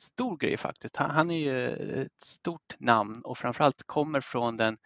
stor 0.02 0.36
grej 0.36 0.56
faktiskt. 0.56 0.96
Han, 0.96 1.10
han 1.10 1.30
är 1.30 1.38
ju 1.38 1.66
eh, 1.66 2.00
ett 2.00 2.24
stort 2.24 2.74
namn 2.78 3.22
och 3.24 3.38
framförallt 3.38 3.82
kommer 3.86 4.20
från 4.20 4.56
den 4.56 4.76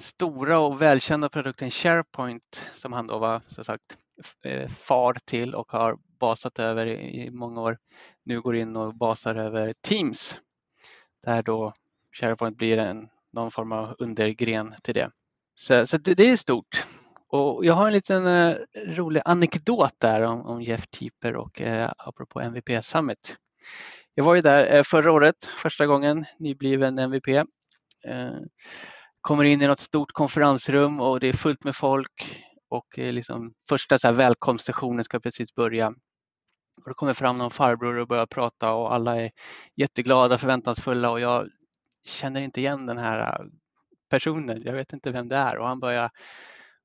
stora 0.00 0.58
och 0.58 0.82
välkända 0.82 1.28
produkten 1.28 1.70
SharePoint 1.70 2.70
som 2.74 2.92
han 2.92 3.06
då 3.06 3.18
var 3.18 3.40
som 3.48 3.64
sagt 3.64 3.96
eh, 4.44 4.68
far 4.68 5.16
till 5.24 5.54
och 5.54 5.72
har 5.72 5.98
basat 6.20 6.58
över 6.58 6.86
i, 6.86 7.26
i 7.26 7.30
många 7.30 7.60
år. 7.60 7.78
Nu 8.24 8.40
går 8.40 8.56
in 8.56 8.76
och 8.76 8.94
basar 8.94 9.34
över 9.34 9.74
Teams 9.80 10.38
där 11.22 11.42
då 11.42 11.72
SharePoint 12.12 12.56
blir 12.56 12.78
en, 12.78 13.08
någon 13.32 13.50
form 13.50 13.72
av 13.72 13.96
undergren 13.98 14.74
till 14.82 14.94
det. 14.94 15.10
Så, 15.54 15.86
så 15.86 15.98
det, 15.98 16.14
det 16.14 16.30
är 16.30 16.36
stort. 16.36 16.84
Och 17.28 17.64
jag 17.64 17.74
har 17.74 17.86
en 17.86 17.92
liten 17.92 18.26
eh, 18.26 18.56
rolig 18.74 19.22
anekdot 19.24 19.94
där 19.98 20.22
om, 20.22 20.46
om 20.46 20.62
Jeff 20.62 20.86
Teeper 20.86 21.36
och 21.36 21.60
eh, 21.60 21.92
apropå 21.98 22.40
MVP 22.40 22.84
Summit. 22.84 23.36
Jag 24.14 24.24
var 24.24 24.34
ju 24.34 24.40
där 24.40 24.76
eh, 24.76 24.82
förra 24.82 25.12
året, 25.12 25.44
första 25.44 25.86
gången, 25.86 26.24
nybliven 26.38 26.98
MVP. 26.98 27.28
Eh, 27.28 27.44
kommer 29.20 29.44
in 29.44 29.62
i 29.62 29.66
något 29.66 29.78
stort 29.78 30.12
konferensrum 30.12 31.00
och 31.00 31.20
det 31.20 31.28
är 31.28 31.32
fullt 31.32 31.64
med 31.64 31.76
folk 31.76 32.42
och 32.68 32.98
eh, 32.98 33.12
liksom 33.12 33.54
första 33.68 33.98
så 33.98 34.06
här, 34.06 34.14
välkomstsessionen 34.14 35.04
ska 35.04 35.20
precis 35.20 35.54
börja. 35.54 35.88
Och 36.82 36.88
det 36.90 36.94
kommer 36.94 37.14
fram 37.14 37.38
någon 37.38 37.50
farbror 37.50 37.98
och 37.98 38.08
börjar 38.08 38.26
prata 38.26 38.72
och 38.72 38.94
alla 38.94 39.20
är 39.22 39.30
jätteglada, 39.76 40.38
förväntansfulla 40.38 41.10
och 41.10 41.20
jag 41.20 41.48
känner 42.04 42.40
inte 42.40 42.60
igen 42.60 42.86
den 42.86 42.98
här 42.98 43.46
personen. 44.10 44.62
Jag 44.62 44.72
vet 44.72 44.92
inte 44.92 45.10
vem 45.10 45.28
det 45.28 45.36
är 45.36 45.58
och 45.58 45.68
han 45.68 45.80
börjar 45.80 46.10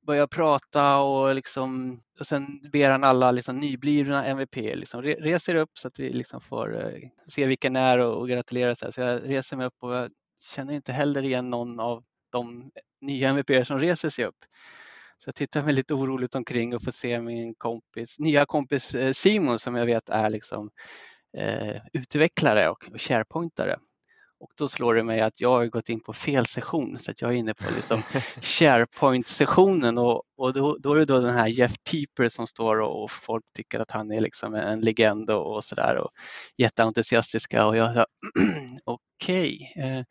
börjar 0.07 0.27
prata 0.27 0.97
och, 0.99 1.35
liksom, 1.35 1.99
och 2.19 2.27
sen 2.27 2.61
ber 2.71 2.89
han 2.89 3.03
alla 3.03 3.31
liksom, 3.31 3.59
nyblivna 3.59 4.25
MVP 4.25 4.55
liksom, 4.55 5.01
re, 5.01 5.13
reser 5.13 5.55
upp 5.55 5.69
så 5.73 5.87
att 5.87 5.99
vi 5.99 6.13
liksom 6.13 6.41
får 6.41 6.85
eh, 6.85 7.09
se 7.27 7.45
vilka 7.45 7.69
ni 7.69 7.79
är 7.79 7.97
och, 7.97 8.17
och 8.17 8.29
gratulera. 8.29 8.75
Så, 8.75 8.85
här. 8.85 8.91
så 8.91 9.01
jag 9.01 9.29
reser 9.29 9.57
mig 9.57 9.65
upp 9.65 9.75
och 9.79 9.95
jag 9.95 10.11
känner 10.55 10.73
inte 10.73 10.91
heller 10.91 11.23
igen 11.23 11.49
någon 11.49 11.79
av 11.79 12.03
de 12.31 12.71
nya 13.01 13.29
MVP 13.29 13.67
som 13.67 13.79
reser 13.79 14.09
sig 14.09 14.25
upp. 14.25 14.45
Så 15.17 15.27
jag 15.27 15.35
tittar 15.35 15.61
mig 15.61 15.73
lite 15.73 15.93
oroligt 15.93 16.35
omkring 16.35 16.75
och 16.75 16.83
får 16.83 16.91
se 16.91 17.21
min 17.21 17.55
kompis, 17.55 18.19
nya 18.19 18.45
kompis 18.45 18.95
eh, 18.95 19.11
Simon 19.11 19.59
som 19.59 19.75
jag 19.75 19.85
vet 19.85 20.09
är 20.09 20.29
liksom, 20.29 20.69
eh, 21.37 21.81
utvecklare 21.93 22.69
och, 22.69 22.89
och 22.93 23.01
sharepointare. 23.01 23.79
Och 24.39 24.51
då 24.57 24.67
slår 24.67 24.95
det 24.95 25.03
mig 25.03 25.21
att 25.21 25.41
jag 25.41 25.49
har 25.49 25.65
gått 25.65 25.89
in 25.89 25.99
på 25.99 26.13
fel 26.13 26.45
session 26.45 26.97
så 26.99 27.11
att 27.11 27.21
jag 27.21 27.31
är 27.31 27.35
inne 27.35 27.53
på 27.53 27.63
liksom 27.75 28.01
SharePoint-sessionen. 28.41 29.97
Och, 29.97 30.23
och 30.37 30.53
då, 30.53 30.77
då 30.79 30.93
är 30.93 30.97
det 30.97 31.05
då 31.05 31.19
den 31.19 31.33
här 31.33 31.47
Jeff 31.47 31.73
Teeper 31.83 32.29
som 32.29 32.47
står 32.47 32.79
och, 32.79 33.03
och 33.03 33.11
folk 33.11 33.43
tycker 33.53 33.79
att 33.79 33.91
han 33.91 34.11
är 34.11 34.21
liksom 34.21 34.53
en 34.53 34.81
legend 34.81 35.29
och, 35.29 35.55
och 35.55 35.63
sådär 35.63 35.95
och 35.97 36.11
jätteentusiastiska. 36.57 37.65
Och 37.65 37.77
jag 37.77 37.93
sa 37.93 38.05
okej, 38.83 39.71
okay, 39.75 39.83
eh, 39.83 40.03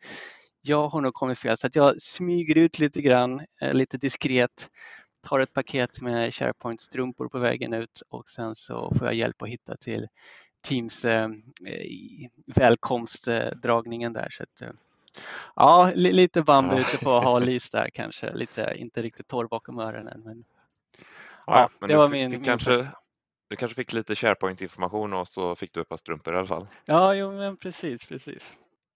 jag 0.61 0.87
har 0.87 1.01
nog 1.01 1.13
kommit 1.13 1.39
fel. 1.39 1.57
Så 1.57 1.67
att 1.67 1.75
jag 1.75 2.01
smyger 2.01 2.57
ut 2.57 2.79
lite 2.79 3.01
grann, 3.01 3.41
eh, 3.61 3.73
lite 3.73 3.97
diskret, 3.97 4.69
tar 5.27 5.39
ett 5.39 5.53
paket 5.53 6.01
med 6.01 6.33
SharePoint-strumpor 6.33 7.29
på 7.29 7.39
vägen 7.39 7.73
ut 7.73 8.01
och 8.09 8.29
sen 8.29 8.55
så 8.55 8.93
får 8.97 9.07
jag 9.07 9.15
hjälp 9.15 9.41
att 9.41 9.49
hitta 9.49 9.75
till 9.75 10.07
Teams 10.61 11.05
eh, 11.05 11.29
välkomstdragningen 12.45 14.13
där. 14.13 14.29
Så 14.29 14.43
att, 14.43 14.61
eh, 14.61 14.69
ja, 15.55 15.91
li, 15.95 16.11
lite 16.11 16.43
Ja. 16.47 16.79
ute 16.79 16.97
på 17.03 17.09
hal 17.19 17.49
is 17.49 17.69
där 17.69 17.89
kanske. 17.93 18.33
Lite, 18.33 18.73
inte 18.77 19.01
riktigt 19.01 19.27
torr 19.27 19.47
bakom 19.47 19.79
öronen. 19.79 20.21
Men, 20.25 20.43
Ja, 21.45 21.59
Ja, 21.59 21.69
men 21.79 21.87
det 21.87 21.93
du, 21.93 21.97
var 21.97 22.07
fick, 22.07 22.11
min- 22.31 22.43
kanske, 22.43 22.77
första. 22.77 22.91
du 23.49 23.55
kanske 23.55 23.75
fick 23.75 23.93
lite 23.93 24.15
SharePoint-information 24.15 25.13
och 25.13 25.27
så 25.27 25.55
fick 25.55 25.73
du 25.73 25.81
ett 25.81 25.89
par 25.89 25.97
strumpor 25.97 26.33
i 26.33 26.37
alla 26.37 26.47
fall. 26.47 26.67
ja, 26.85 27.13
jo, 27.13 27.31
men 27.31 27.57
precis, 27.57 28.05
precis. 28.05 28.53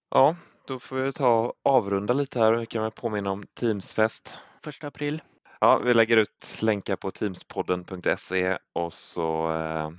Ja, 0.10 0.36
då 0.68 0.80
får 0.80 0.96
vi 0.96 1.12
ta 1.14 1.40
och 1.40 1.54
avrunda 1.64 2.14
lite 2.14 2.40
här. 2.40 2.54
Vi 2.54 2.66
kan 2.66 2.82
väl 2.84 2.92
påminna 2.92 3.32
om 3.32 3.44
Teamsfest. 3.54 4.40
Första 4.64 4.88
april. 4.88 5.22
Ja, 5.60 5.78
vi 5.78 5.94
lägger 5.94 6.18
ut 6.18 6.58
länkar 6.62 6.96
på 6.96 7.12
teamspodden.se 7.12 8.58
och 8.74 8.94
så 8.94 9.52
eh, 9.54 9.90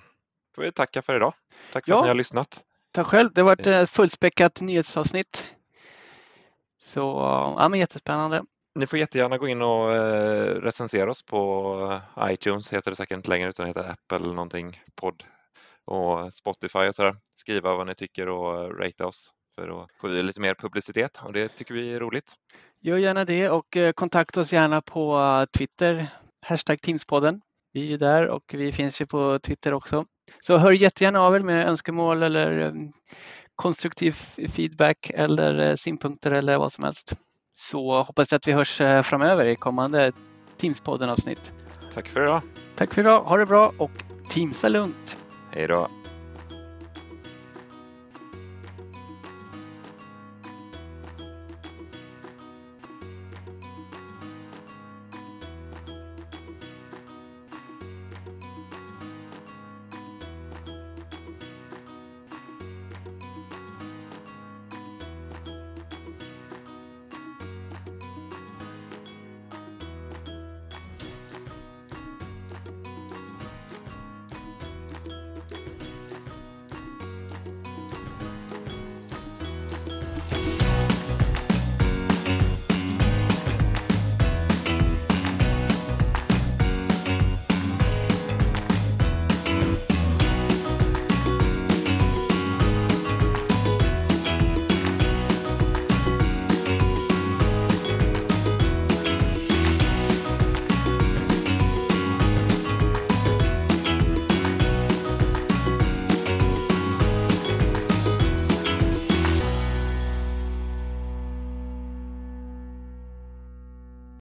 får 0.55 0.63
vi 0.63 0.73
tacka 0.73 1.03
för 1.03 1.17
idag. 1.17 1.35
Tack 1.73 1.85
för 1.85 1.93
Ja. 1.93 1.99
att 1.99 2.05
ni 2.05 2.09
har 2.09 2.15
lyssnat. 2.15 2.63
Tack 2.93 3.07
själv. 3.07 3.33
Det 3.33 3.41
har 3.41 3.47
varit 3.47 3.67
ett 3.67 3.91
fullspäckat 3.91 4.61
nyhetsavsnitt. 4.61 5.55
Så 6.81 7.01
ja, 7.59 7.69
men 7.69 7.81
jättespännande. 7.81 8.45
Ni 8.75 8.87
får 8.87 8.99
jättegärna 8.99 9.39
gå 9.39 9.49
in 9.49 9.63
och 9.63 9.93
eh, 9.93 10.55
recensera 10.61 11.11
oss 11.11 11.23
på 11.23 12.03
eh, 12.17 12.33
iTunes, 12.33 12.73
heter 12.73 12.91
det 12.91 12.97
säkert 12.97 13.17
inte 13.17 13.31
längre 13.31 13.49
utan 13.49 13.67
heter 13.67 13.91
Apple 13.91 14.27
någonting, 14.27 14.81
podd 14.95 15.25
och 15.85 16.33
Spotify 16.33 16.79
och 16.79 16.95
sådär. 16.95 17.17
Skriva 17.35 17.75
vad 17.75 17.87
ni 17.87 17.95
tycker 17.95 18.29
och 18.29 18.65
eh, 18.65 18.69
ratea 18.69 19.07
oss 19.07 19.31
för 19.59 19.83
att 19.83 19.89
få 20.01 20.09
lite 20.09 20.41
mer 20.41 20.55
publicitet 20.55 21.21
och 21.25 21.33
det 21.33 21.49
tycker 21.49 21.75
vi 21.75 21.95
är 21.95 22.01
roligt. 22.01 22.35
Gör 22.81 22.97
gärna 22.97 23.25
det 23.25 23.51
och 23.51 23.77
eh, 23.77 23.93
kontakta 23.93 24.41
oss 24.41 24.53
gärna 24.53 24.83
på 24.83 25.19
eh, 25.21 25.45
Twitter, 25.59 26.07
hashtag 26.47 26.83
Teamspodden. 26.83 27.41
Vi 27.73 27.93
är 27.95 27.99
där 27.99 28.27
och 28.29 28.45
vi 28.55 28.73
finns 28.73 29.01
ju 29.01 29.07
på 29.07 29.39
Twitter 29.39 29.75
också. 29.75 30.07
Så 30.41 30.59
hör 30.59 30.73
jättegärna 30.73 31.21
av 31.21 31.37
er 31.37 31.41
med 31.41 31.69
önskemål 31.69 32.23
eller 32.23 32.61
eh, 32.61 32.73
konstruktiv 33.57 34.13
feedback 34.53 35.11
eller 35.15 35.69
eh, 35.69 35.75
synpunkter 35.75 36.31
eller 36.31 36.59
vad 36.59 36.73
som 36.73 36.85
helst. 36.85 37.13
Så 37.55 38.03
hoppas 38.03 38.33
jag 38.33 38.37
att 38.37 38.49
vi 38.49 38.53
hörs 38.53 38.81
eh, 38.81 39.03
framöver 39.03 39.45
i 39.45 39.57
kommande 39.57 40.13
Teamspodden 40.57 41.09
avsnitt. 41.09 41.53
Tack 41.95 42.09
för 42.09 42.23
idag. 42.23 42.43
Tack 42.77 42.95
för 42.95 43.01
idag, 43.01 43.23
ha 43.23 43.37
det 43.37 43.47
bra 43.47 43.73
och 43.79 43.91
Teamsa 44.31 44.69
lugnt! 44.69 45.17
Hej 45.51 45.67
då. 45.67 45.89